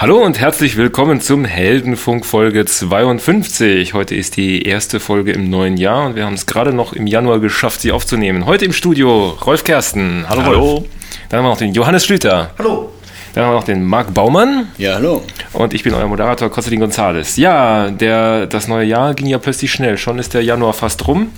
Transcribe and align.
Hallo 0.00 0.24
und 0.24 0.38
herzlich 0.38 0.76
willkommen 0.76 1.20
zum 1.20 1.44
Heldenfunk 1.44 2.24
Folge 2.24 2.64
52. 2.64 3.94
Heute 3.94 4.14
ist 4.14 4.36
die 4.36 4.62
erste 4.62 5.00
Folge 5.00 5.32
im 5.32 5.50
neuen 5.50 5.76
Jahr 5.76 6.06
und 6.06 6.14
wir 6.14 6.24
haben 6.24 6.34
es 6.34 6.46
gerade 6.46 6.72
noch 6.72 6.92
im 6.92 7.08
Januar 7.08 7.40
geschafft, 7.40 7.80
sie 7.80 7.90
aufzunehmen. 7.90 8.46
Heute 8.46 8.64
im 8.64 8.72
Studio 8.72 9.30
Rolf 9.44 9.64
Kersten. 9.64 10.24
Hallo, 10.28 10.42
Hallo. 10.44 10.60
Rolf. 10.60 10.84
Dann 11.28 11.38
haben 11.38 11.46
wir 11.46 11.50
noch 11.50 11.58
den 11.58 11.74
Johannes 11.74 12.04
Schlüter. 12.04 12.52
Hallo. 12.60 12.92
Dann 13.34 13.44
haben 13.44 13.50
wir 13.50 13.56
noch 13.56 13.64
den 13.64 13.84
Marc 13.84 14.14
Baumann. 14.14 14.68
Ja, 14.78 14.94
hallo. 14.94 15.24
Und 15.52 15.74
ich 15.74 15.82
bin 15.82 15.92
euer 15.94 16.06
Moderator 16.06 16.48
Konstantin 16.48 16.78
Gonzales. 16.78 17.36
Ja, 17.36 17.90
der, 17.90 18.46
das 18.46 18.68
neue 18.68 18.86
Jahr 18.86 19.14
ging 19.14 19.26
ja 19.26 19.38
plötzlich 19.38 19.72
schnell. 19.72 19.98
Schon 19.98 20.20
ist 20.20 20.32
der 20.32 20.44
Januar 20.44 20.74
fast 20.74 21.08
rum. 21.08 21.32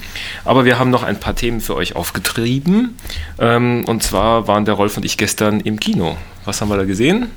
Aber 0.45 0.67
wir 0.67 0.79
haben 0.79 0.91
noch 0.91 1.03
ein 1.03 1.19
paar 1.19 1.35
Themen 1.35 1.63
für 1.63 1.77
euch 1.77 1.97
aufgetrieben. 1.97 2.99
Ähm, 3.39 3.87
und 3.87 4.03
zwar 4.03 4.49
waren 4.49 4.67
der 4.67 4.75
Rolf 4.75 4.99
und 4.99 5.07
ich 5.07 5.17
gestern 5.17 5.61
im 5.61 5.81
Kino. 5.81 6.19
Was 6.45 6.61
haben 6.61 6.69
wir 6.69 6.77
da 6.77 6.85
gesehen? 6.85 7.31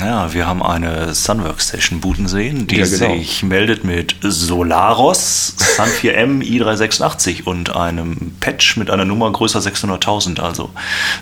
Ja, 0.00 0.32
wir 0.32 0.46
haben 0.46 0.62
eine 0.62 1.14
Sunworks 1.14 1.68
Station 1.68 2.00
booten 2.00 2.26
sehen, 2.26 2.66
die 2.66 2.76
Ja, 2.76 2.84
genau. 2.86 3.16
sich 3.16 3.42
meldet 3.44 3.84
mit 3.84 4.16
Solaros, 4.22 5.54
Sun 5.56 5.86
4M 5.86 6.42
i386 6.42 7.44
und 7.44 7.74
einem 7.76 8.32
Patch 8.40 8.76
mit 8.76 8.90
einer 8.90 9.04
Nummer 9.04 9.30
größer 9.30 9.60
600.000, 9.60 10.40
also 10.40 10.70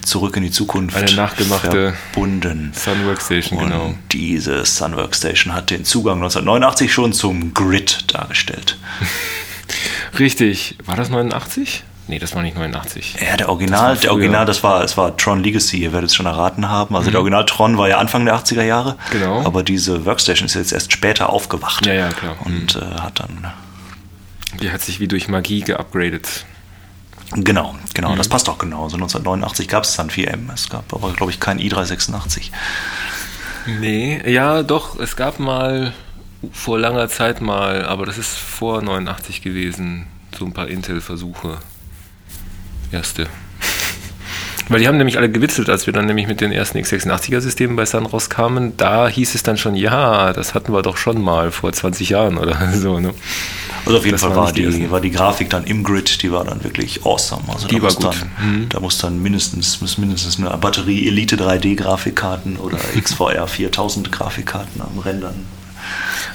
zurück 0.03 0.37
in 0.37 0.43
die 0.45 0.51
Zukunft. 0.51 0.97
Eine 0.97 1.13
nachgemachte 1.15 1.95
verbunden. 2.13 2.73
Sun 2.75 3.07
Workstation, 3.07 3.59
Und 3.59 3.71
genau. 3.71 3.95
diese 4.13 4.65
Sunworks 4.65 5.19
Station 5.19 5.55
hat 5.55 5.71
den 5.71 5.85
Zugang 5.85 6.17
1989 6.17 6.93
schon 6.93 7.13
zum 7.13 7.53
Grid 7.53 8.05
dargestellt. 8.15 8.79
Richtig. 10.19 10.77
War 10.87 10.97
das 10.97 11.11
89? 11.11 11.85
Nee, 12.09 12.19
das 12.21 12.35
war 12.37 12.43
nicht 12.43 12.57
89. 12.57 13.17
Ja, 13.21 13.37
der 13.37 13.49
Original, 13.49 13.81
Das 13.95 13.99
war 13.99 14.01
der. 14.03 14.13
Original, 14.13 14.47
das 14.47 14.63
war, 14.63 14.85
es 14.85 14.97
war 14.97 15.17
Tron 15.17 15.43
Legacy, 15.43 15.79
ihr 15.79 15.93
werdet 15.93 16.11
es 16.11 16.15
schon 16.17 16.27
erraten 16.27 16.69
haben. 16.69 16.95
Also 16.95 17.11
der 17.11 17.19
Original 17.21 17.45
Tron 17.47 17.77
war 17.79 17.89
ja 17.89 17.99
Anfang 17.99 18.25
der 18.25 18.37
80er 18.37 18.63
Jahre. 18.63 18.93
Mhm. 18.93 18.97
Genau. 19.19 19.45
Aber 19.45 19.63
diese 19.65 20.05
Workstation 20.05 20.47
ist 20.47 20.55
jetzt 20.55 20.73
erst 20.73 20.93
später 20.93 21.31
aufgewacht. 21.31 21.85
Ja, 21.87 21.95
ja, 21.95 22.09
klar. 22.11 22.37
Und 22.45 22.77
äh, 22.77 23.01
hat 23.01 23.19
dann, 23.21 23.53
Die 24.61 24.71
hat 24.71 24.83
sich 24.83 25.01
wie 25.01 25.09
durch 25.09 25.27
Magie 25.29 25.61
geupgradet. 25.63 26.45
genau, 27.33 27.75
genau, 27.93 28.13
Mhm. 28.13 28.19
das 28.19 28.29
passt 28.29 28.49
auch 28.49 28.59
genau. 28.59 28.89
So 28.89 28.97
1989 28.97 29.67
gab 29.67 29.83
es 29.83 29.95
Sun 29.95 30.09
4M, 30.11 30.53
es 30.55 30.69
gab 30.69 30.95
aber, 30.95 31.13
glaube 31.13 31.33
ich, 31.33 31.41
kein 31.41 31.59
i386. 31.59 32.51
Nee, 33.81 34.23
ja, 34.31 34.63
doch, 34.63 34.99
es 35.01 35.17
gab 35.17 35.41
mal 35.41 35.93
vor 36.53 36.79
langer 36.79 37.09
Zeit 37.09 37.41
mal, 37.41 37.85
aber 37.85 38.07
das 38.07 38.17
ist 38.17 38.37
vor 38.39 38.81
89 38.81 39.43
gewesen, 39.43 40.07
so 40.39 40.45
ein 40.45 40.53
paar 40.53 40.69
Intel-Versuche. 40.69 41.59
Erste. 42.93 43.27
Weil 44.69 44.81
die 44.81 44.89
haben 44.89 44.97
nämlich 44.97 45.17
alle 45.17 45.31
gewitzelt, 45.31 45.71
als 45.71 45.87
wir 45.87 45.93
dann 45.93 46.07
nämlich 46.07 46.27
mit 46.27 46.41
den 46.41 46.51
ersten 46.51 46.79
x86er-Systemen 46.79 47.77
bei 47.77 47.87
Sun 47.87 48.05
rauskamen. 48.05 48.77
Da 48.77 49.07
hieß 49.07 49.37
es 49.37 49.45
dann 49.45 49.57
schon, 49.57 49.77
ja, 49.77 50.33
das 50.33 50.55
hatten 50.55 50.73
wir 50.73 50.83
doch 50.83 50.97
schon 50.97 51.23
mal 51.23 51.53
vor 51.53 51.73
20 51.73 52.09
Jahren 52.09 52.37
oder 52.37 52.73
so. 52.75 52.99
Ne? 52.99 53.15
Also 53.85 53.99
auf 53.99 54.05
jeden 54.05 54.15
Das 54.17 54.23
Fall 54.23 54.35
war 54.35 54.51
die 54.51 54.91
war 54.91 55.01
die 55.01 55.13
Grafik 55.13 55.51
dann 55.51 55.63
im 55.65 55.85
Grid, 55.85 56.21
die 56.23 56.33
war 56.33 56.45
dann 56.45 56.65
wirklich 56.65 57.07
awesome. 57.07 57.43
Also 57.53 57.69
Die 57.69 57.77
da 57.77 57.83
war 57.83 57.93
muss 57.93 57.97
gut. 57.97 58.17
Mhm. 58.41 58.61
Dann, 58.61 58.69
Da 58.71 58.81
muss 58.81 58.99
dann 58.99 59.23
mindestens, 59.23 59.81
muss 59.81 59.99
mindestens 59.99 60.39
eine 60.41 60.51
Batterie 60.57 61.07
Elite 61.07 61.37
3D 61.37 61.77
Grafikkarten 61.77 62.57
oder 62.57 62.79
XVR 63.01 63.47
4000 63.47 64.11
Grafikkarten 64.11 64.81
am 64.81 64.99
Rendern 64.99 65.47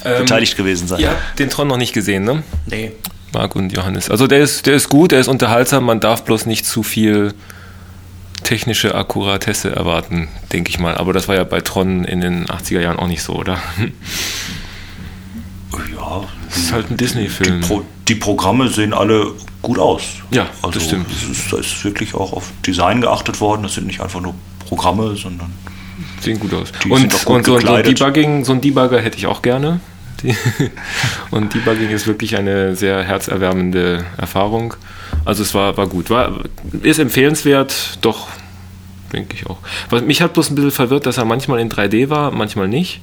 beteiligt 0.03 0.55
gewesen 0.55 0.87
sein. 0.87 1.01
Ihr 1.01 1.09
habt 1.09 1.37
den 1.37 1.49
Tron 1.49 1.67
noch 1.67 1.77
nicht 1.77 1.91
gesehen, 1.91 2.23
ne? 2.23 2.43
Nee. 2.65 2.93
Marc 3.33 3.55
und 3.55 3.71
Johannes. 3.71 4.09
Also 4.09 4.27
der 4.27 4.39
ist, 4.39 4.65
der 4.65 4.75
ist 4.75 4.89
gut, 4.89 5.11
der 5.11 5.19
ist 5.19 5.27
unterhaltsam, 5.27 5.85
man 5.85 5.99
darf 5.99 6.23
bloß 6.23 6.45
nicht 6.45 6.65
zu 6.65 6.83
viel 6.83 7.33
technische 8.43 8.95
Akkuratesse 8.95 9.75
erwarten, 9.75 10.27
denke 10.51 10.69
ich 10.69 10.79
mal. 10.79 10.95
Aber 10.95 11.13
das 11.13 11.27
war 11.27 11.35
ja 11.35 11.43
bei 11.43 11.61
Tron 11.61 12.03
in 12.03 12.21
den 12.21 12.47
80er 12.47 12.81
Jahren 12.81 12.97
auch 12.97 13.07
nicht 13.07 13.21
so, 13.23 13.33
oder? 13.33 13.57
Ja, 15.95 16.23
Das 16.49 16.57
ist 16.57 16.71
halt 16.73 16.89
ein 16.89 16.97
die, 16.97 17.03
Disney-Film. 17.03 17.61
Pro, 17.61 17.83
die 18.07 18.15
Programme 18.15 18.67
sehen 18.69 18.93
alle 18.93 19.27
gut 19.61 19.79
aus. 19.79 20.01
Ja, 20.31 20.47
also 20.61 20.79
das 20.79 20.87
stimmt. 20.87 21.07
Es 21.11 21.23
ist, 21.29 21.53
da 21.53 21.57
ist 21.57 21.83
wirklich 21.85 22.13
auch 22.15 22.33
auf 22.33 22.51
Design 22.65 23.01
geachtet 23.01 23.39
worden. 23.39 23.63
Das 23.63 23.75
sind 23.75 23.87
nicht 23.87 24.01
einfach 24.01 24.19
nur 24.21 24.33
Programme, 24.67 25.15
sondern 25.15 25.53
Sehen 26.19 26.39
gut 26.39 26.53
aus. 26.53 26.71
Die 26.83 26.89
und 26.89 27.11
gut 27.11 27.27
und 27.27 27.45
so, 27.45 27.55
ein. 27.55 27.83
Debugging, 27.83 28.45
so 28.45 28.53
ein 28.53 28.61
Debugger 28.61 29.01
hätte 29.01 29.17
ich 29.17 29.27
auch 29.27 29.41
gerne. 29.41 29.79
Die 30.23 30.35
und 31.31 31.53
Debugging 31.53 31.89
ist 31.89 32.07
wirklich 32.07 32.37
eine 32.37 32.75
sehr 32.75 33.03
herzerwärmende 33.03 34.05
Erfahrung. 34.17 34.75
Also 35.25 35.43
es 35.43 35.53
war, 35.53 35.77
war 35.77 35.87
gut. 35.87 36.09
War, 36.09 36.41
ist 36.81 36.99
empfehlenswert, 36.99 37.97
doch, 38.01 38.27
denke 39.13 39.35
ich 39.35 39.47
auch. 39.47 39.57
Was 39.89 40.01
mich 40.03 40.21
hat 40.21 40.33
bloß 40.33 40.51
ein 40.51 40.55
bisschen 40.55 40.71
verwirrt, 40.71 41.05
dass 41.05 41.17
er 41.17 41.25
manchmal 41.25 41.59
in 41.59 41.69
3D 41.69 42.09
war, 42.09 42.31
manchmal 42.31 42.67
nicht. 42.67 43.01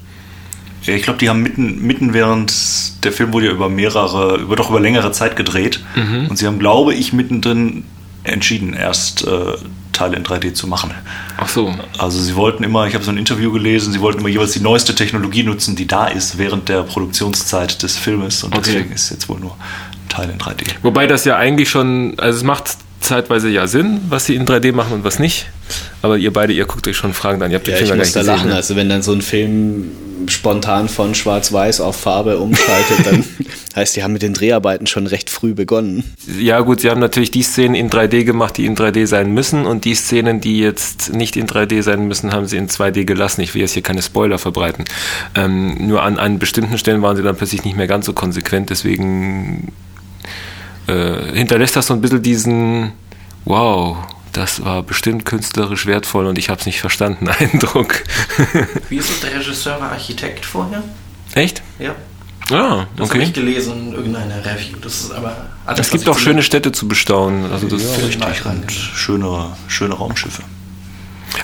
Ja, 0.82 0.94
ich 0.94 1.02
glaube, 1.02 1.18
die 1.18 1.28
haben 1.28 1.42
mitten, 1.42 1.82
mitten 1.86 2.14
während 2.14 3.04
der 3.04 3.12
Film 3.12 3.32
wurde 3.32 3.46
ja 3.46 3.52
über 3.52 3.68
mehrere, 3.68 4.36
über 4.36 4.56
doch 4.56 4.70
über 4.70 4.80
längere 4.80 5.12
Zeit 5.12 5.36
gedreht. 5.36 5.80
Mhm. 5.96 6.28
Und 6.28 6.36
sie 6.36 6.46
haben, 6.46 6.58
glaube 6.58 6.94
ich, 6.94 7.12
mittendrin 7.12 7.84
entschieden, 8.24 8.74
erst 8.74 9.26
äh, 9.26 9.54
Teile 9.98 10.16
in 10.16 10.24
3D 10.24 10.54
zu 10.54 10.66
machen. 10.68 10.92
Ach 11.36 11.48
so. 11.48 11.74
Also 11.98 12.20
sie 12.20 12.34
wollten 12.36 12.62
immer, 12.64 12.86
ich 12.86 12.94
habe 12.94 13.04
so 13.04 13.10
ein 13.10 13.18
Interview 13.18 13.50
gelesen, 13.52 13.92
sie 13.92 14.00
wollten 14.00 14.20
immer 14.20 14.28
jeweils 14.28 14.52
die 14.52 14.60
neueste 14.60 14.94
Technologie 14.94 15.42
nutzen, 15.42 15.74
die 15.76 15.86
da 15.86 16.06
ist 16.06 16.38
während 16.38 16.68
der 16.68 16.82
Produktionszeit 16.84 17.82
des 17.82 17.96
Filmes. 17.96 18.44
Und 18.44 18.54
Okay. 18.54 18.62
deswegen 18.74 18.92
ist 18.92 19.10
jetzt 19.10 19.28
wohl 19.28 19.40
nur 19.40 19.56
Teil 20.08 20.30
in 20.30 20.38
3D. 20.38 20.64
Wobei 20.82 21.06
das 21.06 21.24
ja 21.24 21.36
eigentlich 21.36 21.68
schon, 21.68 22.14
also 22.18 22.36
es 22.38 22.44
macht 22.44 22.76
zeitweise 23.00 23.48
ja 23.48 23.66
Sinn, 23.66 24.00
was 24.08 24.26
sie 24.26 24.34
in 24.34 24.44
3D 24.46 24.72
machen 24.72 24.92
und 24.94 25.04
was 25.04 25.18
nicht. 25.18 25.46
Aber 26.02 26.16
ihr 26.16 26.32
beide, 26.32 26.52
ihr 26.52 26.64
guckt 26.64 26.86
euch 26.88 26.96
schon 26.96 27.12
Fragen 27.12 27.42
an. 27.42 27.50
Ihr 27.50 27.56
habt 27.56 27.66
den 27.66 27.72
Ja, 27.72 27.76
Film 27.78 27.86
ich 27.86 27.90
ja 27.90 27.96
muss 27.96 28.12
da 28.12 28.20
gesehen. 28.20 28.34
lachen. 28.36 28.48
ne? 28.50 28.54
Also 28.56 28.76
wenn 28.76 28.88
dann 28.88 29.02
so 29.02 29.12
ein 29.12 29.20
Film 29.22 29.90
spontan 30.26 30.88
von 30.88 31.14
Schwarz-Weiß 31.14 31.80
auf 31.80 31.96
Farbe 31.96 32.38
umschaltet, 32.38 33.04
dann 33.06 33.24
heißt, 33.76 33.94
die 33.96 34.02
haben 34.02 34.12
mit 34.12 34.22
den 34.22 34.32
Dreharbeiten 34.34 34.86
schon 34.86 35.06
recht 35.06 35.28
früh 35.30 35.54
begonnen. 35.54 36.04
Ja 36.40 36.60
gut, 36.60 36.80
sie 36.80 36.90
haben 36.90 37.00
natürlich 37.00 37.30
die 37.30 37.42
Szenen 37.42 37.74
in 37.74 37.90
3D 37.90 38.24
gemacht, 38.24 38.56
die 38.56 38.66
in 38.66 38.76
3D 38.76 39.06
sein 39.06 39.32
müssen 39.32 39.66
und 39.66 39.84
die 39.84 39.94
Szenen, 39.94 40.40
die 40.40 40.58
jetzt 40.58 41.12
nicht 41.12 41.36
in 41.36 41.46
3D 41.46 41.82
sein 41.82 42.06
müssen, 42.08 42.32
haben 42.32 42.46
sie 42.46 42.56
in 42.56 42.68
2D 42.68 43.04
gelassen. 43.04 43.42
Ich 43.42 43.54
will 43.54 43.60
jetzt 43.62 43.72
hier 43.74 43.82
keine 43.82 44.02
Spoiler 44.02 44.38
verbreiten. 44.38 44.84
Ähm, 45.34 45.86
nur 45.86 46.02
an, 46.02 46.18
an 46.18 46.38
bestimmten 46.38 46.78
Stellen 46.78 47.02
waren 47.02 47.16
sie 47.16 47.22
dann 47.22 47.36
plötzlich 47.36 47.64
nicht 47.64 47.76
mehr 47.76 47.86
ganz 47.86 48.06
so 48.06 48.12
konsequent, 48.12 48.70
deswegen 48.70 49.72
äh, 50.88 51.32
hinterlässt 51.34 51.76
das 51.76 51.86
so 51.86 51.94
ein 51.94 52.00
bisschen 52.00 52.22
diesen 52.22 52.92
Wow, 53.44 53.96
das 54.32 54.64
war 54.64 54.82
bestimmt 54.82 55.24
künstlerisch 55.24 55.86
wertvoll 55.86 56.26
und 56.26 56.38
ich 56.38 56.48
habe 56.50 56.60
es 56.60 56.66
nicht 56.66 56.80
verstanden, 56.80 57.28
Eindruck. 57.38 58.02
Wie 58.88 58.96
ist 58.96 59.10
es, 59.10 59.20
der 59.20 59.34
Regisseur 59.38 59.80
war 59.80 59.92
Architekt 59.92 60.44
vorher? 60.44 60.82
Echt? 61.34 61.62
Ja. 61.78 61.94
Ah, 62.50 62.86
Das 62.96 63.10
habe 63.10 63.18
okay. 63.18 63.22
ich 63.24 63.32
gelesen 63.34 63.88
in 63.88 63.92
irgendeiner 63.92 64.42
Review. 64.44 64.78
Das 64.80 65.00
ist 65.00 65.12
aber 65.12 65.36
alles, 65.66 65.80
Es 65.80 65.90
gibt 65.90 66.08
auch 66.08 66.18
schöne 66.18 66.42
Städte 66.42 66.72
zu 66.72 66.88
bestaunen. 66.88 67.52
Also 67.52 67.68
das 67.68 67.82
Film 67.82 68.06
Richtig, 68.06 68.20
nachgegangen 68.20 68.62
und 68.62 68.72
schöne, 68.72 69.46
schöne 69.66 69.94
Raumschiffe. 69.94 70.42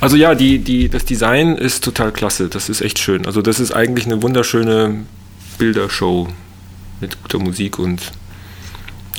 Also 0.01 0.17
ja, 0.17 0.35
die, 0.35 0.61
die, 0.61 0.89
das 0.89 1.05
Design 1.05 1.57
ist 1.57 1.85
total 1.85 2.11
klasse. 2.11 2.49
Das 2.49 2.71
ist 2.71 2.81
echt 2.81 2.99
schön. 2.99 3.27
Also 3.27 3.43
das 3.43 3.61
ist 3.61 3.73
eigentlich 3.73 4.07
eine 4.07 4.23
wunderschöne 4.23 5.05
Bildershow 5.59 6.29
mit 7.01 7.21
guter 7.23 7.39
Musik 7.39 7.79
und 7.79 8.01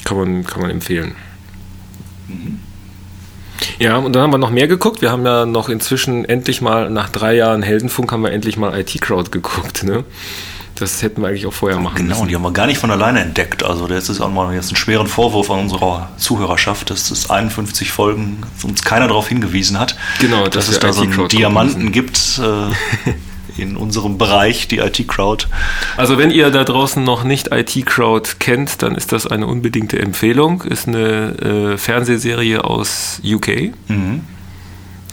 kann 0.06 0.18
man, 0.18 0.46
kann 0.46 0.62
man 0.62 0.72
empfehlen. 0.72 1.16
Ja, 3.80 3.98
und 3.98 4.14
dann 4.14 4.24
haben 4.24 4.32
wir 4.32 4.38
noch 4.38 4.52
mehr 4.52 4.68
geguckt. 4.68 5.02
Wir 5.02 5.12
haben 5.12 5.26
ja 5.26 5.46
noch 5.46 5.68
inzwischen 5.70 6.24
endlich 6.26 6.62
mal, 6.62 6.90
nach 6.90 7.10
drei 7.10 7.36
Jahren 7.36 7.62
Heldenfunk, 7.62 8.12
haben 8.12 8.24
wir 8.24 8.32
endlich 8.32 8.56
mal 8.58 8.78
IT-Crowd 8.80 9.32
geguckt. 9.32 9.84
Ne? 9.84 10.04
Das 10.76 11.02
hätten 11.02 11.22
wir 11.22 11.30
eigentlich 11.30 11.46
auch 11.46 11.54
vorher 11.54 11.80
machen 11.80 11.96
Genau, 11.96 12.16
müssen. 12.16 12.28
die 12.28 12.36
haben 12.36 12.42
wir 12.42 12.52
gar 12.52 12.68
nicht 12.68 12.80
von 12.80 12.92
alleine 12.92 13.22
entdeckt. 13.22 13.64
Also 13.64 13.88
das 13.88 14.10
ist 14.10 14.20
auch 14.20 14.30
mal 14.30 14.54
jetzt 14.54 14.68
einen 14.70 14.76
schweren 14.76 15.08
Vorwurf 15.08 15.50
an 15.50 15.60
unserer 15.60 16.10
Zuhörerschaft, 16.18 16.90
dass 16.90 17.12
es 17.12 17.30
51 17.30 17.92
Folgen 17.92 18.42
uns 18.64 18.84
keiner 18.84 19.08
darauf 19.08 19.30
hingewiesen 19.30 19.80
hat, 19.80 19.96
Genau, 20.20 20.44
dass 20.44 20.66
dass 20.68 20.70
es 20.70 20.80
da 20.80 20.92
so 20.92 21.04
einen 21.04 21.28
Diamanten 21.30 21.92
gibt 21.94 22.18
äh, 22.44 23.12
in 23.58 23.78
unserem 23.78 24.18
Bereich, 24.18 24.68
die 24.68 24.78
IT-Crowd. 24.80 25.48
Also 25.98 26.18
wenn 26.18 26.32
ihr 26.32 26.50
da 26.50 26.64
draußen 26.64 27.04
noch 27.04 27.24
nicht 27.24 27.52
IT-Crowd 27.52 28.32
kennt, 28.40 28.82
dann 28.82 28.96
ist 28.96 29.12
das 29.12 29.28
eine 29.28 29.48
unbedingte 29.48 30.00
Empfehlung. 30.00 30.62
Ist 30.64 30.88
eine 30.88 31.74
äh, 31.74 31.78
Fernsehserie 31.78 32.64
aus 32.64 33.22
UK 33.24 33.72
Mhm. 33.88 34.22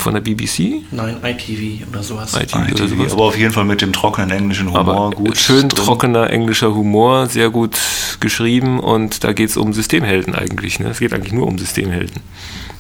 Von 0.03 0.15
der 0.15 0.21
BBC. 0.21 0.83
Nein, 0.91 1.17
ITV 1.23 1.87
oder 1.91 2.03
sowas. 2.03 2.35
ITV 2.35 2.57
oder 2.57 2.69
ITV, 2.69 2.89
sowas. 2.91 3.13
aber 3.13 3.23
auf 3.25 3.39
jeden 3.39 3.53
Fall 3.53 3.65
mit 3.65 3.81
dem 3.81 3.93
trockenen 3.93 4.31
englischen 4.31 4.69
Humor 4.69 4.81
Aber 4.81 5.11
gut. 5.17 5.37
schön 5.37 5.69
drin. 5.69 5.85
trockener 5.85 6.31
englischer 6.31 6.75
Humor, 6.75 7.27
sehr 7.27 7.51
gut 7.51 7.79
geschrieben 8.21 8.79
und 8.81 9.25
da 9.25 9.33
geht 9.33 9.51
es 9.51 9.57
um 9.57 9.73
Systemhelden 9.73 10.35
eigentlich. 10.35 10.79
Ne? 10.81 10.89
Es 10.91 10.99
geht 10.99 11.13
eigentlich 11.15 11.33
nur 11.33 11.47
um 11.47 11.59
Systemhelden. 11.59 12.21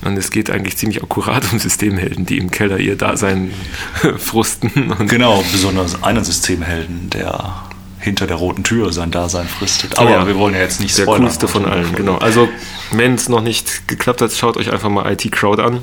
Und 0.04 0.16
es 0.16 0.30
geht 0.32 0.50
eigentlich 0.50 0.76
ziemlich 0.76 1.02
akkurat 1.02 1.44
um 1.52 1.58
Systemhelden, 1.60 2.26
die 2.26 2.38
im 2.38 2.50
Keller 2.50 2.78
ihr 2.78 2.96
Dasein 2.96 3.52
frusten. 4.18 4.90
Und 4.92 5.08
Genau, 5.08 5.42
besonders 5.52 6.02
einen 6.02 6.24
Systemhelden, 6.24 7.08
der 7.10 7.54
hinter 8.00 8.26
der 8.26 8.34
roten 8.36 8.64
Tür 8.64 8.92
sein 8.92 9.12
Dasein 9.12 9.46
fristet. 9.46 9.96
Aber 10.00 10.10
ja. 10.10 10.26
wir 10.26 10.36
wollen 10.36 10.54
ja 10.54 10.60
jetzt 10.60 10.80
nicht 10.80 10.98
der 10.98 11.04
spoilern. 11.04 11.22
coolste 11.22 11.46
von 11.46 11.66
allen, 11.66 11.94
genau. 11.94 12.16
Also, 12.16 12.48
wenn 12.90 13.14
es 13.14 13.28
noch 13.28 13.42
nicht 13.42 13.86
geklappt 13.86 14.22
hat, 14.22 14.32
schaut 14.32 14.56
euch 14.56 14.72
einfach 14.72 14.88
mal 14.88 15.10
IT 15.12 15.30
Crowd 15.30 15.62
an. 15.62 15.82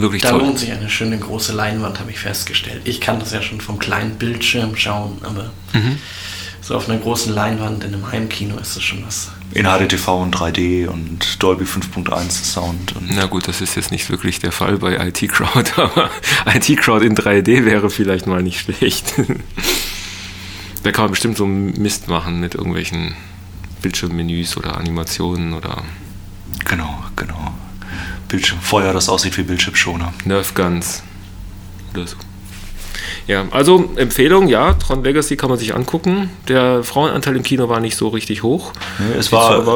Wirklich 0.00 0.22
Da 0.22 0.30
toll. 0.30 0.40
lohnt 0.40 0.58
sich 0.58 0.70
eine 0.72 0.88
schöne 0.90 1.18
große 1.18 1.52
Leinwand, 1.52 1.98
habe 2.00 2.10
ich 2.10 2.18
festgestellt. 2.18 2.82
Ich 2.84 3.00
kann 3.00 3.18
das 3.20 3.32
ja 3.32 3.42
schon 3.42 3.60
vom 3.60 3.78
kleinen 3.78 4.16
Bildschirm 4.16 4.76
schauen, 4.76 5.18
aber 5.22 5.50
Mhm. 5.72 5.98
so 6.60 6.74
auf 6.76 6.88
einer 6.88 6.98
großen 6.98 7.32
Leinwand 7.34 7.84
in 7.84 7.94
einem 7.94 8.10
Heimkino 8.10 8.56
ist 8.58 8.76
das 8.76 8.82
schon 8.82 9.04
was. 9.06 9.30
In 9.54 9.64
HDTV 9.64 10.08
und 10.22 10.34
3D 10.36 10.86
und 10.88 11.42
Dolby 11.42 11.64
5.1 11.64 12.44
Sound. 12.44 12.94
Und 12.96 13.08
Na 13.14 13.24
gut, 13.26 13.48
das 13.48 13.62
ist 13.62 13.76
jetzt 13.76 13.90
nicht 13.90 14.10
wirklich 14.10 14.40
der 14.40 14.52
Fall 14.52 14.76
bei 14.76 14.96
IT 15.08 15.26
Crowd, 15.28 15.70
aber 15.76 16.10
IT 16.54 16.76
Crowd 16.78 17.04
in 17.04 17.14
3D 17.16 17.64
wäre 17.64 17.88
vielleicht 17.88 18.26
mal 18.26 18.42
nicht 18.42 18.60
schlecht. 18.60 19.14
da 20.82 20.92
kann 20.92 21.04
man 21.04 21.10
bestimmt 21.12 21.36
so 21.36 21.46
Mist 21.46 22.08
machen 22.08 22.40
mit 22.40 22.54
irgendwelchen 22.54 23.14
Bildschirmmenüs 23.82 24.56
oder 24.56 24.76
Animationen 24.76 25.54
oder 25.54 25.82
Genau, 26.68 27.02
genau. 27.16 27.54
Bildschirm, 28.28 28.60
Feuer, 28.60 28.92
das 28.92 29.08
aussieht 29.08 29.36
wie 29.38 29.42
Bildschirmschoner. 29.42 30.12
Nerf 30.24 30.54
Guns 30.54 31.02
oder 31.94 32.06
so. 32.06 32.16
Ja, 33.28 33.44
also 33.50 33.90
Empfehlung, 33.96 34.48
ja, 34.48 34.72
Tron 34.72 35.04
Legacy 35.04 35.36
kann 35.36 35.50
man 35.50 35.58
sich 35.58 35.74
angucken. 35.74 36.30
Der 36.48 36.82
Frauenanteil 36.82 37.36
im 37.36 37.42
Kino 37.42 37.68
war 37.68 37.78
nicht 37.78 37.94
so 37.94 38.08
richtig 38.08 38.42
hoch. 38.42 38.72
Nee, 38.98 39.16
es 39.18 39.30
war, 39.32 39.58
es 39.60 39.66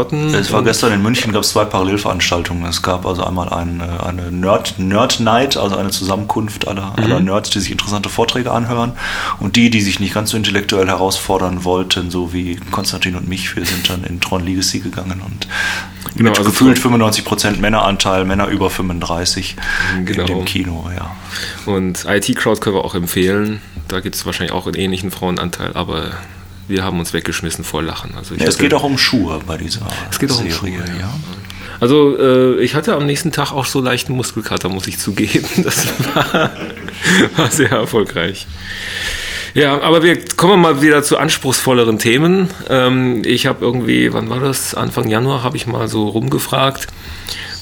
war 0.50 0.58
Und- 0.60 0.64
gestern 0.64 0.94
in 0.94 1.02
München, 1.02 1.32
gab 1.32 1.42
es 1.42 1.50
zwei 1.50 1.66
Parallelveranstaltungen. 1.66 2.64
Es 2.64 2.80
gab 2.80 3.04
also 3.04 3.22
einmal 3.24 3.50
ein, 3.50 3.80
äh, 3.80 4.02
eine 4.06 4.32
Nerd, 4.32 4.78
Nerd 4.78 5.20
Night, 5.20 5.58
also 5.58 5.76
eine 5.76 5.90
Zusammenkunft 5.90 6.66
aller, 6.66 6.94
aller 6.96 7.20
Mhm. 7.20 7.26
Nerds, 7.26 7.50
die 7.50 7.60
sich 7.60 7.70
interessante 7.70 8.08
Vorträge 8.08 8.50
anhören. 8.52 8.92
Und 9.38 9.56
die, 9.56 9.68
die 9.68 9.82
sich 9.82 10.00
nicht 10.00 10.14
ganz 10.14 10.30
so 10.30 10.38
intellektuell 10.38 10.86
herausfordern 10.86 11.62
wollten, 11.64 12.10
so 12.10 12.32
wie 12.32 12.56
Konstantin 12.70 13.16
und 13.16 13.28
mich, 13.28 13.54
wir 13.54 13.66
sind 13.66 13.90
dann 13.90 14.02
in 14.04 14.18
Tron 14.20 14.46
Legacy 14.46 14.80
gegangen 14.80 15.20
und 15.24 15.46
Genau, 16.16 16.30
mit 16.30 16.38
also 16.38 16.50
gefühlt 16.50 16.80
Tron- 16.80 16.92
95% 17.00 17.60
Männeranteil, 17.60 18.24
Männer 18.24 18.48
über 18.48 18.70
35 18.70 19.56
Genau. 20.04 20.20
in 20.22 20.26
dem 20.26 20.44
Kino, 20.46 20.90
ja. 20.94 21.10
Und 21.70 22.04
IT 22.06 22.34
Crowd 22.34 22.60
können 22.60 22.76
wir 22.76 22.84
auch 22.84 22.94
empfehlen. 22.94 23.41
Da 23.88 24.00
gibt 24.00 24.14
es 24.14 24.24
wahrscheinlich 24.26 24.52
auch 24.52 24.66
einen 24.66 24.76
ähnlichen 24.76 25.10
Frauenanteil, 25.10 25.72
aber 25.74 26.12
wir 26.68 26.84
haben 26.84 26.98
uns 26.98 27.12
weggeschmissen 27.12 27.64
vor 27.64 27.82
Lachen. 27.82 28.14
Also 28.16 28.34
ich 28.34 28.40
ja 28.40 28.46
es 28.48 28.54
hatte- 28.54 28.64
geht 28.64 28.74
auch 28.74 28.84
um 28.84 28.96
Schuhe 28.98 29.40
bei 29.46 29.56
dieser 29.58 29.86
Es 30.10 30.18
geht 30.18 30.30
auch 30.30 30.38
um 30.38 30.50
Serie, 30.50 30.56
Schuhe, 30.56 30.70
ja. 30.70 31.00
ja. 31.00 31.14
Also 31.80 32.16
äh, 32.16 32.60
ich 32.62 32.74
hatte 32.74 32.94
am 32.94 33.06
nächsten 33.06 33.32
Tag 33.32 33.50
auch 33.52 33.66
so 33.66 33.80
leichten 33.80 34.14
Muskelkater, 34.14 34.68
muss 34.68 34.86
ich 34.86 34.98
zugeben. 34.98 35.46
Das 35.64 35.86
war, 36.14 36.50
war 37.36 37.50
sehr 37.50 37.70
erfolgreich. 37.70 38.46
Ja, 39.54 39.80
aber 39.82 40.02
wir 40.02 40.24
kommen 40.36 40.62
mal 40.62 40.80
wieder 40.80 41.02
zu 41.02 41.18
anspruchsvolleren 41.18 41.98
Themen. 41.98 42.48
Ähm, 42.70 43.22
ich 43.26 43.46
habe 43.46 43.62
irgendwie, 43.64 44.12
wann 44.12 44.30
war 44.30 44.40
das? 44.40 44.74
Anfang 44.74 45.08
Januar 45.08 45.42
habe 45.42 45.56
ich 45.58 45.66
mal 45.66 45.88
so 45.88 46.08
rumgefragt, 46.08 46.86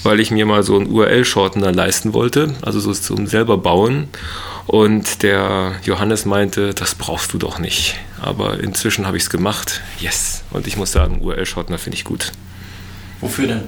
weil 0.05 0.21
ich 0.21 0.31
mir 0.31 0.47
mal 0.47 0.62
so 0.62 0.76
einen 0.76 0.87
URL-Shortener 0.87 1.73
leisten 1.73 2.12
wollte, 2.12 2.55
also 2.62 2.79
so 2.79 2.93
zum 2.93 3.26
selber 3.26 3.59
bauen. 3.59 4.09
Und 4.70 5.25
der 5.25 5.72
Johannes 5.82 6.26
meinte, 6.26 6.75
das 6.75 6.94
brauchst 6.94 7.32
du 7.32 7.38
doch 7.38 7.58
nicht. 7.58 7.96
Aber 8.22 8.61
inzwischen 8.61 9.05
habe 9.05 9.17
ich 9.17 9.25
es 9.25 9.31
gemacht. 9.31 9.81
Yes. 9.99 10.44
Und 10.52 10.69
ich 10.69 10.76
muss 10.76 10.93
sagen, 10.93 11.20
URL-Shortener 11.20 11.76
finde 11.76 11.96
ich 11.96 12.05
gut. 12.05 12.31
Wofür 13.20 13.49
denn? 13.49 13.62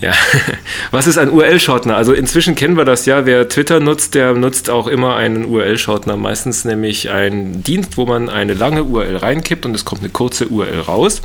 Ja, 0.00 0.12
was 0.92 1.08
ist 1.08 1.18
ein 1.18 1.30
URL-Shortener? 1.30 1.96
Also 1.96 2.12
inzwischen 2.12 2.54
kennen 2.54 2.76
wir 2.76 2.84
das 2.84 3.06
ja. 3.06 3.26
Wer 3.26 3.48
Twitter 3.48 3.80
nutzt, 3.80 4.14
der 4.14 4.34
nutzt 4.34 4.70
auch 4.70 4.86
immer 4.86 5.16
einen 5.16 5.46
URL-Shortener. 5.46 6.16
Meistens 6.16 6.64
nämlich 6.64 7.10
einen 7.10 7.64
Dienst, 7.64 7.96
wo 7.96 8.06
man 8.06 8.28
eine 8.28 8.54
lange 8.54 8.84
URL 8.84 9.16
reinkippt 9.16 9.66
und 9.66 9.74
es 9.74 9.84
kommt 9.84 10.02
eine 10.02 10.10
kurze 10.10 10.46
URL 10.46 10.78
raus. 10.78 11.22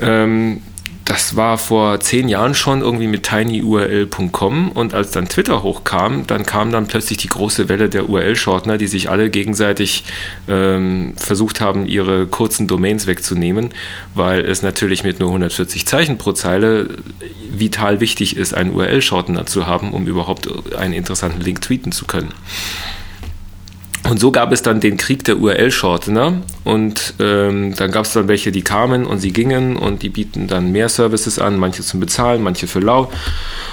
Ähm, 0.00 0.62
das 1.04 1.36
war 1.36 1.58
vor 1.58 2.00
zehn 2.00 2.28
Jahren 2.28 2.54
schon 2.54 2.80
irgendwie 2.80 3.06
mit 3.06 3.24
tinyurl.com 3.24 4.72
und 4.72 4.94
als 4.94 5.10
dann 5.10 5.28
Twitter 5.28 5.62
hochkam, 5.62 6.26
dann 6.26 6.46
kam 6.46 6.72
dann 6.72 6.86
plötzlich 6.86 7.18
die 7.18 7.28
große 7.28 7.68
Welle 7.68 7.90
der 7.90 8.08
URL-Shortener, 8.08 8.78
die 8.78 8.86
sich 8.86 9.10
alle 9.10 9.28
gegenseitig 9.28 10.04
ähm, 10.48 11.12
versucht 11.16 11.60
haben, 11.60 11.86
ihre 11.86 12.26
kurzen 12.26 12.66
Domains 12.66 13.06
wegzunehmen, 13.06 13.70
weil 14.14 14.46
es 14.46 14.62
natürlich 14.62 15.04
mit 15.04 15.20
nur 15.20 15.28
140 15.28 15.86
Zeichen 15.86 16.16
pro 16.16 16.32
Zeile 16.32 16.88
vital 17.50 18.00
wichtig 18.00 18.36
ist, 18.36 18.54
einen 18.54 18.74
URL-Shortener 18.74 19.44
zu 19.44 19.66
haben, 19.66 19.92
um 19.92 20.06
überhaupt 20.06 20.48
einen 20.74 20.94
interessanten 20.94 21.42
Link 21.42 21.60
tweeten 21.60 21.92
zu 21.92 22.06
können. 22.06 22.32
Und 24.08 24.20
so 24.20 24.30
gab 24.30 24.52
es 24.52 24.60
dann 24.60 24.80
den 24.80 24.98
Krieg 24.98 25.24
der 25.24 25.38
URL-Shortener 25.38 26.34
und 26.64 27.14
ähm, 27.20 27.74
dann 27.74 27.90
gab 27.90 28.04
es 28.04 28.12
dann 28.12 28.28
welche, 28.28 28.52
die 28.52 28.60
kamen 28.60 29.06
und 29.06 29.18
sie 29.18 29.32
gingen 29.32 29.76
und 29.76 30.02
die 30.02 30.10
bieten 30.10 30.46
dann 30.46 30.72
mehr 30.72 30.90
Services 30.90 31.38
an, 31.38 31.58
manche 31.58 31.82
zum 31.82 32.00
Bezahlen, 32.00 32.42
manche 32.42 32.66
für 32.66 32.80
lau. 32.80 33.10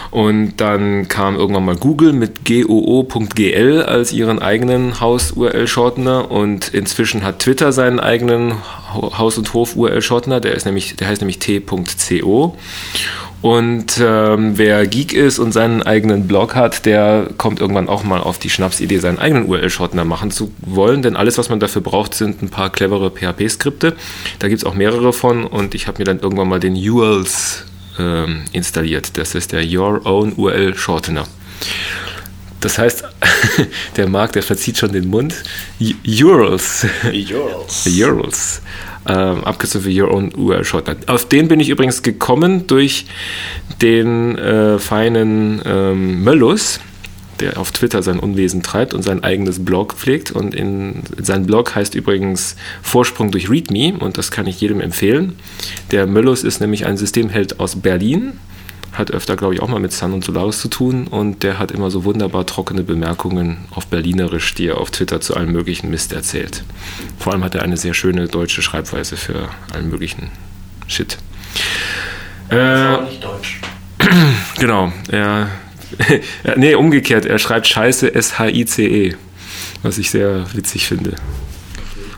Und 0.10 0.54
dann 0.57 1.10
kam 1.10 1.36
irgendwann 1.36 1.66
mal 1.66 1.75
Google 1.75 2.13
mit 2.13 2.45
goo.gl 2.45 3.83
als 3.83 4.13
ihren 4.13 4.39
eigenen 4.39 5.01
Haus-URL-Shortener 5.01 6.31
und 6.31 6.69
inzwischen 6.74 7.24
hat 7.24 7.39
Twitter 7.39 7.74
seinen 7.74 8.00
eigenen 8.00 8.56
Haus- 8.94 9.38
und 9.38 9.54
Hof-URL-Shortener, 9.54 10.39
der 10.39 10.56
ist 10.56 10.66
nämlich, 10.66 10.95
der 10.95 11.07
heißt 11.07 11.22
nämlich 11.22 11.39
t.co. 11.39 12.56
Und 13.42 14.00
ähm, 14.00 14.58
wer 14.58 14.86
Geek 14.86 15.14
ist 15.14 15.40
und 15.40 15.52
seinen 15.52 15.82
eigenen 15.82 16.28
Blog 16.28 16.54
hat, 16.54 16.86
der 16.86 17.28
kommt 17.38 17.60
irgendwann 17.60 17.90
auch 17.90 18.04
mal 18.04 18.22
auf 18.22 18.38
die 18.38 18.52
Schnapsidee, 18.52 19.00
seinen 19.00 19.18
eigenen 19.18 19.48
URL-Shortener 19.48 20.06
machen 20.06 20.30
zu 20.30 20.52
wollen. 20.60 21.02
Denn 21.02 21.16
alles, 21.16 21.40
was 21.40 21.50
man 21.50 21.60
dafür 21.60 21.82
braucht, 21.82 22.14
sind 22.14 22.44
ein 22.44 22.50
paar 22.50 22.70
clevere 22.70 23.10
PHP-Skripte. 23.10 23.96
Da 24.38 24.48
gibt 24.48 24.62
es 24.62 24.66
auch 24.66 24.76
mehrere 24.76 25.12
von 25.12 25.46
und 25.46 25.74
ich 25.74 25.88
habe 25.88 26.00
mir 26.00 26.06
dann 26.06 26.20
irgendwann 26.20 26.50
mal 26.50 26.60
den 26.60 26.76
URLs 26.76 27.66
ähm, 28.00 28.44
installiert. 28.52 29.18
Das 29.18 29.34
ist 29.34 29.52
der 29.54 29.64
Your 29.66 30.06
Own 30.06 30.34
URL 30.34 30.76
Shortener. 30.76 31.26
Das 32.60 32.78
heißt, 32.78 33.06
der 33.98 34.08
Marc, 34.08 34.34
der 34.34 34.44
verzieht 34.44 34.78
schon 34.78 34.92
den 34.92 35.08
Mund. 35.08 35.34
URLs. 35.80 36.86
Yours. 37.12 37.88
URLs. 37.88 38.62
Ähm, 39.07 39.44
abgekürzt 39.44 39.83
für 39.83 39.89
Your 39.89 40.13
Own 40.13 40.33
URL 40.36 40.63
Shortener. 40.63 40.98
Auf 41.07 41.27
den 41.27 41.48
bin 41.48 41.59
ich 41.59 41.69
übrigens 41.69 42.03
gekommen 42.03 42.68
durch 42.68 43.07
den 43.81 44.38
äh, 44.38 44.77
feinen 44.77 45.59
ähm, 45.66 46.23
Möllus, 46.23 46.80
der 47.40 47.57
auf 47.57 47.71
Twitter 47.71 48.04
sein 48.04 48.19
Unwesen 48.19 48.61
treibt 48.61 48.94
und 48.94 49.02
sein 49.02 49.23
eigenes 49.23 49.66
Blog 49.66 49.95
pflegt. 49.95 50.31
Und 50.31 50.54
in, 50.54 51.02
sein 51.19 51.47
Blog 51.47 51.73
heißt 51.73 51.95
übrigens 51.95 52.56
Vorsprung 52.83 53.31
durch 53.31 53.49
README 53.49 53.97
und 53.99 54.19
das 54.19 54.30
kann 54.30 54.45
ich 54.45 54.61
jedem 54.61 54.80
empfehlen. 54.81 55.35
Der 55.90 56.06
Möllus 56.06 56.44
ist 56.44 56.61
nämlich 56.61 56.85
ein 56.85 56.97
Systemheld 56.97 57.59
aus 57.59 57.78
Berlin, 57.78 58.33
hat 58.94 59.12
öfter, 59.12 59.36
glaube 59.38 59.54
ich, 59.54 59.62
auch 59.62 59.69
mal 59.69 59.80
mit 59.80 59.94
Sun 59.94 60.14
und 60.14 60.24
Solaris 60.24 60.60
zu 60.60 60.68
tun 60.68 61.07
und 61.07 61.44
der 61.44 61.60
hat 61.60 61.71
immer 61.71 61.90
so 61.90 62.04
wunderbar 62.04 62.45
trockene 62.45 62.83
Bemerkungen 62.83 63.66
auf 63.71 63.88
Berlinerisch, 63.88 64.54
die 64.54 64.68
er 64.68 64.78
auf 64.78 64.92
Twitter 64.92 65.21
zu 65.21 65.36
allem 65.36 65.52
möglichen 65.52 65.90
Mist 65.90 66.12
erzählt. 66.12 66.64
Vor 67.18 67.33
allem 67.33 67.44
hat 67.44 67.56
er 67.56 67.64
eine 67.64 67.78
sehr 67.78 67.94
schöne 67.94 68.28
deutsche 68.28 68.62
Schreibweise 68.62 69.16
für 69.16 69.50
allen 69.74 69.90
möglichen 69.90 70.30
Shit. 70.88 71.18
Das 72.50 72.60
Äh, 72.60 72.64
aber 72.64 73.04
nicht 73.04 73.24
deutsch. 73.24 73.60
Genau, 74.60 74.92
er, 75.10 75.48
nee, 76.56 76.76
umgekehrt, 76.76 77.26
er 77.26 77.40
schreibt 77.40 77.66
Scheiße 77.68 78.14
S-H-I-C-E, 78.14 79.16
was 79.81 79.98
ich 79.98 80.12
sehr 80.12 80.45
witzig 80.54 80.86
finde. 80.86 81.16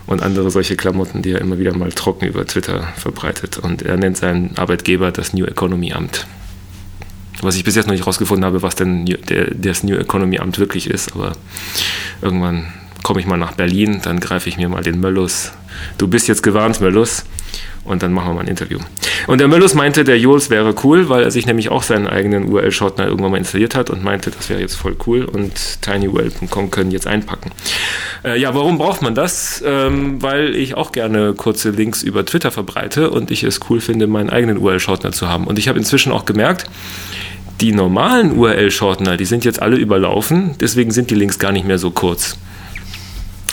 Und 0.05 0.21
andere 0.21 0.51
solche 0.51 0.75
Klamotten, 0.75 1.21
die 1.21 1.31
er 1.31 1.39
immer 1.39 1.59
wieder 1.59 1.75
mal 1.77 1.91
trocken 1.91 2.25
über 2.25 2.45
Twitter 2.45 2.89
verbreitet. 2.97 3.57
Und 3.57 3.83
er 3.83 3.95
nennt 3.95 4.17
seinen 4.17 4.57
Arbeitgeber 4.57 5.11
das 5.11 5.33
New 5.33 5.45
Economy 5.45 5.93
Amt. 5.93 6.27
Was 7.41 7.55
ich 7.55 7.63
bis 7.63 7.75
jetzt 7.75 7.87
noch 7.87 7.93
nicht 7.93 8.07
rausgefunden 8.07 8.45
habe, 8.45 8.61
was 8.61 8.75
denn 8.75 9.05
der, 9.05 9.51
das 9.53 9.83
New 9.83 9.95
Economy 9.95 10.39
Amt 10.39 10.59
wirklich 10.59 10.89
ist, 10.89 11.13
aber 11.13 11.33
irgendwann 12.21 12.71
komme 13.03 13.19
ich 13.19 13.25
mal 13.25 13.37
nach 13.37 13.53
Berlin, 13.53 13.99
dann 14.01 14.19
greife 14.19 14.49
ich 14.49 14.57
mir 14.57 14.69
mal 14.69 14.81
den 14.81 14.99
Möllus. 14.99 15.51
Du 15.97 16.07
bist 16.07 16.27
jetzt 16.27 16.41
gewarnt, 16.41 16.79
Möllus. 16.79 17.25
Und 17.85 18.01
dann 18.01 18.13
machen 18.13 18.29
wir 18.29 18.33
mal 18.35 18.41
ein 18.41 18.47
Interview. 18.47 18.79
Und 19.27 19.39
der 19.39 19.47
Möllus 19.47 19.73
meinte, 19.73 20.03
der 20.03 20.17
Jules 20.17 20.49
wäre 20.49 20.73
cool, 20.83 21.09
weil 21.09 21.23
er 21.23 21.31
sich 21.31 21.45
nämlich 21.45 21.69
auch 21.69 21.83
seinen 21.83 22.07
eigenen 22.07 22.51
URL-Shortener 22.51 23.07
irgendwann 23.07 23.31
mal 23.31 23.37
installiert 23.37 23.75
hat 23.75 23.89
und 23.89 24.03
meinte, 24.03 24.31
das 24.31 24.49
wäre 24.49 24.61
jetzt 24.61 24.75
voll 24.75 24.95
cool 25.05 25.25
und 25.25 25.81
tinyurl.com 25.81 26.71
können 26.71 26.91
jetzt 26.91 27.07
einpacken. 27.07 27.51
Äh, 28.23 28.39
ja, 28.39 28.55
warum 28.55 28.77
braucht 28.77 29.01
man 29.01 29.15
das? 29.15 29.63
Ähm, 29.65 30.21
weil 30.21 30.55
ich 30.55 30.75
auch 30.75 30.91
gerne 30.91 31.33
kurze 31.33 31.71
Links 31.71 32.03
über 32.03 32.25
Twitter 32.25 32.51
verbreite 32.51 33.09
und 33.09 33.31
ich 33.31 33.43
es 33.43 33.59
cool 33.69 33.81
finde, 33.81 34.07
meinen 34.07 34.29
eigenen 34.29 34.57
URL-Shortener 34.57 35.11
zu 35.11 35.27
haben. 35.27 35.45
Und 35.45 35.59
ich 35.59 35.67
habe 35.67 35.77
inzwischen 35.77 36.11
auch 36.11 36.25
gemerkt, 36.25 36.65
die 37.61 37.71
normalen 37.71 38.37
URL-Shortener, 38.37 39.17
die 39.17 39.25
sind 39.25 39.45
jetzt 39.45 39.61
alle 39.61 39.77
überlaufen, 39.77 40.55
deswegen 40.59 40.91
sind 40.91 41.11
die 41.11 41.15
Links 41.15 41.39
gar 41.39 41.51
nicht 41.51 41.65
mehr 41.65 41.77
so 41.77 41.91
kurz. 41.91 42.37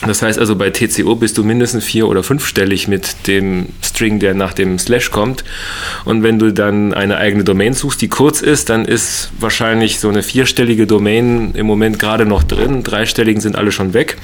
Das 0.07 0.23
heißt 0.23 0.39
also, 0.39 0.57
bei 0.57 0.71
TCO 0.71 1.15
bist 1.15 1.37
du 1.37 1.45
mindestens 1.45 1.85
vier- 1.85 2.09
oder 2.09 2.23
fünfstellig 2.23 2.89
mit 2.89 3.27
dem 3.27 3.67
String, 3.83 4.19
der 4.19 4.33
nach 4.33 4.55
dem 4.55 4.79
Slash 4.79 5.11
kommt. 5.11 5.45
Und 6.07 6.23
wenn 6.23 6.39
du 6.39 6.53
dann 6.53 6.95
eine 6.95 7.19
eigene 7.19 7.45
Domain 7.45 7.75
suchst, 7.75 8.01
die 8.01 8.09
kurz 8.09 8.41
ist, 8.41 8.71
dann 8.71 8.87
ist 8.87 9.31
wahrscheinlich 9.39 10.01
so 10.01 10.09
eine 10.09 10.23
vierstellige 10.23 10.87
Domain 10.87 11.51
im 11.55 11.67
Moment 11.67 11.99
gerade 11.99 12.25
noch 12.25 12.43
drin. 12.43 12.83
Dreistelligen 12.83 13.43
sind 13.43 13.57
alle 13.57 13.73
schon 13.73 13.93
weg. 13.93 14.17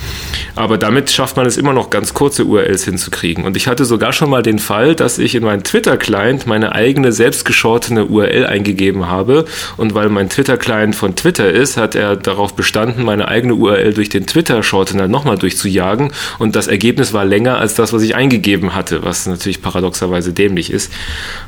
Aber 0.54 0.78
damit 0.78 1.10
schafft 1.10 1.36
man 1.36 1.44
es 1.44 1.58
immer 1.58 1.74
noch 1.74 1.90
ganz 1.90 2.14
kurze 2.14 2.46
URLs 2.46 2.84
hinzukriegen. 2.84 3.44
Und 3.44 3.54
ich 3.54 3.66
hatte 3.66 3.84
sogar 3.84 4.14
schon 4.14 4.30
mal 4.30 4.42
den 4.42 4.58
Fall, 4.58 4.94
dass 4.94 5.18
ich 5.18 5.34
in 5.34 5.44
meinen 5.44 5.62
Twitter-Client 5.62 6.46
meine 6.46 6.74
eigene 6.74 7.12
selbstgeschortene 7.12 8.06
URL 8.06 8.46
eingegeben 8.46 9.08
habe. 9.08 9.44
Und 9.76 9.92
weil 9.92 10.08
mein 10.08 10.30
Twitter-Client 10.30 10.96
von 10.96 11.16
Twitter 11.16 11.50
ist, 11.50 11.76
hat 11.76 11.94
er 11.94 12.16
darauf 12.16 12.56
bestanden, 12.56 13.04
meine 13.04 13.28
eigene 13.28 13.54
URL 13.54 13.92
durch 13.92 14.08
den 14.08 14.26
Twitter-Shortener 14.26 15.06
nochmal 15.06 15.36
durchzuziehen 15.36 15.65
zu 15.66 15.68
jagen 15.68 16.12
und 16.38 16.54
das 16.56 16.68
Ergebnis 16.68 17.12
war 17.12 17.24
länger 17.24 17.58
als 17.58 17.74
das, 17.74 17.92
was 17.92 18.02
ich 18.02 18.14
eingegeben 18.14 18.74
hatte, 18.74 19.02
was 19.02 19.26
natürlich 19.26 19.62
paradoxerweise 19.62 20.32
dämlich 20.32 20.70
ist. 20.70 20.92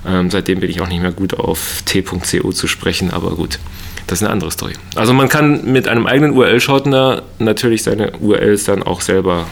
Ähm, 0.06 0.30
seitdem 0.30 0.60
bin 0.60 0.70
ich 0.70 0.80
auch 0.80 0.88
nicht 0.88 1.00
mehr 1.00 1.12
gut 1.12 1.34
auf 1.34 1.82
t.co 1.84 2.52
zu 2.52 2.66
sprechen, 2.66 3.10
aber 3.12 3.30
gut. 3.36 3.58
Das 4.06 4.18
ist 4.18 4.24
eine 4.24 4.32
andere 4.32 4.50
Story. 4.50 4.72
Also 4.94 5.12
man 5.12 5.28
kann 5.28 5.70
mit 5.70 5.86
einem 5.86 6.06
eigenen 6.06 6.32
URL-Shortener 6.32 7.22
natürlich 7.38 7.82
seine 7.82 8.12
URLs 8.18 8.64
dann 8.64 8.82
auch 8.82 9.02
selber 9.02 9.46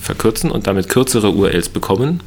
verkürzen 0.00 0.50
und 0.50 0.66
damit 0.66 0.88
kürzere 0.88 1.30
URLs 1.30 1.68
bekommen. 1.68 2.20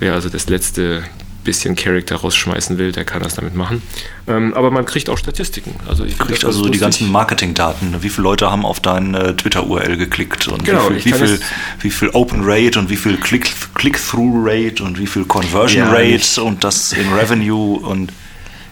Wer 0.00 0.14
also 0.14 0.30
das 0.30 0.48
letzte 0.48 1.02
bisschen 1.44 1.76
Character 1.76 2.16
rausschmeißen 2.16 2.78
will, 2.78 2.92
der 2.92 3.04
kann 3.04 3.22
das 3.22 3.34
damit 3.34 3.54
machen. 3.54 3.82
Ähm, 4.26 4.54
aber 4.54 4.70
man 4.70 4.84
kriegt 4.84 5.08
auch 5.10 5.18
Statistiken. 5.18 5.74
Also 5.88 6.04
ich 6.04 6.18
kriegt 6.18 6.44
also 6.44 6.68
die 6.68 6.78
ganzen 6.78 7.10
Marketingdaten. 7.10 8.02
Wie 8.02 8.08
viele 8.08 8.24
Leute 8.24 8.50
haben 8.50 8.64
auf 8.64 8.80
deine 8.80 9.36
Twitter-URL 9.36 9.96
geklickt 9.96 10.48
und 10.48 10.64
genau, 10.64 10.90
wie, 10.90 11.00
viel, 11.00 11.14
wie, 11.14 11.26
viel, 11.26 11.40
wie 11.80 11.90
viel 11.90 12.10
Open 12.10 12.42
Rate 12.44 12.78
und 12.78 12.90
wie 12.90 12.96
viel 12.96 13.16
Click-Through 13.16 14.46
Rate 14.46 14.82
und 14.82 14.98
wie 14.98 15.06
viel 15.06 15.24
Conversion 15.24 15.86
ja, 15.86 15.92
Rate 15.92 16.42
und 16.42 16.64
das 16.64 16.92
in 16.92 17.12
Revenue 17.12 17.78
und 17.78 18.12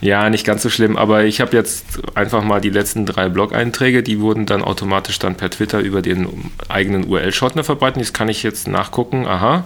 ja, 0.00 0.30
nicht 0.30 0.46
ganz 0.46 0.62
so 0.62 0.70
schlimm, 0.70 0.96
aber 0.96 1.24
ich 1.24 1.42
habe 1.42 1.54
jetzt 1.54 1.84
einfach 2.14 2.42
mal 2.42 2.60
die 2.60 2.70
letzten 2.70 3.04
drei 3.04 3.28
Blog-Einträge, 3.28 4.02
die 4.02 4.20
wurden 4.20 4.46
dann 4.46 4.62
automatisch 4.62 5.18
dann 5.18 5.34
per 5.34 5.50
Twitter 5.50 5.80
über 5.80 6.00
den 6.00 6.50
eigenen 6.68 7.04
URL-Shortener 7.04 7.64
verbreitet. 7.64 8.00
Das 8.00 8.14
kann 8.14 8.30
ich 8.30 8.42
jetzt 8.42 8.66
nachgucken. 8.66 9.26
Aha. 9.26 9.64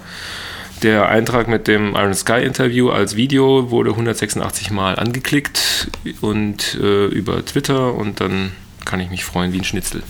Der 0.84 1.08
Eintrag 1.08 1.48
mit 1.48 1.66
dem 1.66 1.94
Iron 1.94 2.12
Sky 2.12 2.44
Interview 2.44 2.90
als 2.90 3.16
Video 3.16 3.70
wurde 3.70 3.88
186 3.88 4.70
Mal 4.70 4.96
angeklickt 4.96 5.88
und 6.20 6.74
äh, 6.74 7.06
über 7.06 7.42
Twitter 7.42 7.94
und 7.94 8.20
dann 8.20 8.52
kann 8.84 9.00
ich 9.00 9.08
mich 9.08 9.24
freuen 9.24 9.54
wie 9.54 9.60
ein 9.60 9.64
Schnitzel. 9.64 10.02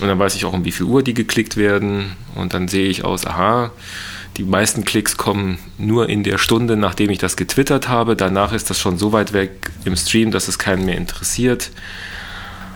Und 0.00 0.06
dann 0.06 0.20
weiß 0.20 0.36
ich 0.36 0.44
auch, 0.44 0.52
um 0.52 0.64
wie 0.64 0.70
viel 0.70 0.86
Uhr 0.86 1.02
die 1.02 1.14
geklickt 1.14 1.56
werden 1.56 2.12
und 2.36 2.54
dann 2.54 2.68
sehe 2.68 2.86
ich 2.86 3.04
aus, 3.04 3.26
aha, 3.26 3.72
die 4.36 4.44
meisten 4.44 4.84
Klicks 4.84 5.16
kommen 5.16 5.58
nur 5.78 6.08
in 6.08 6.22
der 6.22 6.38
Stunde, 6.38 6.76
nachdem 6.76 7.10
ich 7.10 7.18
das 7.18 7.36
getwittert 7.36 7.88
habe. 7.88 8.14
Danach 8.14 8.52
ist 8.52 8.70
das 8.70 8.78
schon 8.78 8.98
so 8.98 9.10
weit 9.10 9.32
weg 9.32 9.72
im 9.84 9.96
Stream, 9.96 10.30
dass 10.30 10.46
es 10.46 10.60
keinen 10.60 10.84
mehr 10.84 10.96
interessiert. 10.96 11.72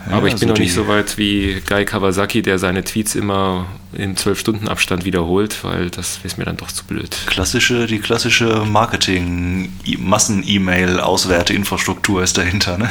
Aber 0.09 0.27
ich 0.27 0.35
bin 0.35 0.49
also 0.49 0.53
noch 0.53 0.59
nicht 0.59 0.73
so 0.73 0.87
weit 0.87 1.17
wie 1.17 1.61
Guy 1.67 1.83
Kawasaki, 1.85 2.41
der 2.41 2.59
seine 2.59 2.83
Tweets 2.83 3.15
immer 3.15 3.65
in 3.93 4.15
zwölf 4.15 4.39
Stunden 4.39 4.67
Abstand 4.67 5.05
wiederholt, 5.05 5.63
weil 5.63 5.89
das 5.89 6.19
ist 6.23 6.37
mir 6.37 6.45
dann 6.45 6.57
doch 6.57 6.71
zu 6.71 6.85
blöd. 6.85 7.17
Klassische, 7.25 7.87
die 7.87 7.97
klassische 7.99 8.63
Marketing, 8.65 9.71
Massen-E-Mail-Auswerteinfrastruktur 9.97 12.21
ist 12.23 12.37
dahinter, 12.37 12.77
ne? 12.77 12.89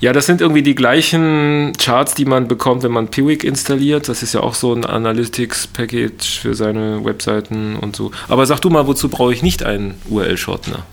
Ja, 0.00 0.12
das 0.14 0.24
sind 0.24 0.40
irgendwie 0.40 0.62
die 0.62 0.74
gleichen 0.74 1.74
Charts, 1.78 2.14
die 2.14 2.24
man 2.24 2.48
bekommt, 2.48 2.82
wenn 2.82 2.92
man 2.92 3.08
Piwik 3.08 3.44
installiert. 3.44 4.08
Das 4.08 4.22
ist 4.22 4.32
ja 4.32 4.40
auch 4.40 4.54
so 4.54 4.72
ein 4.72 4.86
Analytics-Package 4.86 6.40
für 6.40 6.54
seine 6.54 7.04
Webseiten 7.04 7.76
und 7.76 7.96
so. 7.96 8.10
Aber 8.26 8.46
sag 8.46 8.60
du 8.60 8.70
mal, 8.70 8.86
wozu 8.86 9.10
brauche 9.10 9.34
ich 9.34 9.42
nicht 9.42 9.62
einen 9.62 9.96
URL-Shortener? 10.08 10.86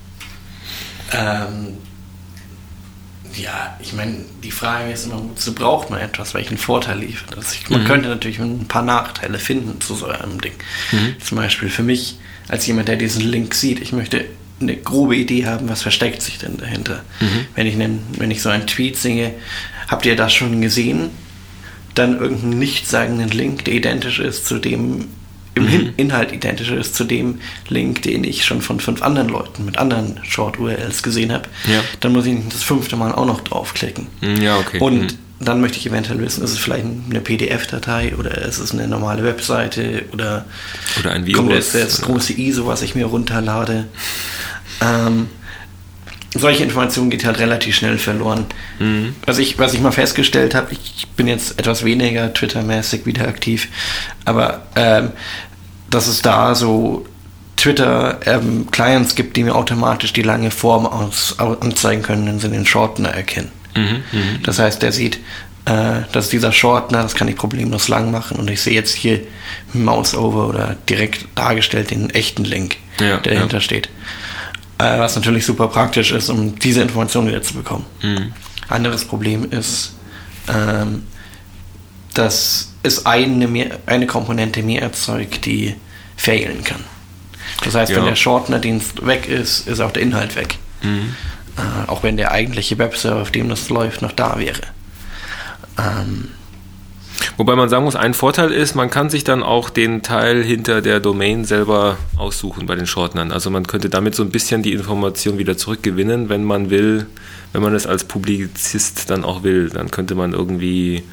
Ähm, 1.13 1.77
ja, 3.37 3.77
ich 3.81 3.93
meine, 3.93 4.17
die 4.43 4.51
Frage 4.51 4.91
ist 4.91 5.05
immer, 5.05 5.21
wozu 5.21 5.53
braucht 5.53 5.89
man 5.89 5.99
etwas, 5.99 6.33
welchen 6.33 6.57
Vorteil 6.57 6.99
liefert 6.99 7.35
das? 7.35 7.55
Man 7.69 7.83
mhm. 7.83 7.85
könnte 7.85 8.09
natürlich 8.09 8.39
ein 8.39 8.67
paar 8.67 8.83
Nachteile 8.83 9.39
finden 9.39 9.79
zu 9.81 9.95
so 9.95 10.07
einem 10.07 10.41
Ding. 10.41 10.53
Mhm. 10.91 11.15
Zum 11.23 11.37
Beispiel 11.37 11.69
für 11.69 11.83
mich, 11.83 12.17
als 12.47 12.65
jemand, 12.67 12.87
der 12.87 12.95
diesen 12.95 13.21
Link 13.21 13.53
sieht, 13.53 13.79
ich 13.79 13.91
möchte 13.91 14.25
eine 14.59 14.75
grobe 14.75 15.15
Idee 15.15 15.45
haben, 15.45 15.69
was 15.69 15.83
versteckt 15.83 16.21
sich 16.21 16.39
denn 16.39 16.57
dahinter. 16.57 17.03
Mhm. 17.19 17.45
Wenn, 17.55 17.67
ich 17.67 17.75
einen, 17.75 18.03
wenn 18.17 18.31
ich 18.31 18.41
so 18.41 18.49
einen 18.49 18.65
Tweet 18.65 18.97
singe, 18.97 19.33
habt 19.87 20.05
ihr 20.05 20.15
das 20.15 20.33
schon 20.33 20.61
gesehen? 20.61 21.09
Dann 21.93 22.19
irgendeinen 22.19 22.59
nichtssagenden 22.59 23.29
Link, 23.29 23.65
der 23.65 23.75
identisch 23.75 24.19
ist 24.19 24.45
zu 24.45 24.59
dem, 24.59 25.07
im 25.57 25.65
mhm. 25.65 25.93
Inhalt 25.97 26.31
identisch 26.31 26.69
ist 26.69 26.95
zu 26.95 27.03
dem 27.03 27.39
Link, 27.69 28.01
den 28.03 28.23
ich 28.23 28.45
schon 28.45 28.61
von 28.61 28.79
fünf 28.79 29.01
anderen 29.01 29.29
Leuten 29.29 29.65
mit 29.65 29.77
anderen 29.77 30.19
Short-URLs 30.23 31.03
gesehen 31.03 31.31
habe, 31.31 31.49
ja. 31.71 31.81
dann 31.99 32.13
muss 32.13 32.25
ich 32.25 32.37
das 32.49 32.63
fünfte 32.63 32.95
Mal 32.95 33.13
auch 33.13 33.25
noch 33.25 33.41
draufklicken. 33.41 34.07
Mhm, 34.21 34.41
ja, 34.41 34.57
okay. 34.57 34.79
Und 34.79 35.01
mhm. 35.01 35.17
dann 35.39 35.61
möchte 35.61 35.77
ich 35.77 35.87
eventuell 35.87 36.19
wissen, 36.19 36.43
ist 36.43 36.51
es 36.51 36.59
vielleicht 36.59 36.85
eine 36.85 37.21
PDF-Datei 37.21 38.15
oder 38.17 38.37
ist 38.37 38.59
es 38.59 38.71
eine 38.71 38.87
normale 38.87 39.23
Webseite 39.23 40.05
oder, 40.13 40.45
oder 40.99 41.11
ein 41.11 41.25
Virus. 41.25 41.37
Kommt 41.37 41.51
jetzt 41.51 41.75
das 41.75 42.01
große 42.01 42.33
ISO, 42.33 42.67
was 42.67 42.81
ich 42.81 42.95
mir 42.95 43.05
runterlade. 43.05 43.87
Ähm, 44.81 45.27
solche 46.33 46.63
Informationen 46.63 47.09
geht 47.09 47.25
halt 47.25 47.39
relativ 47.39 47.75
schnell 47.75 47.97
verloren. 47.97 48.45
Mhm. 48.79 49.15
Was, 49.25 49.37
ich, 49.37 49.57
was 49.59 49.73
ich 49.73 49.81
mal 49.81 49.91
festgestellt 49.91 50.55
habe, 50.55 50.73
ich 50.73 51.07
bin 51.15 51.27
jetzt 51.27 51.59
etwas 51.59 51.83
weniger 51.83 52.33
Twitter-mäßig 52.33 53.05
wieder 53.05 53.27
aktiv, 53.27 53.67
aber 54.25 54.63
ähm, 54.75 55.11
dass 55.89 56.07
es 56.07 56.21
da 56.21 56.53
so 56.53 57.05
Twitter-Clients 57.55 59.11
ähm, 59.11 59.15
gibt, 59.15 59.35
die 59.35 59.43
mir 59.43 59.55
automatisch 59.55 60.13
die 60.13 60.21
lange 60.21 60.51
Form 60.51 60.85
aus, 60.85 61.37
anzeigen 61.39 62.03
können, 62.03 62.27
wenn 62.27 62.39
sie 62.39 62.49
den 62.49 62.65
Shortener 62.65 63.09
erkennen. 63.09 63.51
Mhm, 63.75 64.03
mh. 64.11 64.21
Das 64.43 64.59
heißt, 64.59 64.81
der 64.81 64.91
sieht, 64.91 65.19
äh, 65.65 66.01
dass 66.11 66.29
dieser 66.29 66.51
Shortener, 66.51 67.03
das 67.03 67.15
kann 67.15 67.27
ich 67.27 67.35
problemlos 67.35 67.87
lang 67.87 68.11
machen 68.11 68.37
und 68.37 68.49
ich 68.49 68.61
sehe 68.61 68.73
jetzt 68.73 68.95
hier 68.95 69.21
Mouse-Over 69.73 70.47
oder 70.47 70.75
direkt 70.87 71.25
dargestellt 71.35 71.91
den 71.91 72.09
echten 72.09 72.43
Link, 72.43 72.77
ja, 72.99 73.17
der 73.17 73.33
dahinter 73.33 73.57
ja. 73.57 73.61
steht. 73.61 73.89
Äh, 74.79 74.99
was 74.99 75.15
natürlich 75.15 75.45
super 75.45 75.67
praktisch 75.67 76.11
ist, 76.11 76.29
um 76.29 76.57
diese 76.59 76.81
Information 76.81 77.27
wieder 77.27 77.41
zu 77.41 77.55
bekommen. 77.55 77.85
Mhm. 78.01 78.33
Anderes 78.69 79.05
Problem 79.05 79.49
ist, 79.49 79.95
ähm, 80.47 81.03
dass 82.13 82.73
es 82.83 83.05
eine, 83.05 83.47
mehr, 83.47 83.79
eine 83.85 84.07
Komponente 84.07 84.61
mehr 84.63 84.81
erzeugt, 84.81 85.45
die 85.45 85.75
failen 86.15 86.63
kann. 86.63 86.83
Das 87.63 87.75
heißt, 87.75 87.91
ja. 87.91 87.97
wenn 87.97 88.05
der 88.05 88.15
Shortener-Dienst 88.15 89.05
weg 89.05 89.27
ist, 89.27 89.67
ist 89.67 89.79
auch 89.79 89.91
der 89.91 90.03
Inhalt 90.03 90.35
weg. 90.35 90.57
Mhm. 90.81 91.15
Äh, 91.57 91.89
auch 91.89 92.03
wenn 92.03 92.17
der 92.17 92.31
eigentliche 92.31 92.77
Webserver, 92.77 93.21
auf 93.21 93.31
dem 93.31 93.49
das 93.49 93.69
läuft, 93.69 94.01
noch 94.01 94.11
da 94.11 94.37
wäre. 94.37 94.61
Ähm, 95.77 96.29
Wobei 97.37 97.55
man 97.55 97.69
sagen 97.69 97.85
muss, 97.85 97.95
ein 97.95 98.13
Vorteil 98.13 98.51
ist, 98.51 98.75
man 98.75 98.89
kann 98.89 99.09
sich 99.09 99.23
dann 99.23 99.43
auch 99.43 99.69
den 99.69 100.01
Teil 100.01 100.43
hinter 100.43 100.81
der 100.81 100.99
Domain 100.99 101.45
selber 101.45 101.97
aussuchen 102.15 102.65
bei 102.65 102.75
den 102.75 102.87
Shortenern. 102.87 103.31
Also 103.31 103.49
man 103.49 103.67
könnte 103.67 103.89
damit 103.89 104.15
so 104.15 104.23
ein 104.23 104.29
bisschen 104.29 104.63
die 104.63 104.73
Information 104.73 105.37
wieder 105.37 105.57
zurückgewinnen, 105.57 106.29
wenn 106.29 106.43
man 106.43 106.69
will, 106.69 107.05
wenn 107.53 107.61
man 107.61 107.75
es 107.75 107.85
als 107.85 108.03
Publizist 108.03 109.09
dann 109.09 109.23
auch 109.23 109.43
will. 109.43 109.69
Dann 109.69 109.91
könnte 109.91 110.15
man 110.15 110.33
irgendwie 110.33 111.03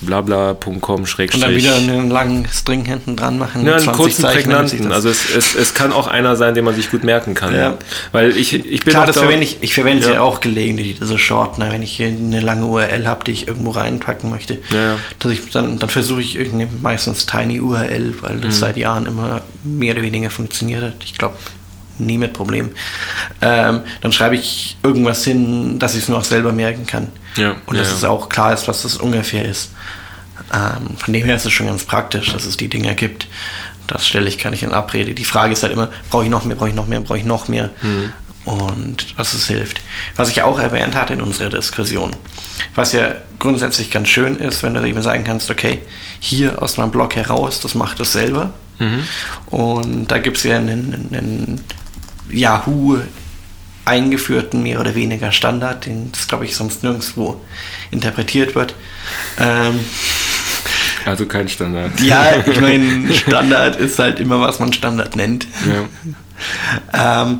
blabla.com 0.00 1.06
schrägstrich. 1.06 1.42
Und 1.42 1.48
dann 1.48 1.56
wieder 1.56 1.74
einen 1.74 2.10
langen 2.10 2.46
String 2.52 2.84
hinten 2.84 3.16
dran 3.16 3.38
machen. 3.38 3.64
Ja, 3.66 3.76
einen 3.76 3.86
kurzen, 3.92 4.24
prägnanten. 4.24 4.92
Also 4.92 5.08
es, 5.08 5.34
es, 5.34 5.54
es 5.54 5.74
kann 5.74 5.92
auch 5.92 6.06
einer 6.06 6.36
sein, 6.36 6.54
den 6.54 6.64
man 6.64 6.74
sich 6.74 6.90
gut 6.90 7.04
merken 7.04 7.34
kann. 7.34 7.54
Ja. 7.54 7.78
Weil 8.12 8.36
ich, 8.36 8.52
ich 8.54 8.84
bin 8.84 8.92
Klar, 8.92 9.06
das 9.06 9.18
verwende 9.18 9.44
ich, 9.44 9.58
ich 9.60 9.74
verwende 9.74 10.06
ja. 10.06 10.14
ja 10.14 10.20
auch 10.20 10.40
gelegentlich, 10.40 10.98
diese 10.98 11.18
Shortener, 11.18 11.72
wenn 11.72 11.82
ich 11.82 11.92
hier 11.92 12.08
eine 12.08 12.40
lange 12.40 12.66
URL 12.66 13.06
habe, 13.06 13.24
die 13.24 13.32
ich 13.32 13.48
irgendwo 13.48 13.70
reinpacken 13.70 14.30
möchte. 14.30 14.58
Ja. 14.70 14.96
Dass 15.18 15.32
ich, 15.32 15.50
dann, 15.50 15.78
dann 15.78 15.88
versuche 15.88 16.20
ich 16.20 16.36
irgendwie 16.36 16.68
meistens 16.82 17.26
Tiny 17.26 17.60
URL, 17.60 18.14
weil 18.20 18.36
das 18.36 18.56
mhm. 18.56 18.60
seit 18.60 18.76
Jahren 18.76 19.06
immer 19.06 19.42
mehr 19.64 19.94
oder 19.94 20.02
weniger 20.02 20.30
funktioniert 20.30 20.82
hat. 20.82 20.94
Ich 21.04 21.16
glaube, 21.16 21.36
nie 21.98 22.18
mit 22.18 22.32
Problem. 22.32 22.70
Ähm, 23.40 23.80
dann 24.00 24.12
schreibe 24.12 24.36
ich 24.36 24.76
irgendwas 24.82 25.24
hin, 25.24 25.78
dass 25.78 25.94
ich 25.94 26.02
es 26.02 26.08
mir 26.08 26.16
auch 26.16 26.24
selber 26.24 26.52
merken 26.52 26.86
kann. 26.86 27.08
Ja, 27.36 27.56
und 27.66 27.78
dass 27.78 27.88
ja. 27.88 27.94
es 27.94 28.04
auch 28.04 28.28
klar 28.28 28.52
ist, 28.52 28.68
was 28.68 28.82
das 28.82 28.96
ungefähr 28.96 29.44
ist. 29.44 29.70
Ähm, 30.52 30.96
von 30.96 31.12
dem 31.12 31.24
her 31.24 31.36
ist 31.36 31.46
es 31.46 31.52
schon 31.52 31.66
ganz 31.66 31.84
praktisch, 31.84 32.32
dass 32.32 32.44
es 32.44 32.56
die 32.56 32.68
Dinger 32.68 32.94
gibt. 32.94 33.26
Das 33.86 34.06
stelle 34.06 34.28
ich, 34.28 34.38
kann 34.38 34.52
ich 34.52 34.62
in 34.62 34.72
Abrede. 34.72 35.14
Die 35.14 35.24
Frage 35.24 35.52
ist 35.52 35.62
halt 35.62 35.72
immer, 35.72 35.90
brauche 36.10 36.24
ich 36.24 36.30
noch 36.30 36.44
mehr, 36.44 36.56
brauche 36.56 36.68
ich 36.68 36.74
noch 36.74 36.86
mehr, 36.86 37.00
brauche 37.00 37.18
ich 37.18 37.24
noch 37.24 37.48
mehr? 37.48 37.70
Mhm. 37.82 38.12
Und 38.44 39.06
was 39.16 39.32
es 39.32 39.48
hilft. 39.48 39.80
Was 40.14 40.28
ich 40.28 40.42
auch 40.42 40.58
erwähnt 40.58 40.94
hatte 40.94 41.14
in 41.14 41.20
unserer 41.20 41.48
Diskussion, 41.48 42.14
was 42.76 42.92
ja 42.92 43.16
grundsätzlich 43.40 43.90
ganz 43.90 44.08
schön 44.08 44.36
ist, 44.36 44.62
wenn 44.62 44.74
du 44.74 44.84
eben 44.84 45.02
sagen 45.02 45.24
kannst, 45.24 45.50
okay, 45.50 45.80
hier 46.20 46.62
aus 46.62 46.76
meinem 46.76 46.92
Blog 46.92 47.16
heraus, 47.16 47.60
das 47.60 47.74
macht 47.74 47.98
es 47.98 48.12
selber. 48.12 48.52
Mhm. 48.78 49.04
Und 49.46 50.06
da 50.08 50.18
gibt 50.18 50.36
es 50.36 50.44
ja 50.44 50.58
einen, 50.58 51.08
einen 51.12 51.64
Yahoo 52.30 52.98
eingeführten, 53.86 54.62
mehr 54.62 54.80
oder 54.80 54.94
weniger 54.94 55.32
Standard, 55.32 55.86
den 55.86 56.12
das 56.12 56.28
glaube 56.28 56.44
ich 56.44 56.54
sonst 56.56 56.82
nirgendwo 56.82 57.40
interpretiert 57.90 58.54
wird. 58.54 58.74
Ähm, 59.40 59.80
Also 61.06 61.26
kein 61.26 61.48
Standard. 61.48 61.92
Ja, 62.00 62.44
ich 62.44 62.60
meine, 62.60 63.12
Standard 63.14 63.76
ist 63.76 63.98
halt 63.98 64.20
immer, 64.20 64.40
was 64.40 64.58
man 64.58 64.72
Standard 64.72 65.16
nennt. 65.16 65.46
Ja. 66.92 67.22
ähm, 67.22 67.38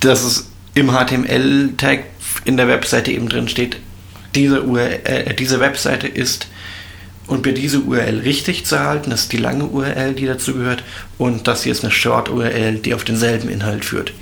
dass 0.00 0.22
es 0.22 0.46
im 0.74 0.90
HTML-Tag 0.92 2.04
in 2.44 2.56
der 2.56 2.68
Webseite 2.68 3.10
eben 3.10 3.28
drin 3.28 3.48
steht, 3.48 3.78
diese, 4.34 4.62
URL, 4.62 5.00
äh, 5.04 5.34
diese 5.34 5.58
Webseite 5.60 6.06
ist 6.06 6.48
und 7.26 7.42
bei 7.42 7.52
dieser 7.52 7.78
URL 7.78 8.18
richtig 8.18 8.66
zu 8.66 8.78
halten, 8.78 9.10
das 9.10 9.22
ist 9.22 9.32
die 9.32 9.38
lange 9.38 9.64
URL, 9.64 10.12
die 10.12 10.26
dazu 10.26 10.52
gehört, 10.52 10.84
und 11.16 11.48
das 11.48 11.62
hier 11.62 11.72
ist 11.72 11.82
eine 11.82 11.92
Short-URL, 11.92 12.74
die 12.80 12.92
auf 12.92 13.04
denselben 13.04 13.48
Inhalt 13.48 13.84
führt. 13.84 14.12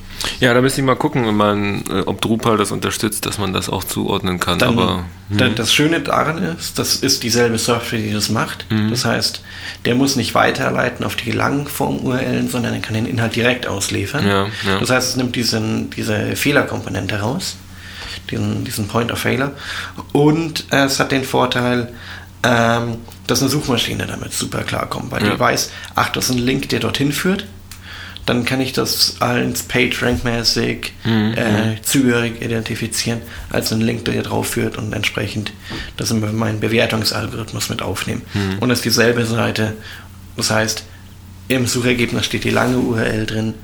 Ja, 0.40 0.54
da 0.54 0.60
müsste 0.60 0.80
ich 0.80 0.86
mal 0.86 0.96
gucken, 0.96 1.34
man, 1.36 1.84
äh, 1.88 2.00
ob 2.06 2.20
Drupal 2.20 2.56
das 2.56 2.70
unterstützt, 2.70 3.26
dass 3.26 3.38
man 3.38 3.52
das 3.52 3.68
auch 3.68 3.84
zuordnen 3.84 4.40
kann. 4.40 4.58
Dann, 4.58 4.78
Aber 4.78 5.04
hm. 5.30 5.54
das 5.54 5.72
Schöne 5.72 6.00
daran 6.00 6.38
ist, 6.42 6.78
das 6.78 6.96
ist 6.96 7.22
dieselbe 7.22 7.58
Software, 7.58 7.98
die 7.98 8.12
das 8.12 8.28
macht. 8.28 8.66
Mhm. 8.70 8.90
Das 8.90 9.04
heißt, 9.04 9.42
der 9.84 9.94
muss 9.94 10.16
nicht 10.16 10.34
weiterleiten 10.34 11.04
auf 11.04 11.16
die 11.16 11.32
Langform-URLen, 11.32 12.48
sondern 12.48 12.74
er 12.74 12.80
kann 12.80 12.94
den 12.94 13.06
Inhalt 13.06 13.36
direkt 13.36 13.66
ausliefern. 13.66 14.26
Ja, 14.26 14.46
ja. 14.66 14.78
Das 14.80 14.90
heißt, 14.90 15.10
es 15.10 15.16
nimmt 15.16 15.36
diesen, 15.36 15.90
diese 15.90 16.36
Fehlerkomponente 16.36 17.20
raus, 17.20 17.56
diesen, 18.30 18.64
diesen 18.64 18.88
Point 18.88 19.12
of 19.12 19.18
Failure. 19.18 19.52
Und 20.12 20.64
es 20.70 21.00
hat 21.00 21.12
den 21.12 21.24
Vorteil, 21.24 21.92
ähm, 22.44 22.96
dass 23.26 23.40
eine 23.40 23.50
Suchmaschine 23.50 24.06
damit 24.06 24.32
super 24.32 24.62
klarkommt, 24.62 25.10
weil 25.10 25.24
ja. 25.24 25.34
die 25.34 25.40
weiß, 25.40 25.70
ach, 25.94 26.10
das 26.10 26.28
ist 26.28 26.36
ein 26.36 26.38
Link, 26.38 26.68
der 26.68 26.80
dorthin 26.80 27.12
führt 27.12 27.46
dann 28.26 28.44
kann 28.44 28.60
ich 28.60 28.72
das 28.72 29.16
als 29.20 29.64
PageRank-mäßig 29.68 30.92
mhm. 31.04 31.34
äh, 31.34 31.82
zugehörig 31.82 32.40
identifizieren, 32.40 33.20
als 33.50 33.72
ein 33.72 33.80
Link, 33.80 34.04
der 34.04 34.14
hier 34.14 34.22
drauf 34.22 34.50
führt 34.50 34.78
und 34.78 34.92
entsprechend 34.92 35.52
das 35.96 36.10
in 36.10 36.36
meinen 36.36 36.60
Bewertungsalgorithmus 36.60 37.68
mit 37.68 37.82
aufnehmen. 37.82 38.22
Mhm. 38.34 38.58
Und 38.60 38.68
das 38.68 38.78
ist 38.78 38.84
dieselbe 38.84 39.26
Seite. 39.26 39.74
Das 40.36 40.50
heißt, 40.50 40.84
im 41.48 41.66
Suchergebnis 41.66 42.24
steht 42.24 42.44
die 42.44 42.50
lange 42.50 42.78
URL 42.78 43.26
drin 43.26 43.54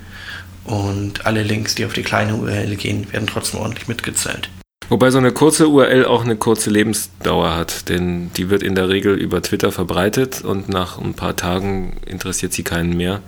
und 0.65 1.25
alle 1.25 1.43
Links, 1.43 1.75
die 1.75 1.85
auf 1.85 1.93
die 1.93 2.03
kleine 2.03 2.35
URL 2.35 2.75
gehen, 2.75 3.11
werden 3.11 3.27
trotzdem 3.27 3.61
ordentlich 3.61 3.87
mitgezählt. 3.87 4.49
Wobei 4.87 5.11
so 5.11 5.19
eine 5.19 5.31
kurze 5.31 5.67
URL 5.67 6.05
auch 6.05 6.23
eine 6.23 6.35
kurze 6.35 6.71
Lebensdauer 6.71 7.55
hat, 7.55 7.89
denn 7.89 8.31
die 8.37 8.49
wird 8.49 8.63
in 8.63 8.73
der 8.73 8.89
Regel 8.89 9.15
über 9.15 9.41
Twitter 9.41 9.71
verbreitet 9.71 10.43
und 10.43 10.67
nach 10.67 10.97
ein 10.97 11.13
paar 11.13 11.35
Tagen 11.35 11.97
interessiert 12.07 12.53
sie 12.53 12.63
keinen 12.63 12.97
mehr. 12.97 13.21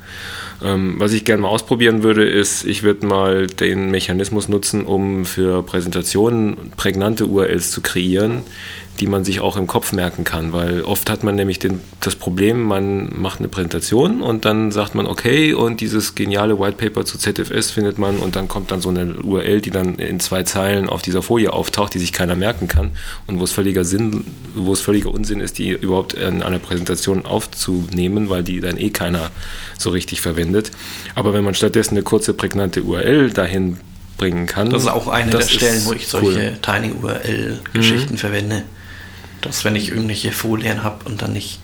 Ähm, 0.63 0.96
was 0.98 1.13
ich 1.13 1.24
gerne 1.24 1.43
mal 1.43 1.50
ausprobieren 1.50 2.01
würde, 2.01 2.27
ist, 2.27 2.65
ich 2.65 2.81
würde 2.81 3.05
mal 3.05 3.46
den 3.46 3.91
Mechanismus 3.91 4.48
nutzen, 4.48 4.86
um 4.86 5.25
für 5.25 5.62
Präsentationen 5.62 6.72
prägnante 6.77 7.27
URLs 7.27 7.70
zu 7.70 7.81
kreieren, 7.81 8.41
die 9.01 9.08
man 9.08 9.25
sich 9.25 9.39
auch 9.39 9.58
im 9.58 9.65
Kopf 9.65 9.93
merken 9.93 10.24
kann, 10.24 10.53
weil 10.53 10.84
oft 10.84 11.10
hat 11.10 11.24
man 11.24 11.34
nämlich 11.34 11.58
den, 11.58 11.79
das 12.01 12.15
Problem, 12.15 12.62
man 12.62 13.10
macht 13.20 13.39
eine 13.39 13.48
Präsentation 13.48 14.22
und 14.22 14.46
dann 14.46 14.72
sagt 14.72 14.93
man, 14.93 15.08
okay, 15.08 15.55
und 15.55 15.81
dieses 15.81 16.13
geniale 16.13 16.60
White 16.60 16.77
Paper 16.77 17.03
zu 17.03 17.17
ZFS 17.17 17.72
findet 17.72 17.98
man 17.98 18.20
und 18.20 18.36
dann 18.36 18.48
kommt 18.48 18.70
dann 18.70 18.79
so 18.79 18.89
eine 18.89 19.15
URL, 19.15 19.60
die 19.60 19.72
dann 19.72 19.96
in 19.96 20.20
zwei 20.20 20.43
Zeilen 20.43 20.88
auf 20.88 21.01
dieser 21.01 21.24
Folie 21.24 21.51
auftaucht, 21.51 21.96
die 21.96 22.00
sich 22.00 22.13
keiner 22.13 22.36
merken 22.36 22.67
kann 22.67 22.91
und 23.25 23.39
wo 23.39 23.43
es 23.43 23.51
völliger 23.51 23.86
Sinn, 23.86 24.24
wo 24.53 24.72
es 24.72 24.81
völliger 24.81 25.12
Unsinn 25.12 25.39
ist, 25.39 25.58
die 25.58 25.72
überhaupt 25.72 26.13
in 26.13 26.43
einer 26.43 26.60
Präsentation 26.60 27.25
aufzunehmen, 27.25 28.29
weil 28.29 28.43
die 28.43 28.60
dann 28.60 28.77
eh 28.77 28.91
keiner 28.91 29.31
so 29.79 29.89
richtig 29.89 30.22
verwendet. 30.22 30.70
Aber 31.15 31.34
wenn 31.34 31.43
man 31.43 31.55
stattdessen 31.55 31.96
eine 31.96 32.03
kurze, 32.03 32.36
prägnante 32.36 32.84
URL 32.84 33.31
dahin 33.31 33.77
bringen 34.17 34.46
kann. 34.46 34.70
Das 34.70 34.84
ist 34.84 34.89
auch 34.89 35.08
eine 35.08 35.31
der 35.31 35.41
Stellen, 35.41 35.84
wo 35.86 35.93
ich 35.93 36.08
solche 36.08 36.27
cool. 36.39 36.58
Tiny 36.62 36.93
URL-Geschichten 37.01 38.13
mhm. 38.13 38.17
verwende 38.17 38.63
dass 39.41 39.65
wenn 39.65 39.75
ich 39.75 39.89
irgendwelche 39.89 40.31
Folien 40.31 40.83
habe 40.83 41.05
und 41.05 41.21
dann 41.21 41.33
nicht 41.33 41.60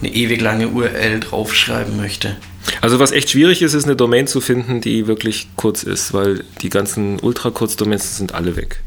eine 0.00 0.12
ewig 0.12 0.40
lange 0.40 0.68
URL 0.68 1.20
draufschreiben 1.20 1.96
möchte. 1.96 2.36
Also 2.80 2.98
was 2.98 3.12
echt 3.12 3.30
schwierig 3.30 3.62
ist, 3.62 3.74
ist 3.74 3.84
eine 3.84 3.96
Domain 3.96 4.26
zu 4.26 4.40
finden, 4.40 4.80
die 4.80 5.06
wirklich 5.06 5.48
kurz 5.56 5.82
ist, 5.82 6.12
weil 6.12 6.44
die 6.60 6.68
ganzen 6.68 7.18
Ultrakurz-Domains 7.20 8.16
sind 8.16 8.34
alle 8.34 8.56
weg. 8.56 8.82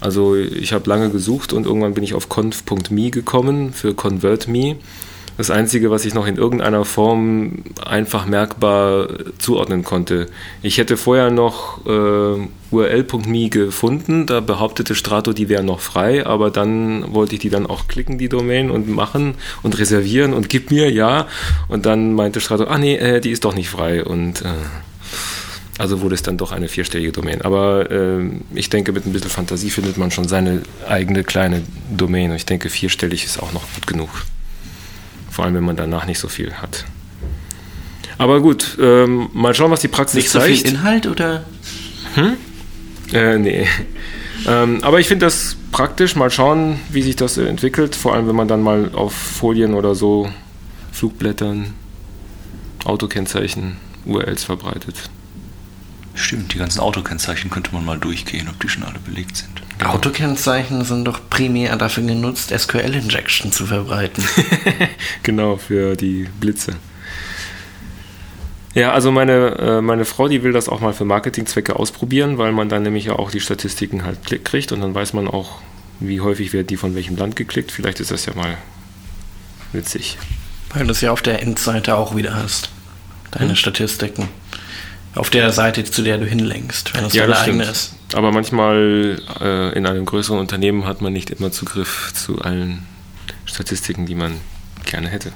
Also 0.00 0.36
ich 0.36 0.72
habe 0.72 0.88
lange 0.88 1.10
gesucht 1.10 1.52
und 1.52 1.66
irgendwann 1.66 1.94
bin 1.94 2.04
ich 2.04 2.14
auf 2.14 2.28
conf.me 2.28 3.10
gekommen 3.10 3.72
für 3.72 3.94
ConvertMe 3.94 4.76
das 5.38 5.50
Einzige, 5.52 5.90
was 5.92 6.04
ich 6.04 6.14
noch 6.14 6.26
in 6.26 6.36
irgendeiner 6.36 6.84
Form 6.84 7.62
einfach 7.86 8.26
merkbar 8.26 9.08
zuordnen 9.38 9.84
konnte. 9.84 10.26
Ich 10.62 10.78
hätte 10.78 10.96
vorher 10.96 11.30
noch 11.30 11.86
äh, 11.86 12.48
url.me 12.72 13.48
gefunden, 13.48 14.26
da 14.26 14.40
behauptete 14.40 14.96
Strato, 14.96 15.32
die 15.32 15.48
wären 15.48 15.64
noch 15.64 15.78
frei, 15.78 16.26
aber 16.26 16.50
dann 16.50 17.14
wollte 17.14 17.36
ich 17.36 17.40
die 17.40 17.50
dann 17.50 17.66
auch 17.66 17.86
klicken, 17.86 18.18
die 18.18 18.28
Domain, 18.28 18.68
und 18.68 18.88
machen 18.88 19.36
und 19.62 19.78
reservieren 19.78 20.34
und 20.34 20.48
gib 20.48 20.72
mir, 20.72 20.90
ja. 20.90 21.28
Und 21.68 21.86
dann 21.86 22.14
meinte 22.14 22.40
Strato, 22.40 22.64
ah 22.64 22.78
nee, 22.78 22.96
äh, 22.96 23.20
die 23.20 23.30
ist 23.30 23.44
doch 23.44 23.54
nicht 23.54 23.70
frei. 23.70 24.04
Und 24.04 24.42
äh, 24.42 24.48
also 25.78 26.00
wurde 26.00 26.16
es 26.16 26.22
dann 26.22 26.36
doch 26.36 26.50
eine 26.50 26.66
vierstellige 26.66 27.12
Domain. 27.12 27.42
Aber 27.42 27.88
äh, 27.92 28.28
ich 28.56 28.70
denke, 28.70 28.90
mit 28.90 29.06
ein 29.06 29.12
bisschen 29.12 29.30
Fantasie 29.30 29.70
findet 29.70 29.98
man 29.98 30.10
schon 30.10 30.26
seine 30.26 30.62
eigene 30.88 31.22
kleine 31.22 31.62
Domain. 31.96 32.30
Und 32.30 32.36
ich 32.36 32.46
denke, 32.46 32.70
vierstellig 32.70 33.24
ist 33.24 33.40
auch 33.40 33.52
noch 33.52 33.62
gut 33.74 33.86
genug. 33.86 34.10
Vor 35.38 35.44
allem, 35.44 35.54
wenn 35.54 35.64
man 35.64 35.76
danach 35.76 36.04
nicht 36.04 36.18
so 36.18 36.26
viel 36.26 36.54
hat. 36.54 36.84
Aber 38.18 38.40
gut, 38.40 38.76
ähm, 38.80 39.28
mal 39.32 39.54
schauen, 39.54 39.70
was 39.70 39.78
die 39.78 39.86
Praxis 39.86 40.16
nicht 40.16 40.30
zeigt. 40.30 40.48
Nicht 40.48 40.62
so 40.62 40.66
viel 40.66 40.74
Inhalt 40.74 41.06
oder? 41.06 41.44
Hm? 42.16 42.36
Äh, 43.12 43.38
nee. 43.38 43.68
Ähm, 44.48 44.82
aber 44.82 44.98
ich 44.98 45.06
finde 45.06 45.26
das 45.26 45.56
praktisch. 45.70 46.16
Mal 46.16 46.32
schauen, 46.32 46.80
wie 46.90 47.02
sich 47.02 47.14
das 47.14 47.38
entwickelt. 47.38 47.94
Vor 47.94 48.14
allem, 48.14 48.26
wenn 48.26 48.34
man 48.34 48.48
dann 48.48 48.64
mal 48.64 48.90
auf 48.94 49.12
Folien 49.12 49.74
oder 49.74 49.94
so 49.94 50.28
Flugblättern, 50.90 51.72
Autokennzeichen, 52.84 53.76
URLs 54.06 54.42
verbreitet. 54.42 55.08
Stimmt, 56.14 56.52
die 56.52 56.58
ganzen 56.58 56.80
Autokennzeichen 56.80 57.48
könnte 57.48 57.72
man 57.72 57.84
mal 57.84 58.00
durchgehen, 58.00 58.48
ob 58.48 58.58
die 58.58 58.68
schon 58.68 58.82
alle 58.82 58.98
belegt 58.98 59.36
sind. 59.36 59.62
Autokennzeichen 59.84 60.84
sind 60.84 61.04
doch 61.04 61.20
primär 61.30 61.76
dafür 61.76 62.04
genutzt, 62.04 62.52
SQL-Injection 62.56 63.52
zu 63.52 63.66
verbreiten. 63.66 64.24
genau, 65.22 65.56
für 65.56 65.94
die 65.94 66.28
Blitze. 66.40 66.74
Ja, 68.74 68.92
also 68.92 69.10
meine, 69.10 69.56
äh, 69.58 69.80
meine 69.80 70.04
Frau, 70.04 70.28
die 70.28 70.42
will 70.42 70.52
das 70.52 70.68
auch 70.68 70.80
mal 70.80 70.92
für 70.92 71.04
Marketingzwecke 71.04 71.76
ausprobieren, 71.76 72.38
weil 72.38 72.52
man 72.52 72.68
dann 72.68 72.82
nämlich 72.82 73.06
ja 73.06 73.14
auch 73.14 73.30
die 73.30 73.40
Statistiken 73.40 74.04
halt 74.04 74.44
kriegt 74.44 74.72
und 74.72 74.80
dann 74.80 74.94
weiß 74.94 75.12
man 75.14 75.28
auch, 75.28 75.60
wie 76.00 76.20
häufig 76.20 76.52
wird 76.52 76.70
die 76.70 76.76
von 76.76 76.94
welchem 76.94 77.16
Land 77.16 77.36
geklickt. 77.36 77.72
Vielleicht 77.72 78.00
ist 78.00 78.10
das 78.10 78.26
ja 78.26 78.34
mal 78.34 78.56
witzig. 79.72 80.18
Weil 80.72 80.84
du 80.84 80.92
es 80.92 81.00
ja 81.00 81.12
auf 81.12 81.22
der 81.22 81.42
Endseite 81.42 81.96
auch 81.96 82.14
wieder 82.14 82.36
hast. 82.36 82.70
Deine 83.30 83.50
hm? 83.50 83.56
Statistiken 83.56 84.28
auf 85.14 85.30
der 85.30 85.50
Seite, 85.52 85.84
zu 85.84 86.02
der 86.02 86.18
du 86.18 86.26
hinlenkst, 86.26 86.94
wenn 86.94 87.04
es 87.04 87.14
ja, 87.14 87.26
das 87.26 87.40
eigene 87.40 87.64
ist. 87.64 87.94
Aber 88.14 88.32
manchmal 88.32 89.20
äh, 89.40 89.76
in 89.76 89.86
einem 89.86 90.04
größeren 90.04 90.38
Unternehmen 90.38 90.86
hat 90.86 91.00
man 91.00 91.12
nicht 91.12 91.30
immer 91.30 91.50
Zugriff 91.52 92.12
zu 92.14 92.40
allen 92.40 92.86
Statistiken, 93.44 94.06
die 94.06 94.14
man 94.14 94.40
gerne 94.84 95.08
hätte. 95.08 95.32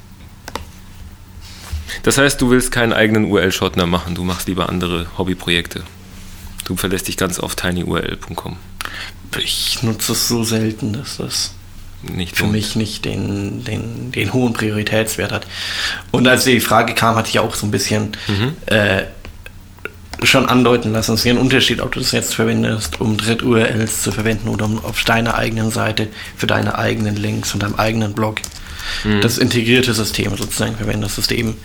Das 2.02 2.18
heißt, 2.18 2.40
du 2.40 2.50
willst 2.50 2.72
keinen 2.72 2.92
eigenen 2.92 3.26
URL-Shortener 3.26 3.86
machen, 3.86 4.14
du 4.14 4.24
machst 4.24 4.48
lieber 4.48 4.68
andere 4.68 5.06
Hobbyprojekte. 5.18 5.82
Du 6.64 6.76
verlässt 6.76 7.08
dich 7.08 7.16
ganz 7.16 7.38
auf 7.38 7.54
tinyurl.com. 7.54 8.56
Ich 9.38 9.82
nutze 9.82 10.12
es 10.12 10.28
so 10.28 10.44
selten, 10.44 10.92
dass 10.92 11.18
das 11.18 11.54
nicht 12.02 12.36
für 12.36 12.46
mich 12.46 12.74
nicht 12.76 13.04
den, 13.04 13.64
den, 13.64 14.10
den 14.12 14.32
hohen 14.32 14.52
Prioritätswert 14.52 15.32
hat. 15.32 15.46
Und 16.10 16.26
als 16.26 16.44
die 16.44 16.60
Frage 16.60 16.94
kam, 16.94 17.14
hatte 17.14 17.30
ich 17.30 17.38
auch 17.38 17.54
so 17.54 17.66
ein 17.66 17.70
bisschen 17.70 18.16
mhm. 18.26 18.56
äh, 18.66 19.04
schon 20.22 20.46
andeuten 20.46 20.92
lassen. 20.92 21.14
Es 21.14 21.20
ist 21.20 21.26
ja 21.26 21.32
ein 21.32 21.38
Unterschied, 21.38 21.80
ob 21.80 21.92
du 21.92 22.00
das 22.00 22.12
jetzt 22.12 22.34
verwendest, 22.34 23.00
um 23.00 23.16
Dritt-URLs 23.16 24.02
zu 24.02 24.12
verwenden 24.12 24.48
oder 24.48 24.66
um 24.66 24.84
auf 24.84 25.02
deiner 25.04 25.34
eigenen 25.34 25.70
Seite 25.70 26.08
für 26.36 26.46
deine 26.46 26.78
eigenen 26.78 27.16
Links 27.16 27.54
und 27.54 27.62
deinem 27.62 27.74
eigenen 27.76 28.12
Blog 28.12 28.40
mhm. 29.04 29.20
das 29.20 29.38
integrierte 29.38 29.94
System 29.94 30.36
sozusagen 30.36 30.76
verwendest, 30.76 31.18
dass 31.18 31.26
du 31.26 31.34
eben, 31.34 31.56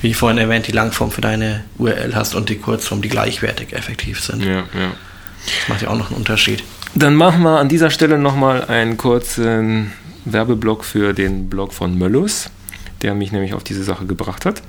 wie 0.00 0.14
vorhin 0.14 0.38
erwähnt, 0.38 0.66
die 0.66 0.72
Langform 0.72 1.10
für 1.10 1.20
deine 1.20 1.64
URL 1.78 2.14
hast 2.14 2.34
und 2.34 2.48
die 2.48 2.56
Kurzform, 2.56 3.02
die 3.02 3.08
gleichwertig 3.08 3.72
effektiv 3.72 4.20
sind. 4.20 4.42
Ja, 4.44 4.58
ja. 4.58 4.92
Das 5.44 5.68
macht 5.68 5.82
ja 5.82 5.88
auch 5.88 5.96
noch 5.96 6.08
einen 6.08 6.18
Unterschied. 6.18 6.62
Dann 6.94 7.14
machen 7.14 7.42
wir 7.42 7.58
an 7.58 7.68
dieser 7.68 7.90
Stelle 7.90 8.18
nochmal 8.18 8.66
einen 8.66 8.96
kurzen 8.96 9.92
Werbeblock 10.24 10.84
für 10.84 11.14
den 11.14 11.48
Blog 11.48 11.72
von 11.72 11.98
Möllus 11.98 12.50
der 13.02 13.14
mich 13.14 13.32
nämlich 13.32 13.54
auf 13.54 13.64
diese 13.64 13.84
Sache 13.84 14.06
gebracht 14.06 14.46
hat. 14.46 14.62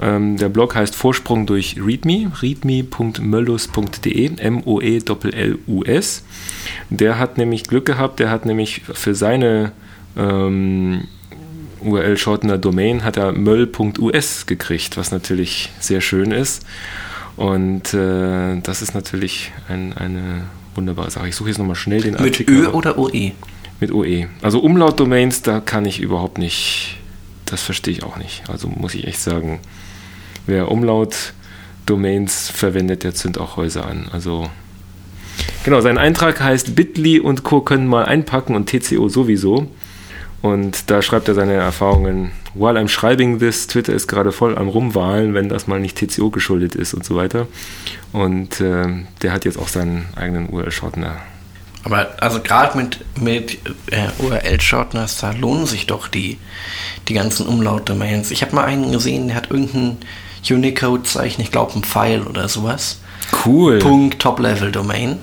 Ähm, 0.00 0.36
der 0.36 0.48
Blog 0.48 0.74
heißt 0.74 0.94
Vorsprung 0.94 1.46
durch 1.46 1.76
README, 1.84 2.32
readme.möllus.de, 2.40 4.38
M-O-E-L-L-U-S. 4.38 6.24
Der 6.90 7.18
hat 7.18 7.38
nämlich 7.38 7.64
Glück 7.64 7.84
gehabt, 7.84 8.20
der 8.20 8.30
hat 8.30 8.46
nämlich 8.46 8.82
für 8.92 9.14
seine 9.14 9.72
ähm, 10.16 11.08
URL-Shortener 11.80 12.58
Domain 12.58 13.04
hat 13.04 13.16
er 13.16 13.32
möll.us 13.32 14.46
gekriegt, 14.46 14.96
was 14.96 15.10
natürlich 15.10 15.70
sehr 15.80 16.00
schön 16.00 16.30
ist. 16.30 16.64
Und 17.36 17.94
äh, 17.94 18.60
das 18.60 18.82
ist 18.82 18.94
natürlich 18.94 19.52
ein, 19.68 19.92
eine 19.96 20.44
wunderbare 20.74 21.10
Sache. 21.10 21.28
Ich 21.28 21.36
suche 21.36 21.48
jetzt 21.48 21.58
nochmal 21.58 21.76
schnell 21.76 22.02
den 22.02 22.16
Artikel. 22.16 22.56
Mit 22.56 22.68
Ö 22.68 22.70
oder 22.70 22.98
OE? 22.98 23.32
Mit 23.80 23.92
OE. 23.92 24.28
Also 24.42 24.60
Umlaut-Domains, 24.60 25.42
da 25.42 25.60
kann 25.60 25.84
ich 25.84 26.00
überhaupt 26.00 26.38
nicht, 26.38 26.98
das 27.52 27.62
verstehe 27.62 27.92
ich 27.92 28.02
auch 28.02 28.16
nicht. 28.16 28.48
Also 28.48 28.68
muss 28.68 28.94
ich 28.94 29.06
echt 29.06 29.20
sagen, 29.20 29.60
wer 30.46 30.70
Umlaut-Domains 30.70 32.48
verwendet, 32.48 33.04
der 33.04 33.14
zündet 33.14 33.42
auch 33.42 33.56
Häuser 33.56 33.86
an. 33.86 34.08
Also 34.10 34.50
genau, 35.64 35.80
sein 35.82 35.98
Eintrag 35.98 36.40
heißt 36.40 36.74
Bitly 36.74 37.20
und 37.20 37.42
Co. 37.44 37.60
können 37.60 37.86
mal 37.86 38.06
einpacken 38.06 38.56
und 38.56 38.68
TCO 38.68 39.08
sowieso. 39.08 39.68
Und 40.40 40.90
da 40.90 41.02
schreibt 41.02 41.28
er 41.28 41.34
seine 41.34 41.52
Erfahrungen. 41.52 42.32
While 42.54 42.78
I'm 42.78 42.88
schreibing 42.88 43.38
this, 43.38 43.66
Twitter 43.68 43.92
ist 43.92 44.08
gerade 44.08 44.32
voll 44.32 44.58
am 44.58 44.68
Rumwahlen, 44.68 45.34
wenn 45.34 45.48
das 45.48 45.66
mal 45.66 45.78
nicht 45.78 45.96
TCO 45.96 46.30
geschuldet 46.30 46.74
ist 46.74 46.94
und 46.94 47.04
so 47.04 47.14
weiter. 47.14 47.46
Und 48.12 48.60
äh, 48.60 48.86
der 49.22 49.32
hat 49.32 49.44
jetzt 49.44 49.58
auch 49.58 49.68
seinen 49.68 50.06
eigenen 50.16 50.48
URL-Shortener. 50.48 51.20
Aber 51.84 52.10
also 52.20 52.40
gerade 52.40 52.76
mit, 52.76 52.98
mit 53.20 53.58
äh, 53.90 54.08
URL-Shorteners, 54.18 55.18
da 55.18 55.32
lohnen 55.32 55.66
sich 55.66 55.86
doch 55.86 56.08
die, 56.08 56.38
die 57.08 57.14
ganzen 57.14 57.46
Umlaut-Domains. 57.46 58.30
Ich 58.30 58.42
habe 58.42 58.54
mal 58.54 58.64
einen 58.64 58.92
gesehen, 58.92 59.28
der 59.28 59.36
hat 59.36 59.50
irgendein 59.50 59.98
Unicode-Zeichen, 60.48 61.42
ich 61.42 61.50
glaube 61.50 61.74
ein 61.74 61.82
Pfeil 61.82 62.22
oder 62.22 62.48
sowas. 62.48 63.00
Cool. 63.44 63.78
Punkt 63.78 64.20
Top-Level-Domain. 64.20 65.18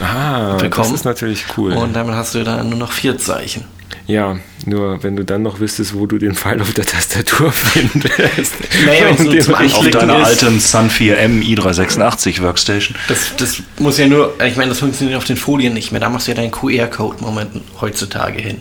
Ah, 0.00 0.56
bekommen. 0.56 0.88
das 0.88 1.00
ist 1.00 1.04
natürlich 1.04 1.44
cool. 1.56 1.72
Und 1.72 1.94
damit 1.94 2.14
hast 2.14 2.34
du 2.34 2.44
dann 2.44 2.68
nur 2.70 2.78
noch 2.78 2.92
vier 2.92 3.18
Zeichen. 3.18 3.64
Ja, 4.06 4.38
nur 4.66 5.02
wenn 5.02 5.16
du 5.16 5.24
dann 5.24 5.42
noch 5.42 5.60
wüsstest, 5.60 5.94
wo 5.94 6.06
du 6.06 6.18
den 6.18 6.34
Pfeil 6.34 6.60
auf 6.60 6.72
der 6.72 6.84
Tastatur 6.84 7.52
findest. 7.52 8.54
Naja, 8.84 9.42
so 9.42 9.54
auf 9.54 9.90
deiner 9.90 10.24
alten 10.24 10.60
Sun 10.60 10.90
4M 10.90 11.42
i386 11.42 12.42
Workstation. 12.42 12.96
Das, 13.08 13.36
das 13.36 13.62
muss 13.78 13.98
ja 13.98 14.06
nur, 14.06 14.34
ich 14.44 14.56
meine, 14.56 14.70
das 14.70 14.80
funktioniert 14.80 15.16
auf 15.16 15.24
den 15.24 15.36
Folien 15.36 15.74
nicht 15.74 15.92
mehr. 15.92 16.00
Da 16.00 16.08
machst 16.08 16.26
du 16.26 16.32
ja 16.32 16.36
deinen 16.36 16.50
QR-Code-Moment 16.50 17.62
heutzutage 17.80 18.40
hin. 18.40 18.60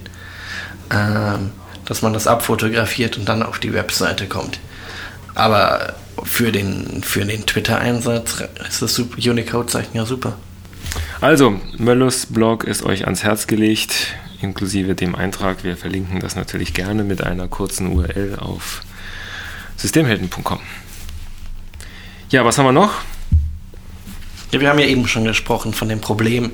Ähm, 0.92 1.52
dass 1.90 2.04
man 2.04 2.14
das 2.14 2.28
abfotografiert 2.28 3.18
und 3.18 3.28
dann 3.28 3.42
auf 3.42 3.58
die 3.58 3.74
Webseite 3.74 4.28
kommt. 4.28 4.60
Aber 5.34 5.96
für 6.24 6.52
den, 6.52 7.02
für 7.02 7.26
den 7.26 7.46
Twitter-Einsatz 7.46 8.44
ist 8.68 8.82
das 8.82 9.00
Unicode-Zeichen 9.00 9.96
ja 9.96 10.06
super. 10.06 10.38
Also, 11.20 11.60
Möllus 11.78 12.28
Blog 12.28 12.64
ist 12.64 12.84
euch 12.84 13.06
ans 13.06 13.24
Herz 13.24 13.48
gelegt 13.48 14.16
inklusive 14.42 14.96
dem 14.96 15.16
Eintrag. 15.16 15.64
Wir 15.64 15.78
verlinken 15.78 16.20
das 16.20 16.36
natürlich 16.36 16.74
gerne 16.74 17.04
mit 17.04 17.24
einer 17.24 17.48
kurzen 17.48 17.92
URL 17.92 18.38
auf 18.40 18.82
systemhelden.com. 19.78 20.60
Ja, 22.30 22.46
was 22.46 22.58
haben 22.58 22.66
wir 22.66 22.72
noch? 22.72 22.94
Ja, 24.52 24.60
wir 24.60 24.70
haben 24.70 24.80
ja 24.80 24.86
eben 24.86 25.08
schon 25.08 25.24
gesprochen 25.26 25.74
von 25.74 25.90
dem 25.90 26.02
Problem, 26.02 26.52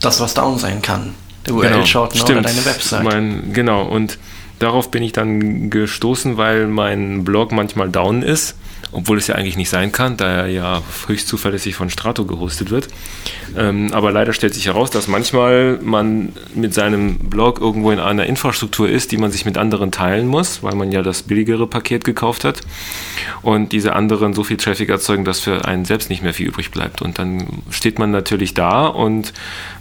dass 0.00 0.20
was 0.20 0.34
down 0.34 0.58
sein 0.58 0.82
kann. 0.82 1.14
Der 1.46 1.54
URL-Shortener 1.54 2.24
genau, 2.24 2.38
oder 2.40 2.48
deine 2.48 2.64
Website. 2.64 3.02
Mein, 3.02 3.52
genau, 3.52 3.82
und 3.82 4.18
darauf 4.58 4.90
bin 4.90 5.02
ich 5.02 5.12
dann 5.12 5.70
gestoßen, 5.70 6.36
weil 6.36 6.66
mein 6.66 7.24
Blog 7.24 7.52
manchmal 7.52 7.90
down 7.90 8.22
ist 8.22 8.56
obwohl 8.94 9.18
es 9.18 9.26
ja 9.26 9.34
eigentlich 9.34 9.56
nicht 9.56 9.68
sein 9.68 9.92
kann, 9.92 10.16
da 10.16 10.26
er 10.26 10.46
ja 10.46 10.82
höchst 11.06 11.28
zuverlässig 11.28 11.74
von 11.74 11.90
Strato 11.90 12.24
gehostet 12.24 12.70
wird. 12.70 12.88
Ähm, 13.56 13.92
aber 13.92 14.12
leider 14.12 14.32
stellt 14.32 14.54
sich 14.54 14.66
heraus, 14.66 14.90
dass 14.90 15.08
manchmal 15.08 15.78
man 15.82 16.32
mit 16.54 16.74
seinem 16.74 17.18
Blog 17.18 17.60
irgendwo 17.60 17.90
in 17.90 17.98
einer 17.98 18.26
Infrastruktur 18.26 18.88
ist, 18.88 19.12
die 19.12 19.18
man 19.18 19.30
sich 19.30 19.44
mit 19.44 19.58
anderen 19.58 19.90
teilen 19.90 20.26
muss, 20.26 20.62
weil 20.62 20.74
man 20.74 20.92
ja 20.92 21.02
das 21.02 21.22
billigere 21.22 21.66
Paket 21.66 22.04
gekauft 22.04 22.44
hat. 22.44 22.60
Und 23.42 23.72
diese 23.72 23.94
anderen 23.94 24.32
so 24.34 24.44
viel 24.44 24.56
Traffic 24.56 24.88
erzeugen, 24.88 25.24
dass 25.24 25.40
für 25.40 25.64
einen 25.64 25.84
selbst 25.84 26.08
nicht 26.10 26.22
mehr 26.22 26.34
viel 26.34 26.46
übrig 26.48 26.70
bleibt. 26.70 27.02
Und 27.02 27.18
dann 27.18 27.62
steht 27.70 27.98
man 27.98 28.10
natürlich 28.10 28.54
da 28.54 28.86
und 28.86 29.32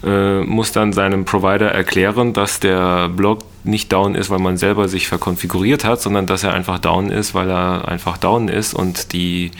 äh, 0.03 0.41
muss 0.41 0.71
dann 0.71 0.91
seinem 0.93 1.25
Provider 1.25 1.71
erklären, 1.71 2.33
dass 2.33 2.59
der 2.59 3.09
Blog 3.09 3.39
nicht 3.63 3.91
down 3.91 4.15
ist, 4.15 4.29
weil 4.29 4.39
man 4.39 4.57
selber 4.57 4.87
sich 4.87 5.07
verkonfiguriert 5.07 5.85
hat, 5.85 6.01
sondern 6.01 6.25
dass 6.25 6.43
er 6.43 6.53
einfach 6.53 6.79
down 6.79 7.09
ist, 7.09 7.33
weil 7.33 7.49
er 7.49 7.87
einfach 7.87 8.17
down 8.17 8.47
ist 8.47 8.73
und 8.73 9.13
die, 9.13 9.51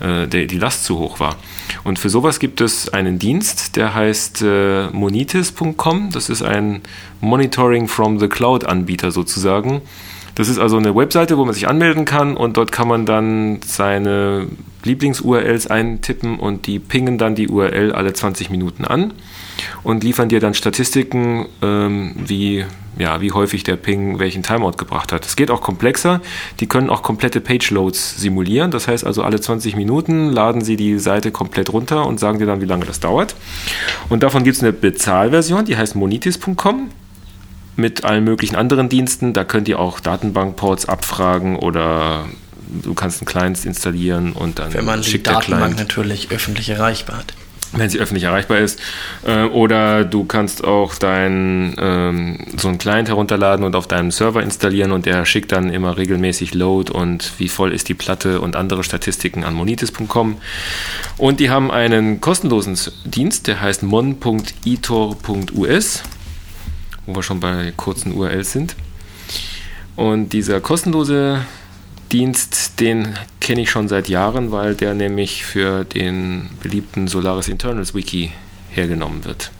äh, 0.00 0.26
die, 0.26 0.46
die 0.46 0.58
Last 0.58 0.84
zu 0.84 0.98
hoch 0.98 1.20
war. 1.20 1.36
Und 1.84 1.98
für 1.98 2.10
sowas 2.10 2.40
gibt 2.40 2.60
es 2.60 2.92
einen 2.92 3.18
Dienst, 3.18 3.76
der 3.76 3.94
heißt 3.94 4.42
äh, 4.42 4.88
monitis.com. 4.88 6.10
Das 6.10 6.28
ist 6.28 6.42
ein 6.42 6.82
Monitoring 7.20 7.88
from 7.88 8.18
the 8.18 8.28
Cloud 8.28 8.64
Anbieter 8.64 9.10
sozusagen. 9.10 9.82
Das 10.38 10.48
ist 10.48 10.60
also 10.60 10.76
eine 10.76 10.94
Webseite, 10.94 11.36
wo 11.36 11.44
man 11.44 11.52
sich 11.52 11.66
anmelden 11.66 12.04
kann 12.04 12.36
und 12.36 12.56
dort 12.56 12.70
kann 12.70 12.86
man 12.86 13.06
dann 13.06 13.58
seine 13.66 14.46
Lieblings-URLs 14.84 15.66
eintippen 15.66 16.38
und 16.38 16.68
die 16.68 16.78
pingen 16.78 17.18
dann 17.18 17.34
die 17.34 17.48
URL 17.48 17.90
alle 17.90 18.12
20 18.12 18.48
Minuten 18.48 18.84
an 18.84 19.14
und 19.82 20.04
liefern 20.04 20.28
dir 20.28 20.38
dann 20.38 20.54
Statistiken, 20.54 21.46
ähm, 21.60 22.14
wie, 22.24 22.64
ja, 22.96 23.20
wie 23.20 23.32
häufig 23.32 23.64
der 23.64 23.74
Ping 23.74 24.20
welchen 24.20 24.44
Timeout 24.44 24.76
gebracht 24.76 25.10
hat. 25.10 25.26
Es 25.26 25.34
geht 25.34 25.50
auch 25.50 25.60
komplexer. 25.60 26.20
Die 26.60 26.68
können 26.68 26.88
auch 26.88 27.02
komplette 27.02 27.40
Page-Loads 27.40 28.20
simulieren. 28.20 28.70
Das 28.70 28.86
heißt 28.86 29.04
also, 29.04 29.24
alle 29.24 29.40
20 29.40 29.74
Minuten 29.74 30.30
laden 30.30 30.62
sie 30.62 30.76
die 30.76 31.00
Seite 31.00 31.32
komplett 31.32 31.72
runter 31.72 32.06
und 32.06 32.20
sagen 32.20 32.38
dir 32.38 32.46
dann, 32.46 32.60
wie 32.60 32.66
lange 32.66 32.84
das 32.84 33.00
dauert. 33.00 33.34
Und 34.08 34.22
davon 34.22 34.44
gibt 34.44 34.56
es 34.56 34.62
eine 34.62 34.72
Bezahlversion, 34.72 35.64
die 35.64 35.76
heißt 35.76 35.96
monitis.com 35.96 36.90
mit 37.78 38.04
allen 38.04 38.24
möglichen 38.24 38.56
anderen 38.56 38.88
Diensten. 38.88 39.32
Da 39.32 39.44
könnt 39.44 39.68
ihr 39.68 39.78
auch 39.78 40.00
Datenbankports 40.00 40.86
abfragen 40.86 41.56
oder 41.56 42.26
du 42.68 42.94
kannst 42.94 43.20
einen 43.20 43.26
Client 43.26 43.64
installieren 43.64 44.32
und 44.32 44.58
dann 44.58 44.74
Wenn 44.74 44.84
man 44.84 45.02
schickt 45.02 45.26
die 45.26 45.30
Datenbank 45.30 45.78
natürlich 45.78 46.30
öffentlich 46.30 46.68
erreichbar 46.68 47.18
hat 47.18 47.34
wenn 47.72 47.88
sie 47.90 47.98
öffentlich 47.98 48.24
erreichbar 48.24 48.58
ist. 48.58 48.80
Äh, 49.24 49.44
oder 49.44 50.04
du 50.04 50.24
kannst 50.24 50.64
auch 50.64 50.94
dein, 50.94 51.76
ähm, 51.78 52.38
so 52.56 52.68
einen 52.68 52.78
Client 52.78 53.08
herunterladen 53.08 53.64
und 53.64 53.76
auf 53.76 53.86
deinem 53.86 54.10
Server 54.10 54.42
installieren 54.42 54.92
und 54.92 55.06
der 55.06 55.24
schickt 55.24 55.52
dann 55.52 55.70
immer 55.70 55.96
regelmäßig 55.96 56.52
Load 56.54 56.92
und 56.92 57.32
wie 57.38 57.48
voll 57.48 57.72
ist 57.72 57.88
die 57.88 57.94
Platte 57.94 58.40
und 58.40 58.56
andere 58.56 58.84
Statistiken 58.84 59.44
an 59.44 59.54
monitis.com. 59.54 60.38
Und 61.16 61.40
die 61.40 61.48
haben 61.50 61.70
einen 61.70 62.20
kostenlosen 62.20 62.78
Dienst, 63.04 63.46
der 63.46 63.60
heißt 63.60 63.82
mon.itor.us, 63.82 64.42
wo 67.08 67.16
wir 67.16 67.22
schon 67.22 67.40
bei 67.40 67.72
kurzen 67.74 68.12
URLs 68.12 68.52
sind. 68.52 68.76
Und 69.96 70.34
dieser 70.34 70.60
kostenlose 70.60 71.44
Dienst, 72.12 72.80
den 72.80 73.18
kenne 73.40 73.62
ich 73.62 73.70
schon 73.70 73.88
seit 73.88 74.08
Jahren, 74.08 74.52
weil 74.52 74.74
der 74.74 74.92
nämlich 74.94 75.44
für 75.44 75.84
den 75.84 76.50
beliebten 76.62 77.08
Solaris 77.08 77.48
Internals 77.48 77.94
Wiki 77.94 78.32
hergenommen 78.70 79.24
wird. 79.24 79.50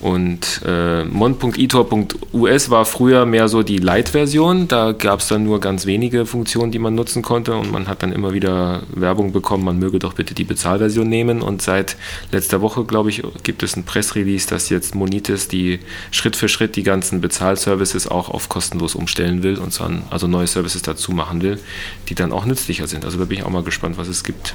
Und 0.00 0.62
äh, 0.64 1.04
mon.itor.us 1.04 2.70
war 2.70 2.84
früher 2.86 3.26
mehr 3.26 3.48
so 3.48 3.62
die 3.62 3.76
Light-Version. 3.76 4.66
Da 4.66 4.92
gab 4.92 5.20
es 5.20 5.28
dann 5.28 5.44
nur 5.44 5.60
ganz 5.60 5.84
wenige 5.84 6.24
Funktionen, 6.24 6.72
die 6.72 6.78
man 6.78 6.94
nutzen 6.94 7.22
konnte. 7.22 7.54
Und 7.54 7.70
man 7.70 7.86
hat 7.86 8.02
dann 8.02 8.12
immer 8.12 8.32
wieder 8.32 8.82
Werbung 8.94 9.32
bekommen, 9.32 9.64
man 9.64 9.78
möge 9.78 9.98
doch 9.98 10.14
bitte 10.14 10.34
die 10.34 10.44
Bezahlversion 10.44 11.06
nehmen. 11.06 11.42
Und 11.42 11.60
seit 11.60 11.96
letzter 12.32 12.62
Woche, 12.62 12.84
glaube 12.84 13.10
ich, 13.10 13.22
gibt 13.42 13.62
es 13.62 13.76
ein 13.76 13.84
Pressrelease, 13.84 14.48
dass 14.48 14.70
jetzt 14.70 14.94
Monitis 14.94 15.48
die 15.48 15.80
Schritt 16.10 16.34
für 16.34 16.48
Schritt 16.48 16.76
die 16.76 16.82
ganzen 16.82 17.20
Bezahlservices 17.20 18.08
auch 18.08 18.30
auf 18.30 18.48
kostenlos 18.48 18.94
umstellen 18.94 19.42
will 19.42 19.58
und 19.58 19.78
dann 19.80 20.02
also 20.08 20.26
neue 20.26 20.46
Services 20.46 20.80
dazu 20.80 21.12
machen 21.12 21.42
will, 21.42 21.58
die 22.08 22.14
dann 22.14 22.32
auch 22.32 22.46
nützlicher 22.46 22.86
sind. 22.86 23.04
Also 23.04 23.18
da 23.18 23.26
bin 23.26 23.38
ich 23.38 23.44
auch 23.44 23.50
mal 23.50 23.62
gespannt, 23.62 23.98
was 23.98 24.08
es 24.08 24.24
gibt. 24.24 24.54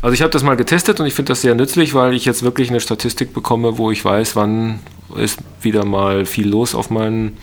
Also 0.00 0.14
ich 0.14 0.22
habe 0.22 0.30
das 0.30 0.42
mal 0.42 0.56
getestet 0.56 0.98
und 1.00 1.06
ich 1.06 1.14
finde 1.14 1.30
das 1.30 1.42
sehr 1.42 1.54
nützlich, 1.54 1.94
weil 1.94 2.14
ich 2.14 2.24
jetzt 2.24 2.42
wirklich 2.42 2.70
eine 2.70 2.80
Statistik 2.80 3.32
bekomme, 3.32 3.78
wo 3.78 3.90
ich 3.90 4.04
weiß, 4.04 4.36
wann 4.36 4.80
ist 5.16 5.38
wieder 5.60 5.84
mal 5.84 6.26
viel 6.26 6.48
los 6.48 6.74
auf, 6.74 6.90
mein, 6.90 7.36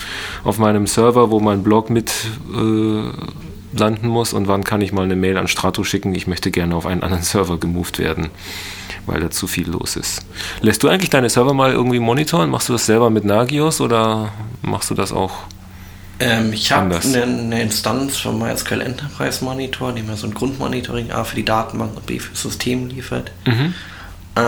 auf 0.44 0.58
meinem 0.58 0.88
Server, 0.88 1.32
wo 1.32 1.40
mein 1.40 1.64
Blog 1.64 1.90
mit 1.90 2.12
äh, 2.54 3.78
landen 3.78 4.08
muss 4.08 4.34
und 4.34 4.48
wann 4.48 4.64
kann 4.64 4.82
ich 4.82 4.92
mal 4.92 5.04
eine 5.04 5.16
Mail 5.16 5.38
an 5.38 5.48
Strato 5.48 5.84
schicken, 5.84 6.16
ich 6.16 6.28
möchte 6.28 6.52
gerne 6.52 6.76
auf 6.76 6.86
einen 6.86 7.04
anderen 7.04 7.24
Server 7.26 7.58
gemoved 7.58 8.00
werden, 8.00 8.30
weil 9.06 9.20
da 9.20 9.30
zu 9.30 9.48
viel 9.48 9.70
los 9.70 9.96
ist. 9.96 10.26
Lässt 10.62 10.84
du 10.84 10.88
eigentlich 10.88 11.10
deine 11.10 11.30
Server 11.30 11.54
mal 11.54 11.72
irgendwie 11.72 12.00
monitoren? 12.00 12.50
Machst 12.50 12.70
du 12.70 12.74
das 12.74 12.86
selber 12.86 13.10
mit 13.10 13.26
Nagios 13.26 13.82
oder 13.82 14.32
machst 14.62 14.90
du 14.90 14.96
das 14.96 15.14
auch? 15.14 15.34
Ähm, 16.20 16.52
ich 16.52 16.72
habe 16.72 17.00
eine, 17.02 17.24
eine, 17.24 17.62
Instanz 17.62 18.18
vom 18.18 18.40
MySQL 18.40 18.82
Enterprise 18.82 19.44
Monitor, 19.44 19.94
die 19.94 20.02
mir 20.02 20.18
so 20.18 20.28
ein 20.28 20.34
Grundmonitoring 20.34 21.12
A 21.12 21.24
für 21.24 21.38
die 21.38 21.46
Datenbank 21.46 21.96
und 21.96 22.06
B 22.06 22.20
für 22.20 22.32
das 22.32 22.42
System 22.42 22.90
liefert. 22.90 23.32
Mhm. 23.46 23.74
Äh, 24.36 24.42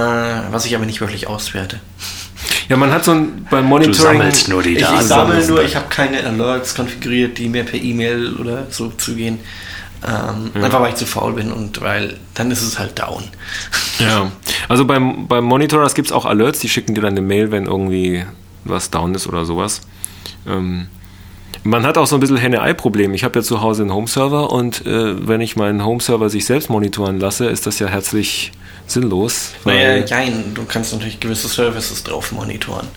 was 0.51 0.65
ich 0.65 0.75
aber 0.75 0.85
nicht 0.85 0.99
wirklich 0.99 1.27
auswerte. 1.27 1.79
Ja, 2.67 2.77
man 2.77 2.91
hat 2.91 3.05
so 3.05 3.11
ein 3.11 3.47
beim 3.49 3.65
Monitoring. 3.65 3.97
Du 3.97 4.19
sammelst 4.19 4.49
nur 4.49 4.63
die 4.63 4.75
Daten. 4.75 4.95
Ich, 4.95 5.01
ich 5.01 5.07
sammle 5.07 5.47
nur, 5.47 5.63
ich 5.63 5.75
habe 5.75 5.87
keine 5.89 6.23
Alerts 6.25 6.75
konfiguriert, 6.75 7.37
die 7.37 7.47
mir 7.47 7.63
per 7.63 7.79
E-Mail 7.81 8.35
oder 8.35 8.67
so 8.69 8.89
zugehen. 8.89 9.39
Ähm, 10.05 10.51
ja. 10.55 10.63
Einfach 10.63 10.81
weil 10.81 10.89
ich 10.89 10.95
zu 10.95 11.05
faul 11.05 11.33
bin 11.33 11.51
und 11.51 11.81
weil 11.81 12.17
dann 12.33 12.49
ist 12.49 12.63
es 12.63 12.79
halt 12.79 12.97
down. 12.99 13.23
Ja, 13.99 14.31
also 14.67 14.85
beim, 14.85 15.27
beim 15.27 15.43
Monitorers 15.43 15.93
gibt 15.93 16.07
es 16.07 16.11
auch 16.11 16.25
Alerts, 16.25 16.59
die 16.59 16.69
schicken 16.69 16.95
dir 16.95 17.01
dann 17.01 17.11
eine 17.11 17.21
Mail, 17.21 17.51
wenn 17.51 17.65
irgendwie 17.65 18.25
was 18.63 18.89
down 18.89 19.13
ist 19.15 19.27
oder 19.27 19.45
sowas. 19.45 19.81
Ähm, 20.47 20.87
Man 21.63 21.85
hat 21.85 21.97
auch 21.97 22.07
so 22.07 22.15
ein 22.15 22.19
bisschen 22.19 22.37
Henne-Ei-Problem. 22.37 23.13
Ich 23.13 23.23
habe 23.23 23.39
ja 23.39 23.43
zu 23.43 23.61
Hause 23.61 23.83
einen 23.83 23.93
Home-Server 23.93 24.51
und 24.51 24.85
äh, 24.85 25.27
wenn 25.27 25.41
ich 25.41 25.55
meinen 25.55 25.85
Home-Server 25.85 26.29
sich 26.29 26.45
selbst 26.45 26.69
monitoren 26.69 27.19
lasse, 27.19 27.45
ist 27.45 27.67
das 27.67 27.79
ja 27.79 27.87
herzlich 27.87 28.51
sinnlos. 28.87 29.51
Naja, 29.65 30.03
nein, 30.09 30.51
du 30.53 30.65
kannst 30.65 30.93
natürlich 30.93 31.19
gewisse 31.19 31.47
Services 31.47 32.03
drauf 32.03 32.31
monitoren. 32.31 32.87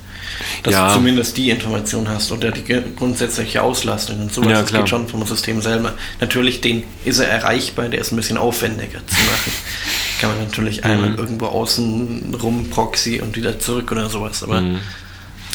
Dass 0.62 0.74
ja. 0.74 0.88
du 0.88 0.94
zumindest 0.94 1.36
die 1.36 1.50
Information 1.50 2.08
hast 2.08 2.32
oder 2.32 2.50
die 2.50 2.64
grundsätzliche 2.96 3.62
Auslastung 3.62 4.20
und 4.20 4.32
sowas. 4.32 4.50
Ja, 4.50 4.62
das 4.62 4.72
geht 4.72 4.88
schon 4.88 5.06
vom 5.06 5.24
System 5.26 5.60
selber. 5.60 5.92
Natürlich, 6.20 6.60
den 6.60 6.84
ist 7.04 7.20
er 7.20 7.28
erreichbar, 7.28 7.88
der 7.88 8.00
ist 8.00 8.12
ein 8.12 8.16
bisschen 8.16 8.38
aufwendiger 8.38 9.06
zu 9.06 9.14
machen. 9.14 9.52
Kann 10.20 10.30
man 10.30 10.44
natürlich 10.46 10.84
einmal 10.84 11.10
mhm. 11.10 11.18
irgendwo 11.18 11.46
außen 11.46 12.34
rum 12.42 12.70
Proxy 12.70 13.20
und 13.20 13.36
wieder 13.36 13.58
zurück 13.58 13.92
oder 13.92 14.08
sowas, 14.08 14.42
aber. 14.42 14.60
Mhm. 14.60 14.80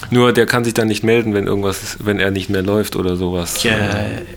Nur 0.09 0.33
der 0.33 0.45
kann 0.45 0.63
sich 0.63 0.73
dann 0.73 0.88
nicht 0.88 1.03
melden, 1.03 1.33
wenn 1.33 1.45
irgendwas, 1.45 1.97
wenn 1.99 2.19
er 2.19 2.31
nicht 2.31 2.49
mehr 2.49 2.62
läuft 2.62 2.95
oder 2.95 3.15
sowas. 3.15 3.63
Ja, 3.63 3.75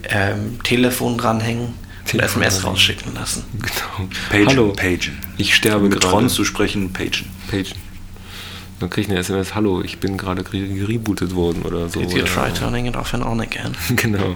ähm, 0.09 0.59
Telefon 0.63 1.17
dranhängen. 1.17 1.73
Telefon 2.05 2.41
SMS 2.41 2.63
rausschicken 2.65 3.13
lassen. 3.15 3.45
Genau. 3.53 4.09
Pagen, 4.29 4.47
Hallo. 4.47 4.73
Pagen. 4.73 5.17
Ich 5.37 5.55
sterbe 5.55 5.87
Mit 5.87 6.11
Ron 6.11 6.29
zu 6.29 6.43
sprechen, 6.43 6.91
Pagen. 6.91 7.29
Pagen. 7.49 7.71
Dann 8.83 8.89
kriege 8.89 9.05
ich 9.05 9.11
eine 9.11 9.19
SMS, 9.19 9.55
hallo, 9.55 9.81
ich 9.81 9.99
bin 9.99 10.17
gerade 10.17 10.43
gerebootet 10.43 11.33
worden 11.35 11.61
oder 11.61 11.87
so. 11.87 12.01
Did 12.01 12.11
you 12.11 12.23
try 12.23 12.51
turning 12.51 12.85
it 12.85 12.97
off 12.97 13.13
and 13.13 13.23
on 13.23 13.39
again? 13.39 13.71
genau. 13.95 14.35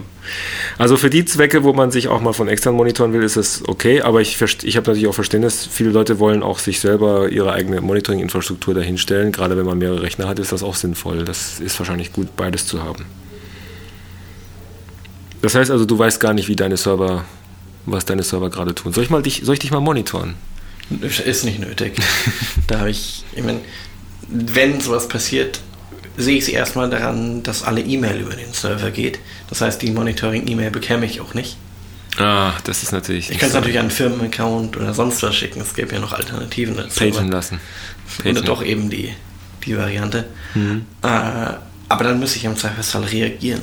Also 0.78 0.96
für 0.96 1.10
die 1.10 1.26
Zwecke, 1.26 1.64
wo 1.64 1.74
man 1.74 1.90
sich 1.90 2.08
auch 2.08 2.22
mal 2.22 2.32
von 2.32 2.48
extern 2.48 2.74
monitoren 2.74 3.12
will, 3.12 3.22
ist 3.22 3.36
es 3.36 3.68
okay, 3.68 4.00
aber 4.00 4.22
ich, 4.22 4.40
ich 4.40 4.76
habe 4.78 4.86
natürlich 4.86 5.06
auch 5.06 5.14
Verständnis, 5.14 5.68
viele 5.70 5.90
Leute 5.90 6.18
wollen 6.18 6.42
auch 6.42 6.60
sich 6.60 6.80
selber 6.80 7.28
ihre 7.28 7.52
eigene 7.52 7.82
Monitoring-Infrastruktur 7.82 8.72
dahinstellen. 8.72 9.32
Gerade 9.32 9.58
wenn 9.58 9.66
man 9.66 9.76
mehrere 9.76 10.00
Rechner 10.00 10.26
hat, 10.28 10.38
ist 10.38 10.50
das 10.50 10.62
auch 10.62 10.76
sinnvoll. 10.76 11.26
Das 11.26 11.60
ist 11.60 11.78
wahrscheinlich 11.78 12.14
gut, 12.14 12.34
beides 12.34 12.66
zu 12.66 12.82
haben. 12.82 13.04
Das 15.42 15.54
heißt 15.54 15.70
also, 15.70 15.84
du 15.84 15.98
weißt 15.98 16.20
gar 16.20 16.32
nicht, 16.32 16.48
wie 16.48 16.56
deine 16.56 16.78
Server, 16.78 17.26
was 17.84 18.06
deine 18.06 18.22
Server 18.22 18.48
gerade 18.48 18.74
tun. 18.74 18.94
Soll 18.94 19.04
ich, 19.04 19.10
mal 19.10 19.22
dich, 19.22 19.42
soll 19.44 19.52
ich 19.52 19.60
dich 19.60 19.72
mal 19.72 19.80
monitoren? 19.80 20.36
Ist 21.02 21.44
nicht 21.44 21.58
nötig. 21.58 21.92
da 22.66 22.78
habe 22.78 22.90
ich, 22.90 23.24
ich 23.36 23.44
meine, 23.44 23.60
wenn 24.28 24.80
sowas 24.80 25.08
passiert, 25.08 25.60
sehe 26.16 26.36
ich 26.36 26.44
es 26.44 26.48
erstmal 26.48 26.90
daran, 26.90 27.42
dass 27.42 27.62
alle 27.62 27.80
E-Mail 27.80 28.20
über 28.20 28.34
den 28.34 28.52
Server 28.52 28.90
geht. 28.90 29.20
Das 29.48 29.60
heißt, 29.60 29.80
die 29.82 29.90
Monitoring-E-Mail 29.90 30.70
bekäme 30.70 31.06
ich 31.06 31.20
auch 31.20 31.34
nicht. 31.34 31.56
Ah, 32.18 32.52
das 32.64 32.82
ist 32.82 32.92
natürlich. 32.92 33.30
Ich 33.30 33.38
kann 33.38 33.48
es 33.48 33.54
natürlich 33.54 33.78
an 33.78 33.82
einen 33.82 33.90
Firmenaccount 33.90 34.76
oder 34.76 34.92
sonst 34.92 35.22
was 35.22 35.36
schicken. 35.36 35.60
Es 35.60 35.74
gäbe 35.74 35.94
ja 35.94 36.00
noch 36.00 36.12
Alternativen 36.12 36.76
dazu. 36.76 36.98
Pagen 36.98 37.28
lassen. 37.30 37.60
Pagen. 38.16 38.30
Oder 38.30 38.42
doch 38.42 38.62
eben 38.64 38.90
die, 38.90 39.14
die 39.64 39.76
Variante. 39.76 40.24
Mhm. 40.54 40.84
Äh, 41.02 41.06
aber 41.88 42.04
dann 42.04 42.18
müsste 42.18 42.38
ich 42.38 42.44
im 42.44 42.56
Zweifelsfall 42.56 43.04
reagieren. 43.04 43.62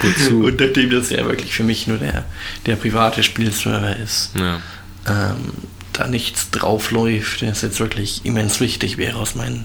Wozu? 0.00 0.44
Und 0.44 0.60
nachdem 0.60 0.90
das 0.90 1.08
ja 1.08 1.24
wirklich 1.24 1.54
für 1.54 1.64
mich 1.64 1.86
nur 1.86 1.96
der, 1.96 2.26
der 2.66 2.76
private 2.76 3.22
Spielserver 3.22 3.96
ist, 3.96 4.32
ja. 4.38 4.60
ähm, 5.08 5.52
da 5.94 6.06
nichts 6.06 6.50
draufläuft, 6.50 7.42
das 7.42 7.62
jetzt 7.62 7.80
wirklich 7.80 8.24
immens 8.24 8.60
wichtig 8.60 8.98
wäre 8.98 9.18
aus 9.18 9.34
mein, 9.34 9.64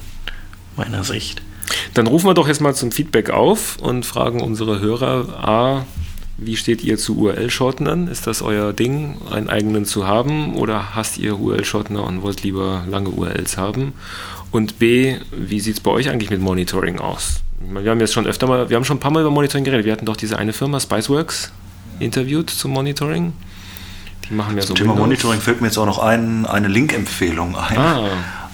meiner 0.77 1.03
Sicht. 1.03 1.41
Dann 1.93 2.07
rufen 2.07 2.27
wir 2.27 2.33
doch 2.33 2.47
jetzt 2.47 2.61
mal 2.61 2.73
zum 2.73 2.91
Feedback 2.91 3.29
auf 3.29 3.77
und 3.77 4.05
fragen 4.05 4.41
unsere 4.41 4.79
Hörer 4.79 5.47
A, 5.47 5.85
wie 6.37 6.55
steht 6.55 6.83
ihr 6.83 6.97
zu 6.97 7.17
URL-Shortenern? 7.17 8.07
Ist 8.07 8.25
das 8.25 8.41
euer 8.41 8.71
Ding, 8.71 9.17
einen 9.29 9.49
eigenen 9.49 9.85
zu 9.85 10.07
haben 10.07 10.55
oder 10.55 10.95
hasst 10.95 11.17
ihr 11.17 11.37
URL-Shortener 11.37 12.03
und 12.05 12.21
wollt 12.21 12.43
lieber 12.43 12.85
lange 12.89 13.09
URLs 13.09 13.57
haben? 13.57 13.93
Und 14.51 14.79
B, 14.79 15.17
wie 15.31 15.59
sieht 15.59 15.75
es 15.75 15.79
bei 15.81 15.91
euch 15.91 16.09
eigentlich 16.09 16.29
mit 16.29 16.39
Monitoring 16.39 16.99
aus? 16.99 17.41
Wir 17.59 17.91
haben 17.91 17.99
jetzt 17.99 18.13
schon 18.13 18.25
öfter 18.25 18.47
mal, 18.47 18.69
wir 18.69 18.77
haben 18.77 18.85
schon 18.85 18.97
ein 18.97 19.01
paar 19.01 19.11
Mal 19.11 19.21
über 19.21 19.31
Monitoring 19.31 19.65
geredet. 19.65 19.85
Wir 19.85 19.91
hatten 19.91 20.05
doch 20.05 20.15
diese 20.15 20.37
eine 20.37 20.53
Firma, 20.53 20.79
Spiceworks, 20.79 21.51
interviewt 21.99 22.49
zum 22.49 22.71
Monitoring. 22.71 23.33
Die 24.29 24.35
machen 24.35 24.55
ja 24.55 24.61
Zum 24.61 24.69
so 24.69 24.73
Thema 24.75 24.91
Windows. 24.91 25.07
Monitoring 25.07 25.41
fällt 25.41 25.61
mir 25.61 25.67
jetzt 25.67 25.77
auch 25.77 25.85
noch 25.85 25.99
ein, 25.99 26.45
eine 26.45 26.67
Link-Empfehlung 26.67 27.57
ein. 27.57 27.77
Ah. 27.77 28.09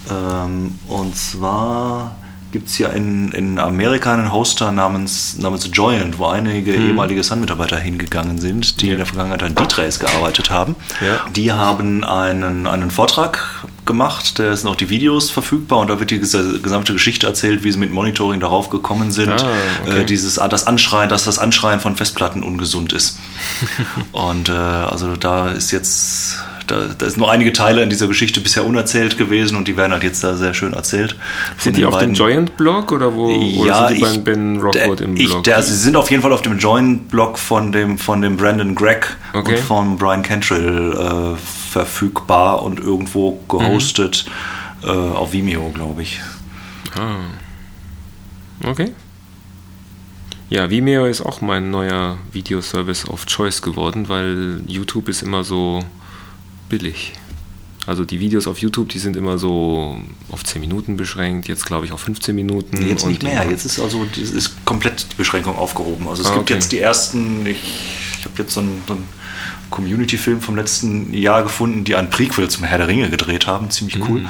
Ähm, 0.09 0.79
und 0.87 1.15
zwar 1.15 2.15
gibt 2.55 2.69
es 2.69 2.77
ja 2.77 2.87
in, 2.87 3.33
in 3.33 3.59
Amerika 3.59 4.13
einen 4.13 4.31
Hoster 4.31 4.71
namens, 4.71 5.37
namens 5.37 5.69
Joyent, 5.73 6.19
wo 6.19 6.27
einige 6.27 6.73
hm. 6.73 6.87
ehemalige 6.87 7.21
Sun-Mitarbeiter 7.21 7.77
hingegangen 7.77 8.39
sind, 8.39 8.81
die 8.81 8.85
ja. 8.85 8.91
in 8.93 8.99
der 8.99 9.05
Vergangenheit 9.05 9.43
an 9.43 9.55
D-Trace 9.55 9.99
gearbeitet 9.99 10.51
haben. 10.51 10.77
Ja. 11.05 11.19
Die 11.35 11.51
haben 11.51 12.05
einen, 12.05 12.65
einen 12.65 12.91
Vortrag 12.91 13.65
gemacht, 13.85 14.39
da 14.39 14.55
sind 14.55 14.69
auch 14.69 14.77
die 14.77 14.89
Videos 14.89 15.31
verfügbar 15.31 15.79
und 15.79 15.89
da 15.89 15.99
wird 15.99 16.11
die 16.11 16.19
gesamte 16.19 16.93
Geschichte 16.93 17.27
erzählt, 17.27 17.65
wie 17.65 17.73
sie 17.73 17.77
mit 17.77 17.91
Monitoring 17.91 18.39
darauf 18.39 18.69
gekommen 18.69 19.11
sind. 19.11 19.33
Ah, 19.33 19.51
okay. 19.83 20.03
äh, 20.03 20.05
dieses, 20.05 20.39
ah, 20.39 20.47
das 20.47 20.65
Anschreien, 20.65 21.09
dass 21.09 21.25
das 21.25 21.37
Anschreien 21.37 21.81
von 21.81 21.97
Festplatten 21.97 22.41
ungesund 22.41 22.93
ist. 22.93 23.19
und 24.13 24.47
äh, 24.47 24.53
also 24.53 25.17
da 25.17 25.49
ist 25.49 25.71
jetzt 25.71 26.39
da, 26.67 26.87
da 26.97 27.05
ist 27.05 27.17
nur 27.17 27.31
einige 27.31 27.53
Teile 27.53 27.83
in 27.83 27.89
dieser 27.89 28.07
Geschichte 28.07 28.39
bisher 28.41 28.65
unerzählt 28.65 29.17
gewesen 29.17 29.57
und 29.57 29.67
die 29.67 29.77
werden 29.77 29.91
halt 29.91 30.03
jetzt 30.03 30.23
da 30.23 30.35
sehr 30.35 30.53
schön 30.53 30.73
erzählt. 30.73 31.15
Sind 31.57 31.77
die 31.77 31.85
auf 31.85 31.97
dem 31.99 32.13
Joint-Blog 32.13 32.91
oder 32.91 33.13
wo 33.13 33.29
ja, 33.29 33.85
oder 33.85 33.87
sind 33.87 33.97
die 33.97 34.01
beim 34.01 34.23
Ben 34.23 34.61
Rockwood 34.61 35.01
im 35.01 35.15
Blog? 35.15 35.37
Ich, 35.37 35.41
der, 35.43 35.61
sie 35.61 35.75
sind 35.75 35.95
auf 35.95 36.09
jeden 36.11 36.21
Fall 36.21 36.33
auf 36.33 36.41
dem 36.41 36.57
Joint-Blog 36.57 37.37
von 37.37 37.71
dem, 37.71 37.97
von 37.97 38.21
dem 38.21 38.37
Brandon 38.37 38.75
Gregg 38.75 39.07
okay. 39.33 39.55
und 39.55 39.59
von 39.59 39.97
Brian 39.97 40.23
Cantrell 40.23 40.93
äh, 40.93 41.37
verfügbar 41.71 42.63
und 42.63 42.79
irgendwo 42.79 43.39
gehostet 43.47 44.25
mhm. 44.81 44.89
äh, 44.89 44.91
auf 44.91 45.33
Vimeo, 45.33 45.69
glaube 45.73 46.01
ich. 46.01 46.21
Ah. 46.97 47.17
Okay. 48.63 48.93
Ja, 50.49 50.69
Vimeo 50.69 51.05
ist 51.05 51.21
auch 51.21 51.41
mein 51.41 51.71
neuer 51.71 52.17
Videoservice 52.31 53.09
of 53.09 53.25
Choice 53.25 53.61
geworden, 53.61 54.09
weil 54.09 54.61
YouTube 54.67 55.09
ist 55.09 55.23
immer 55.23 55.43
so 55.43 55.83
billig. 56.69 57.13
Also 57.87 58.03
die 58.03 58.19
Videos 58.19 58.47
auf 58.47 58.57
YouTube, 58.57 58.89
die 58.89 58.99
sind 58.99 59.15
immer 59.15 59.37
so 59.37 59.99
auf 60.31 60.43
10 60.43 60.59
Minuten 60.59 60.97
beschränkt, 60.97 61.47
jetzt 61.47 61.65
glaube 61.65 61.85
ich 61.85 61.91
auf 61.91 62.01
15 62.01 62.35
Minuten. 62.35 62.87
Jetzt 62.87 63.05
nicht 63.05 63.21
mehr, 63.21 63.45
jetzt 63.47 63.65
ist 63.65 63.79
also 63.79 64.03
ist 64.15 64.65
komplett 64.65 65.05
die 65.11 65.15
Beschränkung 65.15 65.55
aufgehoben. 65.55 66.07
Also 66.07 66.23
es 66.23 66.29
ah, 66.29 66.33
gibt 66.33 66.43
okay. 66.43 66.53
jetzt 66.55 66.71
die 66.71 66.79
ersten, 66.79 67.45
ich, 67.45 67.61
ich 68.19 68.25
habe 68.25 68.41
jetzt 68.41 68.55
so 68.55 68.61
einen, 68.61 68.81
so 68.87 68.93
einen 68.93 69.07
Community-Film 69.69 70.41
vom 70.41 70.55
letzten 70.55 71.13
Jahr 71.13 71.43
gefunden, 71.43 71.83
die 71.83 71.95
ein 71.95 72.09
Prequel 72.09 72.49
zum 72.49 72.63
Herr 72.63 72.79
der 72.79 72.87
Ringe 72.87 73.09
gedreht 73.09 73.45
haben, 73.45 73.69
ziemlich 73.69 73.99
cool. 74.09 74.21
Mhm. 74.21 74.29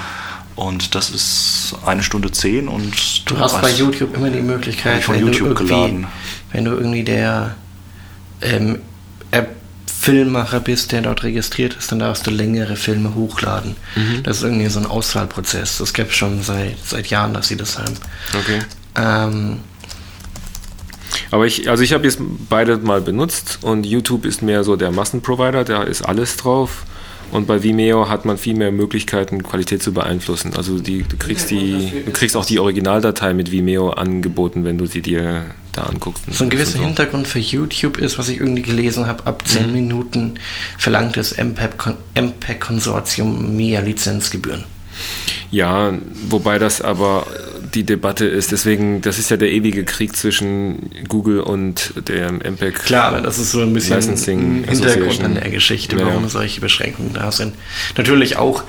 Und 0.57 0.95
das 0.95 1.09
ist 1.09 1.75
eine 1.85 2.03
Stunde 2.03 2.31
zehn 2.31 2.67
und 2.67 3.29
du, 3.29 3.35
du 3.35 3.39
hast 3.39 3.61
bei 3.61 3.71
YouTube 3.71 4.15
immer 4.15 4.29
die 4.29 4.41
Möglichkeit, 4.41 5.03
von 5.03 5.19
YouTube 5.19 5.55
geladen. 5.55 6.07
wenn 6.51 6.65
du 6.65 6.71
irgendwie 6.71 7.03
der 7.03 7.55
ähm, 8.41 8.79
Filmmacher 10.05 10.59
bist, 10.59 10.91
der 10.91 11.01
dort 11.01 11.23
registriert 11.23 11.75
ist, 11.75 11.91
dann 11.91 11.97
darfst 11.97 12.27
du 12.27 12.31
längere 12.31 12.75
Filme 12.75 13.15
hochladen. 13.15 13.75
Mhm. 13.95 14.21
Das 14.21 14.37
ist 14.37 14.43
irgendwie 14.43 14.67
so 14.67 14.79
ein 14.79 14.85
Auswahlprozess. 14.85 15.79
Das 15.79 15.95
gibt 15.95 16.11
es 16.11 16.15
schon 16.15 16.43
seit, 16.43 16.77
seit 16.85 17.07
Jahren, 17.07 17.33
dass 17.33 17.47
sie 17.47 17.57
das 17.57 17.79
haben. 17.79 17.95
Okay. 18.39 18.59
Ähm, 18.95 19.61
aber 21.31 21.47
ich, 21.47 21.67
also 21.71 21.81
ich 21.81 21.91
habe 21.91 22.03
jetzt 22.03 22.19
beide 22.49 22.77
mal 22.77 23.01
benutzt 23.01 23.57
und 23.63 23.83
YouTube 23.83 24.25
ist 24.25 24.43
mehr 24.43 24.63
so 24.63 24.75
der 24.75 24.91
Massenprovider, 24.91 25.63
da 25.63 25.81
ist 25.81 26.03
alles 26.03 26.37
drauf. 26.37 26.85
Und 27.31 27.47
bei 27.47 27.63
Vimeo 27.63 28.09
hat 28.09 28.25
man 28.25 28.37
viel 28.37 28.55
mehr 28.55 28.71
Möglichkeiten, 28.71 29.43
Qualität 29.43 29.83
zu 29.83 29.93
beeinflussen. 29.93 30.53
Also 30.55 30.79
die, 30.79 31.03
du 31.03 31.17
kriegst 31.17 31.51
die, 31.51 31.91
du 32.05 32.11
kriegst 32.11 32.37
auch 32.37 32.45
die 32.45 32.59
Originaldatei 32.59 33.33
mit 33.33 33.51
Vimeo 33.51 33.89
angeboten, 33.89 34.63
wenn 34.63 34.77
du 34.77 34.85
sie 34.85 35.01
dir 35.01 35.43
da 35.73 35.81
anguckst. 35.83 36.23
So 36.31 36.45
ein 36.45 36.49
gewisser 36.49 36.77
so. 36.77 36.83
Hintergrund 36.83 37.27
für 37.27 37.39
YouTube 37.39 37.97
ist, 37.97 38.17
was 38.17 38.29
ich 38.29 38.39
irgendwie 38.39 38.61
gelesen 38.61 39.07
habe, 39.07 39.25
ab 39.25 39.45
10 39.45 39.67
mhm. 39.67 39.73
Minuten 39.73 40.35
verlangt 40.77 41.17
das 41.17 41.35
MPEG-Konsortium 41.37 43.53
mehr 43.55 43.81
Lizenzgebühren. 43.81 44.63
Ja, 45.51 45.93
wobei 46.29 46.57
das 46.59 46.81
aber 46.81 47.27
die 47.75 47.83
Debatte 47.83 48.25
ist. 48.25 48.51
Deswegen, 48.51 49.01
das 49.01 49.19
ist 49.19 49.29
ja 49.29 49.37
der 49.37 49.51
ewige 49.51 49.83
Krieg 49.83 50.15
zwischen 50.15 50.89
Google 51.07 51.41
und 51.41 51.93
dem 52.07 52.37
MPEG. 52.37 52.75
Klar, 52.75 53.05
aber 53.09 53.21
das 53.21 53.37
ist 53.37 53.51
so 53.51 53.61
ein 53.61 53.73
bisschen 53.73 53.97
Licensing 53.97 54.63
Hintergrund 54.63 55.23
an 55.23 55.35
der 55.35 55.49
Geschichte, 55.49 55.99
warum 55.99 56.23
ja. 56.23 56.29
solche 56.29 56.61
Beschränkungen 56.61 57.13
da 57.13 57.31
sind. 57.31 57.53
Natürlich 57.97 58.37
auch 58.37 58.63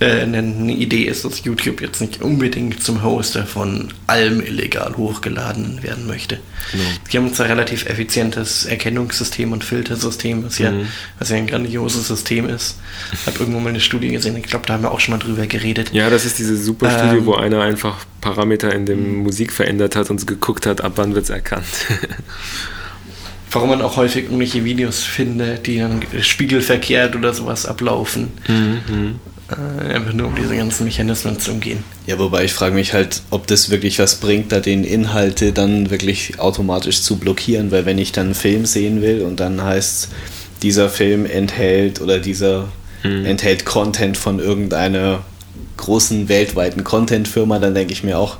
äh, 0.00 0.22
eine 0.22 0.72
Idee 0.72 1.04
ist, 1.04 1.26
dass 1.26 1.44
YouTube 1.44 1.82
jetzt 1.82 2.00
nicht 2.00 2.22
unbedingt 2.22 2.82
zum 2.82 3.02
Hoster 3.02 3.46
von 3.46 3.88
allem 4.06 4.40
illegal 4.40 4.96
hochgeladen 4.96 5.82
werden 5.82 6.06
möchte. 6.06 6.38
Genau. 6.72 6.84
Die 7.12 7.16
haben 7.18 7.34
zwar 7.34 7.48
relativ 7.48 7.84
effizientes 7.84 8.64
Erkennungssystem 8.64 9.52
und 9.52 9.62
Filtersystem, 9.62 10.44
was, 10.44 10.58
ja, 10.58 10.70
mhm. 10.70 10.86
was 11.18 11.28
ja 11.28 11.36
ein 11.36 11.46
grandioses 11.46 12.08
System 12.08 12.48
ist. 12.48 12.78
Ich 13.12 13.26
habe 13.26 13.38
irgendwo 13.40 13.60
mal 13.60 13.68
eine 13.68 13.80
Studie 13.80 14.08
gesehen, 14.08 14.36
ich 14.36 14.44
glaube, 14.44 14.66
da 14.66 14.72
haben 14.72 14.82
wir 14.82 14.90
auch 14.90 15.00
schon 15.00 15.12
mal 15.12 15.18
drüber 15.18 15.46
geredet. 15.46 15.92
Ja, 15.92 16.08
das 16.08 16.24
ist 16.24 16.38
diese 16.38 16.56
super 16.56 16.90
Studie, 16.90 17.18
ähm, 17.18 17.26
wo 17.26 17.34
einer 17.34 17.60
einfach 17.60 17.98
Parameter 18.22 18.74
in 18.74 18.86
der 18.86 18.96
mhm. 18.96 19.18
Musik 19.18 19.52
verändert 19.52 19.96
hat 19.96 20.08
und 20.08 20.26
geguckt 20.26 20.64
hat, 20.64 20.80
ab 20.80 20.92
wann 20.96 21.14
wird 21.14 21.24
es 21.24 21.30
erkannt. 21.30 21.66
warum 23.50 23.70
man 23.70 23.82
auch 23.82 23.96
häufig 23.96 24.24
irgendwelche 24.24 24.64
Videos 24.64 25.02
findet, 25.02 25.66
die 25.66 25.78
dann 25.78 26.00
spiegelverkehrt 26.20 27.16
oder 27.16 27.34
sowas 27.34 27.66
ablaufen. 27.66 28.28
Mhm. 28.48 29.18
Äh, 29.50 29.94
einfach 29.94 30.12
nur 30.12 30.28
um 30.28 30.36
diese 30.36 30.56
ganzen 30.56 30.84
Mechanismen 30.84 31.38
zu 31.38 31.52
umgehen. 31.52 31.82
Ja, 32.06 32.18
wobei 32.18 32.44
ich 32.44 32.52
frage 32.52 32.74
mich 32.74 32.92
halt, 32.92 33.22
ob 33.30 33.46
das 33.46 33.70
wirklich 33.70 33.98
was 33.98 34.16
bringt, 34.16 34.52
da 34.52 34.60
den 34.60 34.84
Inhalte 34.84 35.52
dann 35.52 35.90
wirklich 35.90 36.38
automatisch 36.38 37.02
zu 37.02 37.16
blockieren, 37.16 37.70
weil 37.70 37.84
wenn 37.86 37.98
ich 37.98 38.12
dann 38.12 38.26
einen 38.26 38.34
Film 38.34 38.66
sehen 38.66 39.02
will 39.02 39.22
und 39.22 39.40
dann 39.40 39.62
heißt 39.62 40.08
dieser 40.62 40.88
Film 40.88 41.26
enthält 41.26 42.00
oder 42.00 42.18
dieser 42.18 42.68
hm. 43.02 43.24
enthält 43.24 43.64
Content 43.64 44.16
von 44.16 44.38
irgendeiner 44.38 45.24
großen 45.78 46.28
weltweiten 46.28 46.84
Content-Firma, 46.84 47.58
dann 47.58 47.74
denke 47.74 47.92
ich 47.92 48.04
mir 48.04 48.18
auch, 48.18 48.36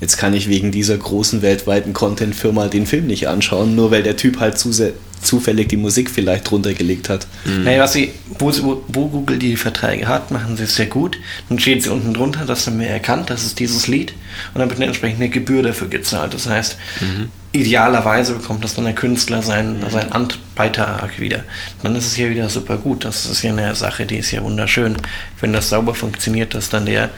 jetzt 0.00 0.18
kann 0.18 0.34
ich 0.34 0.48
wegen 0.48 0.70
dieser 0.70 0.96
großen 0.96 1.42
weltweiten 1.42 1.92
Content-Firma 1.92 2.68
den 2.68 2.86
Film 2.86 3.06
nicht 3.06 3.28
anschauen, 3.28 3.74
nur 3.74 3.90
weil 3.90 4.02
der 4.02 4.16
Typ 4.16 4.40
halt 4.40 4.58
zufällig 4.58 5.68
die 5.68 5.76
Musik 5.76 6.10
vielleicht 6.10 6.50
drunter 6.50 6.74
gelegt 6.74 7.08
hat. 7.08 7.26
Mhm. 7.44 7.64
Naja, 7.64 7.82
was 7.82 7.94
sie, 7.94 8.12
wo, 8.38 8.52
wo, 8.88 9.08
Google 9.08 9.38
die 9.38 9.56
Verträge 9.56 10.06
hat, 10.06 10.30
machen 10.30 10.56
sie 10.56 10.64
es 10.64 10.76
sehr 10.76 10.86
gut. 10.86 11.18
Dann 11.48 11.58
steht 11.58 11.82
sie 11.82 11.90
unten 11.90 12.12
drunter, 12.12 12.44
dass 12.44 12.66
dann 12.66 12.76
mehr 12.76 12.90
erkannt, 12.90 13.30
das 13.30 13.44
ist 13.44 13.58
dieses 13.58 13.86
Lied 13.86 14.12
und 14.52 14.60
dann 14.60 14.68
wird 14.68 14.78
eine 14.78 14.86
entsprechende 14.86 15.28
Gebühr 15.28 15.62
dafür 15.62 15.88
gezahlt. 15.88 16.34
Das 16.34 16.46
heißt, 16.46 16.76
mhm. 17.00 17.30
idealerweise 17.52 18.34
bekommt 18.34 18.62
das 18.64 18.74
dann 18.74 18.84
der 18.84 18.94
Künstler 18.94 19.42
seinen, 19.42 19.80
mhm. 19.80 19.90
seinen 19.90 20.28
Beitrag 20.54 21.18
wieder. 21.18 21.44
Dann 21.82 21.96
ist 21.96 22.06
es 22.06 22.14
hier 22.14 22.28
wieder 22.28 22.50
super 22.50 22.76
gut. 22.76 23.04
Das 23.04 23.24
ist 23.24 23.42
ja 23.42 23.50
eine 23.50 23.74
Sache, 23.74 24.04
die 24.04 24.18
ist 24.18 24.30
ja 24.30 24.42
wunderschön. 24.42 24.96
Wenn 25.40 25.54
das 25.54 25.70
sauber 25.70 25.94
funktioniert, 25.94 26.54
dass 26.54 26.68
dann 26.68 26.84
der, 26.84 27.10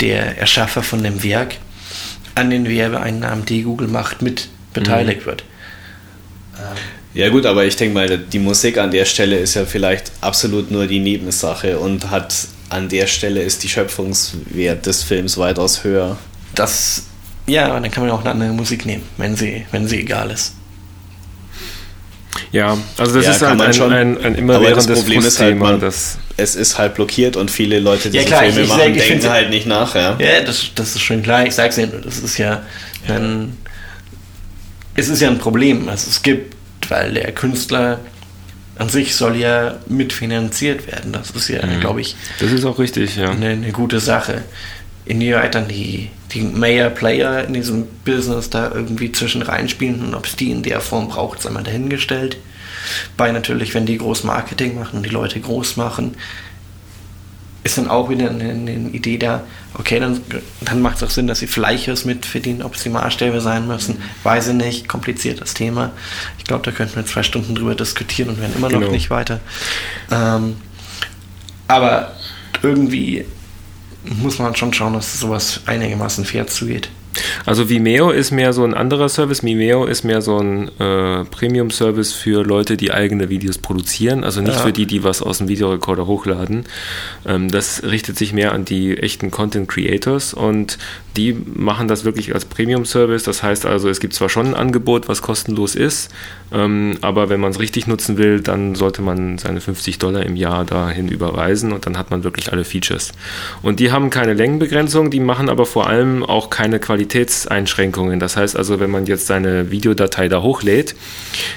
der 0.00 0.38
Erschaffer 0.38 0.82
von 0.82 1.02
dem 1.02 1.22
Werk 1.24 1.56
an 2.34 2.50
den 2.50 2.68
Werbeeinnahmen, 2.68 3.44
die 3.44 3.62
Google 3.62 3.88
macht, 3.88 4.22
mit 4.22 4.48
beteiligt 4.72 5.22
mhm. 5.22 5.26
wird. 5.26 5.44
Ja 7.14 7.28
gut, 7.28 7.46
aber 7.46 7.64
ich 7.64 7.76
denke 7.76 7.94
mal, 7.94 8.18
die 8.18 8.38
Musik 8.40 8.76
an 8.78 8.90
der 8.90 9.04
Stelle 9.04 9.38
ist 9.38 9.54
ja 9.54 9.64
vielleicht 9.64 10.10
absolut 10.20 10.70
nur 10.70 10.86
die 10.86 10.98
Nebensache 10.98 11.78
und 11.78 12.10
hat 12.10 12.34
an 12.70 12.88
der 12.88 13.06
Stelle 13.06 13.42
ist 13.42 13.62
die 13.62 13.68
Schöpfungswert 13.68 14.84
des 14.84 15.04
Films 15.04 15.38
weitaus 15.38 15.84
höher. 15.84 16.18
Das, 16.56 17.04
ja, 17.46 17.68
dann 17.68 17.90
kann 17.90 18.04
man 18.04 18.12
auch 18.12 18.20
eine 18.20 18.30
andere 18.30 18.50
Musik 18.50 18.84
nehmen, 18.84 19.04
wenn 19.16 19.36
sie, 19.36 19.64
wenn 19.70 19.86
sie 19.86 20.00
egal 20.00 20.30
ist. 20.30 20.54
Ja, 22.54 22.78
also 22.98 23.16
das 23.16 23.24
ja, 23.24 23.32
ist 23.32 23.42
halt 23.42 23.60
ein, 23.60 23.74
schon, 23.74 23.92
ein, 23.92 24.16
ein 24.24 24.36
immerwährendes 24.36 24.86
Problem 25.00 25.24
ist 25.24 25.40
halt, 25.40 25.58
man, 25.58 25.80
das 25.80 26.18
es 26.36 26.54
ist 26.54 26.78
halt 26.78 26.94
blockiert 26.94 27.36
und 27.36 27.50
viele 27.50 27.80
Leute, 27.80 28.10
die 28.10 28.18
ja, 28.18 28.22
klar, 28.22 28.44
Filme 28.44 28.68
machen, 28.68 28.94
sag, 28.94 29.08
denken 29.08 29.28
halt 29.28 29.50
nicht 29.50 29.66
nach. 29.66 29.96
Ja, 29.96 30.16
ja 30.20 30.40
das, 30.40 30.70
das 30.72 30.94
ist 30.94 31.02
schon 31.02 31.24
klar. 31.24 31.44
Ich 31.44 31.56
sag's 31.56 31.78
Ihnen, 31.78 32.00
das 32.04 32.18
ist 32.18 32.38
ja 32.38 32.62
ein, 33.08 33.56
es 34.94 35.08
ist 35.08 35.20
ja 35.20 35.30
ein 35.30 35.38
Problem. 35.38 35.88
Also 35.88 36.08
es 36.08 36.22
gibt, 36.22 36.54
weil 36.88 37.14
der 37.14 37.32
Künstler 37.32 37.98
an 38.78 38.88
sich 38.88 39.16
soll 39.16 39.34
ja 39.34 39.74
mitfinanziert 39.88 40.86
werden. 40.86 41.10
Das 41.10 41.30
ist 41.30 41.48
ja, 41.48 41.66
mhm. 41.66 41.80
glaube 41.80 42.02
ich, 42.02 42.14
das 42.38 42.52
ist 42.52 42.64
auch 42.64 42.78
richtig, 42.78 43.16
ja. 43.16 43.30
Eine, 43.30 43.48
eine 43.48 43.72
gute 43.72 43.98
Sache. 43.98 44.42
Inwieweit 45.06 45.54
dann 45.54 45.68
die, 45.68 46.10
die 46.32 46.40
Mayor-Player 46.40 47.44
in 47.44 47.52
diesem 47.52 47.86
Business 48.04 48.50
da 48.50 48.70
irgendwie 48.72 49.12
zwischen 49.12 49.42
reinspielen 49.42 50.00
und 50.02 50.14
ob 50.14 50.26
es 50.26 50.36
die 50.36 50.50
in 50.50 50.62
der 50.62 50.80
Form 50.80 51.08
braucht, 51.08 51.42
sei 51.42 51.50
mal 51.50 51.62
dahingestellt. 51.62 52.38
Bei 53.16 53.30
natürlich, 53.30 53.74
wenn 53.74 53.86
die 53.86 53.98
groß 53.98 54.24
Marketing 54.24 54.74
machen 54.78 54.98
und 54.98 55.06
die 55.06 55.10
Leute 55.10 55.40
groß 55.40 55.76
machen, 55.76 56.16
ist 57.64 57.78
dann 57.78 57.88
auch 57.88 58.10
wieder 58.10 58.28
eine, 58.28 58.50
eine 58.50 58.90
Idee 58.90 59.16
da, 59.16 59.42
okay, 59.72 59.98
dann, 59.98 60.20
dann 60.60 60.82
macht 60.82 60.98
es 60.98 61.02
auch 61.02 61.10
Sinn, 61.10 61.26
dass 61.26 61.38
sie 61.38 61.46
vielleicht 61.46 61.88
was 61.88 62.04
mitverdienen, 62.04 62.62
ob 62.62 62.76
sie 62.76 62.90
Maßstäbe 62.90 63.40
sein 63.40 63.66
müssen, 63.66 64.02
weiß 64.22 64.48
ich 64.48 64.54
nicht, 64.54 64.86
kompliziertes 64.86 65.54
Thema. 65.54 65.92
Ich 66.38 66.44
glaube, 66.44 66.62
da 66.62 66.70
könnten 66.72 66.96
wir 66.96 67.06
zwei 67.06 67.22
Stunden 67.22 67.54
drüber 67.54 67.74
diskutieren 67.74 68.28
und 68.28 68.40
werden 68.40 68.54
immer 68.54 68.68
genau. 68.68 68.82
noch 68.82 68.90
nicht 68.90 69.08
weiter. 69.08 69.40
Ähm, 70.10 70.56
aber 71.66 72.12
irgendwie 72.62 73.24
muss 74.04 74.38
man 74.38 74.54
schon 74.54 74.72
schauen, 74.72 74.92
dass 74.92 75.18
sowas 75.18 75.60
einigermaßen 75.66 76.24
fair 76.24 76.46
zugeht. 76.46 76.90
Also 77.46 77.68
Vimeo 77.68 78.10
ist 78.10 78.30
mehr 78.30 78.52
so 78.52 78.64
ein 78.64 78.74
anderer 78.74 79.08
Service. 79.08 79.42
Vimeo 79.42 79.84
ist 79.86 80.04
mehr 80.04 80.22
so 80.22 80.38
ein 80.38 80.68
äh, 80.78 81.24
Premium-Service 81.24 82.12
für 82.12 82.42
Leute, 82.44 82.76
die 82.76 82.92
eigene 82.92 83.28
Videos 83.28 83.58
produzieren. 83.58 84.24
Also 84.24 84.40
nicht 84.40 84.54
ja. 84.56 84.60
für 84.60 84.72
die, 84.72 84.86
die 84.86 85.04
was 85.04 85.22
aus 85.22 85.38
dem 85.38 85.48
Videorekorder 85.48 86.06
hochladen. 86.06 86.64
Ähm, 87.26 87.50
das 87.50 87.82
richtet 87.82 88.16
sich 88.18 88.32
mehr 88.32 88.52
an 88.52 88.64
die 88.64 88.96
echten 88.98 89.30
Content-Creators 89.30 90.34
und 90.34 90.78
die 91.16 91.32
machen 91.32 91.86
das 91.86 92.04
wirklich 92.04 92.34
als 92.34 92.44
Premium-Service. 92.44 93.22
Das 93.22 93.42
heißt 93.42 93.66
also, 93.66 93.88
es 93.88 94.00
gibt 94.00 94.14
zwar 94.14 94.28
schon 94.28 94.48
ein 94.48 94.54
Angebot, 94.54 95.08
was 95.08 95.22
kostenlos 95.22 95.74
ist, 95.76 96.10
ähm, 96.52 96.98
aber 97.00 97.28
wenn 97.28 97.40
man 97.40 97.52
es 97.52 97.60
richtig 97.60 97.86
nutzen 97.86 98.18
will, 98.18 98.40
dann 98.40 98.74
sollte 98.74 99.02
man 99.02 99.38
seine 99.38 99.60
50 99.60 99.98
Dollar 99.98 100.24
im 100.24 100.36
Jahr 100.36 100.64
dahin 100.64 101.08
überweisen 101.08 101.72
und 101.72 101.86
dann 101.86 101.98
hat 101.98 102.10
man 102.10 102.24
wirklich 102.24 102.52
alle 102.52 102.64
Features. 102.64 103.12
Und 103.62 103.80
die 103.80 103.92
haben 103.92 104.10
keine 104.10 104.34
Längenbegrenzung, 104.34 105.10
die 105.10 105.20
machen 105.20 105.48
aber 105.48 105.66
vor 105.66 105.86
allem 105.86 106.24
auch 106.24 106.50
keine 106.50 106.80
Qualitätseinschränkungen. 107.04 108.18
Das 108.18 108.36
heißt 108.36 108.56
also, 108.56 108.80
wenn 108.80 108.90
man 108.90 109.06
jetzt 109.06 109.26
seine 109.26 109.70
Videodatei 109.70 110.28
da 110.28 110.42
hochlädt, 110.42 110.94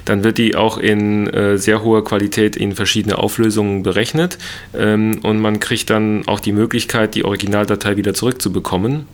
dann 0.06 0.24
wird 0.24 0.38
die 0.38 0.56
auch 0.56 0.78
in 0.78 1.28
äh, 1.28 1.58
sehr 1.58 1.84
hoher 1.84 2.04
Qualität 2.04 2.56
in 2.56 2.74
verschiedene 2.74 3.18
Auflösungen 3.18 3.84
berechnet 3.84 4.38
ähm, 4.74 5.20
und 5.24 5.40
man 5.40 5.60
kriegt 5.60 5.90
dann 5.90 6.28
auch 6.28 6.40
die 6.40 6.52
Möglichkeit, 6.52 7.16
die 7.16 7.24
Originaldatei 7.26 7.98
wieder 7.98 8.14
zurückzubekommen 8.14 9.06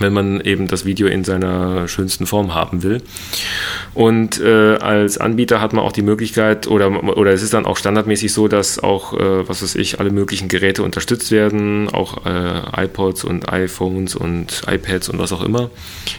wenn 0.00 0.12
man 0.12 0.40
eben 0.40 0.68
das 0.68 0.84
Video 0.84 1.08
in 1.08 1.24
seiner 1.24 1.88
schönsten 1.88 2.26
Form 2.26 2.54
haben 2.54 2.82
will. 2.82 3.02
Und 3.94 4.40
äh, 4.40 4.76
als 4.76 5.18
Anbieter 5.18 5.60
hat 5.60 5.72
man 5.72 5.84
auch 5.84 5.92
die 5.92 6.02
Möglichkeit, 6.02 6.66
oder, 6.66 7.16
oder 7.16 7.32
es 7.32 7.42
ist 7.42 7.54
dann 7.54 7.66
auch 7.66 7.76
standardmäßig 7.76 8.32
so, 8.32 8.48
dass 8.48 8.78
auch, 8.78 9.14
äh, 9.14 9.48
was 9.48 9.62
weiß 9.62 9.74
ich, 9.74 10.00
alle 10.00 10.10
möglichen 10.10 10.48
Geräte 10.48 10.82
unterstützt 10.82 11.30
werden, 11.30 11.88
auch 11.88 12.24
äh, 12.26 12.84
iPods 12.84 13.24
und 13.24 13.52
iPhones 13.52 14.14
und 14.14 14.62
iPads 14.66 15.08
und 15.08 15.18
was 15.18 15.32
auch 15.32 15.42
immer. 15.42 15.70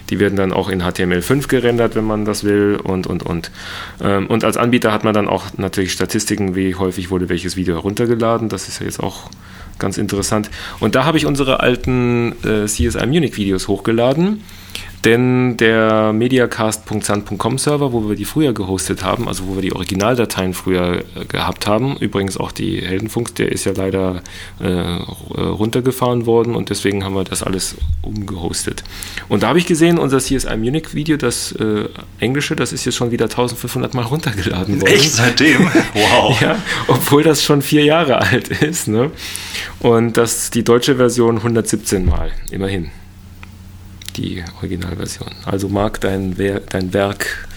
Die 0.10 0.20
werden 0.20 0.36
dann 0.36 0.52
auch 0.52 0.70
in 0.70 0.84
HTML5 0.84 1.48
gerendert, 1.48 1.96
wenn 1.96 2.06
man 2.06 2.26
das 2.26 2.44
will 2.44 2.80
und, 2.84 3.08
und, 3.08 3.24
und. 3.24 3.52
Ähm, 4.02 4.28
und 4.28 4.44
als 4.44 4.58
Anbieter 4.58 4.92
hat 4.92 5.04
man 5.04 5.14
dann 5.14 5.28
auch 5.28 5.46
natürlich 5.58 5.94
Statistiken, 5.94 6.56
wie 6.56 6.76
häufig 6.76 7.10
wurde 7.10 7.30
welches 7.30 7.56
Video 7.56 7.76
heruntergeladen. 7.76 8.50
Das 8.50 8.68
ist 8.68 8.80
ja 8.80 8.86
jetzt 8.86 9.00
auch 9.00 9.30
ganz 9.80 9.98
interessant. 9.98 10.50
Und 10.80 10.96
da 10.96 11.06
habe 11.06 11.18
ich 11.18 11.26
unsere 11.26 11.60
alten 11.60 12.34
äh, 12.44 12.66
CSI 12.66 13.06
Munich 13.08 13.38
Videos 13.38 13.68
hochgeladen. 13.68 14.42
Denn 15.06 15.56
der 15.56 16.12
mediacast.sun.com 16.12 17.58
Server, 17.58 17.94
wo 17.94 18.10
wir 18.10 18.18
die 18.18 18.26
früher 18.26 18.54
gehostet 18.54 19.04
haben, 19.04 19.30
also 19.30 19.48
wo 19.48 19.56
wir 19.56 19.62
die 19.62 19.74
Originaldateien 19.74 20.54
früher 20.54 21.06
äh, 21.16 21.26
gehabt 21.26 21.68
haben, 21.68 21.96
übrigens 21.98 22.38
auch 22.38 22.52
die 22.52 22.82
Heldenfunks, 22.82 23.34
der 23.34 23.50
ist 23.50 23.64
ja 23.64 23.72
leider 23.74 24.22
äh, 24.60 24.68
runtergefahren 24.68 26.26
worden 26.26 26.54
und 26.54 26.70
deswegen 26.70 27.06
haben 27.06 27.16
wir 27.16 27.24
das 27.24 27.44
alles 27.44 27.76
umgehostet. 28.02 28.84
Und 29.30 29.44
da 29.44 29.50
habe 29.50 29.60
ich 29.60 29.68
gesehen, 29.68 30.00
unser 30.00 30.18
CSI 30.18 30.58
Munich 30.58 30.94
Video, 30.94 31.16
das 31.16 31.54
äh, 31.54 31.88
englische, 32.20 32.58
das 32.58 32.74
ist 32.74 32.84
jetzt 32.84 32.96
schon 32.96 33.12
wieder 33.12 33.26
1500 33.26 33.94
Mal 33.94 34.04
runtergeladen 34.04 34.82
worden. 34.82 34.94
Echt 34.94 35.12
seitdem? 35.12 35.70
Wow. 35.94 36.40
ja, 36.42 36.58
obwohl 36.88 37.24
das 37.24 37.44
schon 37.44 37.62
vier 37.62 37.84
Jahre 37.84 38.22
alt 38.22 38.50
ist. 38.50 38.88
Ne? 38.88 39.12
Und 39.80 40.18
das 40.18 40.50
die 40.50 40.64
deutsche 40.64 40.96
Version 40.96 41.38
117 41.38 42.06
Mal, 42.06 42.32
immerhin 42.52 42.92
die 44.18 44.44
Originalversion. 44.58 45.30
Also 45.46 45.70
mag 45.70 46.02
dein, 46.02 46.38
Wer 46.38 46.60
dein 46.60 46.94
Werk. 46.94 47.48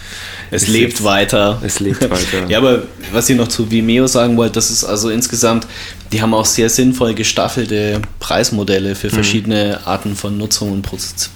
Es 0.51 0.69
lebt 0.69 0.93
jetzt, 0.93 1.05
weiter. 1.05 1.61
Es 1.65 1.81
lebt 1.81 2.03
weiter. 2.03 2.47
ja, 2.49 2.59
aber 2.59 2.83
was 3.13 3.29
ich 3.31 3.37
noch 3.37 3.49
zu 3.49 3.71
Vimeo 3.71 4.07
sagen 4.07 4.37
wollte, 4.37 4.55
das 4.55 4.71
ist 4.71 4.85
also 4.85 5.09
insgesamt, 5.09 5.67
die 6.13 6.21
haben 6.21 6.35
auch 6.35 6.45
sehr 6.45 6.69
sinnvoll 6.69 7.15
gestaffelte 7.15 8.03
Preismodelle 8.21 8.95
für 8.95 9.09
mhm. 9.09 9.13
verschiedene 9.13 9.79
mhm. 9.81 9.89
Arten 9.89 10.17
von 10.17 10.37
Nutzung 10.37 10.73
und 10.73 10.87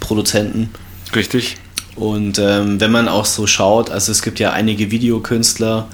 Produzenten. 0.01 0.71
Richtig. 1.15 1.57
Und 1.97 2.39
ähm, 2.39 2.79
wenn 2.79 2.93
man 2.93 3.09
auch 3.09 3.25
so 3.25 3.47
schaut, 3.47 3.89
also 3.89 4.13
es 4.13 4.21
gibt 4.21 4.39
ja 4.39 4.53
einige 4.53 4.91
Videokünstler, 4.91 5.89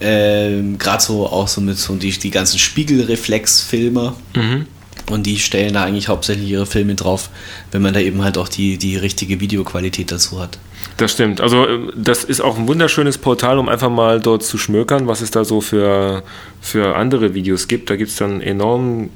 äh, 0.00 0.62
gerade 0.78 1.02
so 1.02 1.26
auch 1.26 1.48
so 1.48 1.60
mit 1.60 1.78
so 1.78 1.94
die, 1.96 2.10
die 2.10 2.30
ganzen 2.30 2.58
Spiegelreflexfilmer. 2.58 4.16
Mhm 4.34 4.66
und 5.10 5.24
die 5.24 5.38
stellen 5.38 5.74
da 5.74 5.84
eigentlich 5.84 6.08
hauptsächlich 6.08 6.50
ihre 6.50 6.66
Filme 6.66 6.94
drauf, 6.94 7.30
wenn 7.72 7.82
man 7.82 7.94
da 7.94 8.00
eben 8.00 8.22
halt 8.22 8.38
auch 8.38 8.48
die, 8.48 8.78
die 8.78 8.96
richtige 8.96 9.40
Videoqualität 9.40 10.12
dazu 10.12 10.40
hat. 10.40 10.58
Das 10.96 11.12
stimmt. 11.12 11.40
Also 11.40 11.66
äh, 11.66 11.78
das 11.96 12.24
ist 12.24 12.40
auch 12.40 12.58
ein 12.58 12.68
wunderschönes 12.68 13.18
Portal, 13.18 13.58
um 13.58 13.68
einfach 13.68 13.90
mal 13.90 14.20
dort 14.20 14.42
zu 14.42 14.58
schmökern, 14.58 15.06
was 15.06 15.20
es 15.20 15.30
da 15.30 15.44
so 15.44 15.60
für, 15.60 16.22
für 16.60 16.96
andere 16.96 17.34
Videos 17.34 17.68
gibt. 17.68 17.90
Da 17.90 17.96
gibt 17.96 18.10
es 18.10 18.16
dann 18.16 18.40
enorm 18.40 19.10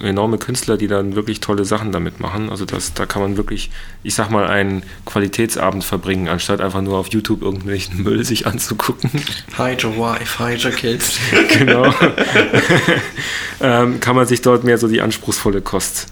enorme 0.00 0.38
Künstler, 0.38 0.76
die 0.76 0.86
dann 0.86 1.14
wirklich 1.14 1.40
tolle 1.40 1.64
Sachen 1.64 1.92
damit 1.92 2.20
machen. 2.20 2.50
Also 2.50 2.64
das, 2.64 2.94
da 2.94 3.06
kann 3.06 3.22
man 3.22 3.36
wirklich, 3.36 3.70
ich 4.02 4.14
sag 4.14 4.30
mal, 4.30 4.46
einen 4.46 4.82
Qualitätsabend 5.04 5.84
verbringen, 5.84 6.28
anstatt 6.28 6.60
einfach 6.60 6.82
nur 6.82 6.98
auf 6.98 7.08
YouTube 7.08 7.42
irgendwelchen 7.42 8.02
Müll 8.02 8.24
sich 8.24 8.46
anzugucken. 8.46 9.10
Hide 9.56 9.86
your 9.86 9.96
wife, 9.96 10.44
hide 10.44 10.68
your 10.68 10.74
kids. 10.74 11.18
genau. 11.58 11.92
ähm, 13.60 14.00
kann 14.00 14.16
man 14.16 14.26
sich 14.26 14.42
dort 14.42 14.64
mehr 14.64 14.78
so 14.78 14.88
die 14.88 15.00
anspruchsvolle 15.00 15.60
Kost 15.60 16.06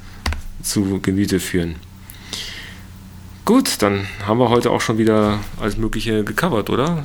zu 0.62 1.00
Gemüte 1.00 1.40
führen. 1.40 1.76
Gut, 3.44 3.80
dann 3.82 4.08
haben 4.26 4.38
wir 4.40 4.48
heute 4.48 4.72
auch 4.72 4.80
schon 4.80 4.98
wieder 4.98 5.38
alles 5.60 5.76
Mögliche 5.76 6.24
gecovert, 6.24 6.68
oder? 6.68 7.04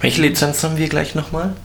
Welche 0.00 0.22
Lizenz 0.22 0.62
haben 0.62 0.76
wir 0.76 0.88
gleich 0.88 1.16
nochmal? 1.16 1.56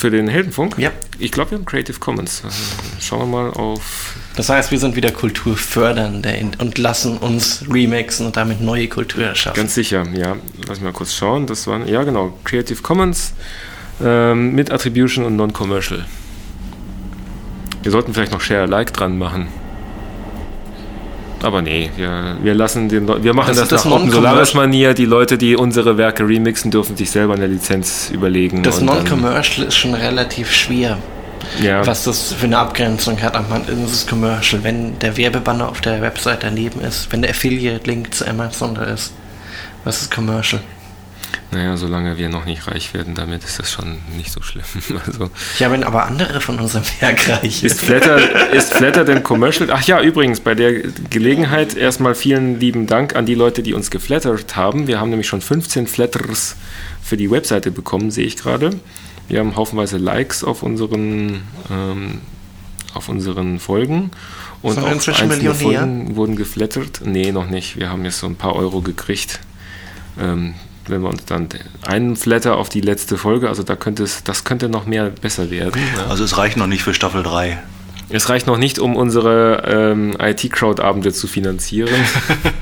Für 0.00 0.10
den 0.10 0.28
Heldenfunk? 0.28 0.78
Ja. 0.78 0.92
Ich 1.18 1.30
glaube, 1.30 1.50
wir 1.50 1.58
haben 1.58 1.66
Creative 1.66 1.98
Commons. 1.98 2.40
Also 2.42 2.56
schauen 3.00 3.18
wir 3.18 3.26
mal 3.26 3.50
auf. 3.50 4.14
Das 4.34 4.48
heißt, 4.48 4.70
wir 4.70 4.78
sind 4.78 4.96
wieder 4.96 5.10
Kulturfördernde 5.10 6.52
und 6.56 6.78
lassen 6.78 7.18
uns 7.18 7.66
remixen 7.70 8.24
und 8.24 8.34
damit 8.34 8.62
neue 8.62 8.88
Kultur 8.88 9.24
erschaffen. 9.24 9.58
Ganz 9.58 9.74
sicher, 9.74 10.06
ja. 10.14 10.36
Lass 10.66 10.78
mich 10.78 10.84
mal 10.84 10.94
kurz 10.94 11.12
schauen. 11.12 11.46
Das 11.46 11.66
waren, 11.66 11.86
ja 11.86 12.02
genau, 12.02 12.32
Creative 12.44 12.80
Commons 12.80 13.34
ähm, 14.02 14.54
mit 14.54 14.70
Attribution 14.70 15.26
und 15.26 15.36
Non-Commercial. 15.36 16.06
Wir 17.82 17.92
sollten 17.92 18.14
vielleicht 18.14 18.32
noch 18.32 18.40
Share 18.40 18.64
Like 18.64 18.94
dran 18.94 19.18
machen. 19.18 19.48
Aber 21.42 21.62
nee, 21.62 21.90
wir, 21.96 22.36
wir 22.42 22.54
lassen 22.54 22.88
den 22.88 23.08
wir 23.08 23.34
machen 23.34 23.54
das, 23.56 23.68
das 23.68 23.84
nach 23.84 23.92
Open 23.92 24.10
Solaris 24.10 24.54
Manier. 24.54 24.94
Die 24.94 25.06
Leute, 25.06 25.38
die 25.38 25.56
unsere 25.56 25.96
Werke 25.96 26.26
remixen, 26.26 26.70
dürfen 26.70 26.96
sich 26.96 27.10
selber 27.10 27.34
eine 27.34 27.46
Lizenz 27.46 28.10
überlegen. 28.12 28.62
Das 28.62 28.80
Non-Commercial 28.80 29.66
ist 29.66 29.76
schon 29.76 29.94
relativ 29.94 30.52
schwer. 30.52 30.98
Ja. 31.62 31.86
Was 31.86 32.04
das 32.04 32.34
für 32.34 32.44
eine 32.44 32.58
Abgrenzung 32.58 33.20
hat. 33.22 33.34
Man 33.48 33.62
ist 33.66 33.92
es 33.92 34.06
Commercial, 34.06 34.62
wenn 34.62 34.98
der 34.98 35.16
Werbebanner 35.16 35.68
auf 35.68 35.80
der 35.80 36.02
Website 36.02 36.42
daneben 36.42 36.80
ist, 36.80 37.10
wenn 37.12 37.22
der 37.22 37.30
Affiliate-Link 37.30 38.14
zu 38.14 38.26
Amazon 38.28 38.74
da 38.74 38.84
ist. 38.84 39.12
Was 39.84 40.02
ist 40.02 40.14
Commercial? 40.14 40.60
Naja, 41.52 41.76
solange 41.76 42.16
wir 42.16 42.28
noch 42.28 42.44
nicht 42.44 42.68
reich 42.68 42.94
werden, 42.94 43.14
damit 43.14 43.42
ist 43.42 43.58
das 43.58 43.72
schon 43.72 43.98
nicht 44.16 44.30
so 44.30 44.42
schlimm. 44.42 44.64
Also, 45.06 45.30
ja, 45.58 45.70
wenn 45.70 45.82
aber 45.82 46.04
andere 46.04 46.40
von 46.40 46.58
unserem 46.58 46.84
Werk 47.00 47.28
reich 47.28 47.64
ist 47.64 47.80
Flatter, 47.80 48.52
ist 48.52 48.74
Flatter 48.74 49.04
denn 49.04 49.22
Commercial? 49.22 49.70
Ach 49.72 49.82
ja, 49.82 50.00
übrigens, 50.00 50.40
bei 50.40 50.54
der 50.54 50.72
Gelegenheit 51.10 51.74
erstmal 51.76 52.14
vielen 52.14 52.60
lieben 52.60 52.86
Dank 52.86 53.16
an 53.16 53.26
die 53.26 53.34
Leute, 53.34 53.62
die 53.62 53.74
uns 53.74 53.90
geflattert 53.90 54.56
haben. 54.56 54.86
Wir 54.86 55.00
haben 55.00 55.10
nämlich 55.10 55.28
schon 55.28 55.40
15 55.40 55.86
Flatters 55.86 56.56
für 57.02 57.16
die 57.16 57.30
Webseite 57.30 57.70
bekommen, 57.70 58.10
sehe 58.10 58.26
ich 58.26 58.36
gerade. 58.36 58.70
Wir 59.28 59.40
haben 59.40 59.56
haufenweise 59.56 59.96
Likes 59.96 60.44
auf 60.44 60.62
unseren, 60.62 61.42
ähm, 61.70 62.20
auf 62.94 63.08
unseren 63.08 63.58
Folgen. 63.58 64.10
Und 64.62 64.74
Sind 64.74 64.84
auch 64.84 64.88
einzelne 64.88 65.54
Folgen 65.54 66.16
wurden 66.16 66.36
geflattert. 66.36 67.00
Nee, 67.04 67.32
noch 67.32 67.48
nicht. 67.48 67.78
Wir 67.78 67.90
haben 67.90 68.04
jetzt 68.04 68.18
so 68.18 68.26
ein 68.26 68.36
paar 68.36 68.54
Euro 68.54 68.82
gekriegt. 68.82 69.40
Ähm, 70.20 70.54
wenn 70.90 71.02
wir 71.02 71.08
uns 71.08 71.24
dann 71.24 71.48
einen 71.82 72.16
Flatter 72.16 72.56
auf 72.56 72.68
die 72.68 72.80
letzte 72.80 73.16
Folge, 73.16 73.48
also 73.48 73.62
da 73.62 73.76
könnte 73.76 74.02
es, 74.02 74.24
das 74.24 74.44
könnte 74.44 74.68
noch 74.68 74.86
mehr 74.86 75.10
besser 75.10 75.50
werden. 75.50 75.80
Ne? 75.96 76.06
Also 76.08 76.24
es 76.24 76.36
reicht 76.36 76.56
noch 76.56 76.66
nicht 76.66 76.82
für 76.82 76.94
Staffel 76.94 77.22
3. 77.22 77.58
Es 78.12 78.28
reicht 78.28 78.48
noch 78.48 78.58
nicht, 78.58 78.80
um 78.80 78.96
unsere 78.96 79.62
ähm, 79.66 80.16
IT-Crowd-Abende 80.18 81.12
zu 81.12 81.28
finanzieren. 81.28 81.94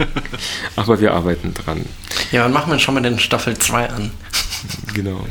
Aber 0.77 1.01
wir 1.01 1.15
arbeiten 1.15 1.55
dran. 1.55 1.87
Ja, 2.33 2.43
dann 2.43 2.53
machen 2.53 2.71
wir 2.71 2.79
schon 2.79 2.95
mal 2.95 3.01
den 3.01 3.19
Staffel 3.19 3.57
2 3.57 3.89
an. 3.89 4.11
Genau. 4.93 5.25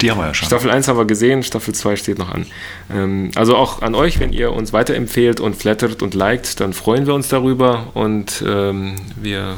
Die 0.00 0.10
haben 0.10 0.18
wir 0.18 0.26
ja 0.26 0.34
schon. 0.34 0.46
Staffel 0.46 0.70
1 0.70 0.88
haben 0.88 0.98
wir 0.98 1.04
gesehen, 1.04 1.42
Staffel 1.42 1.74
2 1.74 1.96
steht 1.96 2.18
noch 2.18 2.30
an. 2.30 2.46
Ähm, 2.92 3.30
also 3.36 3.56
auch 3.56 3.82
an 3.82 3.94
euch, 3.94 4.18
wenn 4.18 4.32
ihr 4.32 4.52
uns 4.52 4.72
weiterempfehlt 4.72 5.40
und 5.40 5.54
flattert 5.54 6.02
und 6.02 6.14
liked, 6.14 6.58
dann 6.60 6.72
freuen 6.72 7.06
wir 7.06 7.14
uns 7.14 7.28
darüber 7.28 7.90
und 7.94 8.42
ähm, 8.46 8.96
wir 9.16 9.56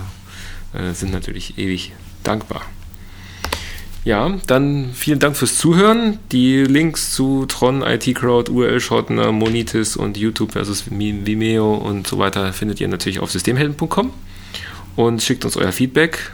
äh, 0.75 0.93
sind 0.93 1.13
natürlich 1.13 1.59
ewig 1.59 1.93
dankbar. 2.23 2.63
Ja, 4.05 4.37
dann 4.49 4.91
vielen 4.95 5.21
Dank 5.21 5.37
fürs 5.37 5.59
Zuhören. 5.59 6.19
Die 6.33 6.65
Links 6.65 7.13
zu 7.13 7.47
Tron, 7.47 7.83
IT 7.83 8.13
Crowd, 8.17 8.51
URL 8.51 8.81
Shortener, 8.81 9.31
Monitis 9.31 9.97
und 9.97 10.17
YouTube 10.17 10.53
versus 10.53 10.91
Vimeo 10.91 11.75
und 11.75 12.09
so 12.09 12.19
weiter 12.19 12.53
findet 12.53 12.81
ihr 12.81 12.89
natürlich 12.89 13.21
auf 13.21 13.31
systemhelden.com 13.31 14.13
und 14.97 15.23
schickt 15.23 15.45
uns 15.45 15.57
euer 15.57 15.71
Feedback 15.71 16.33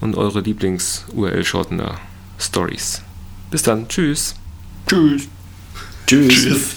und 0.00 0.16
eure 0.16 0.40
Lieblings-URL 0.40 1.44
Shortener 1.44 1.98
Stories. 2.38 3.02
Bis 3.50 3.62
dann. 3.62 3.88
Tschüss. 3.88 4.34
Tschüss. 4.86 5.28
Tschüss. 6.06 6.76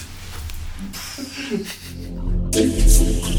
Tschüss. 2.52 3.28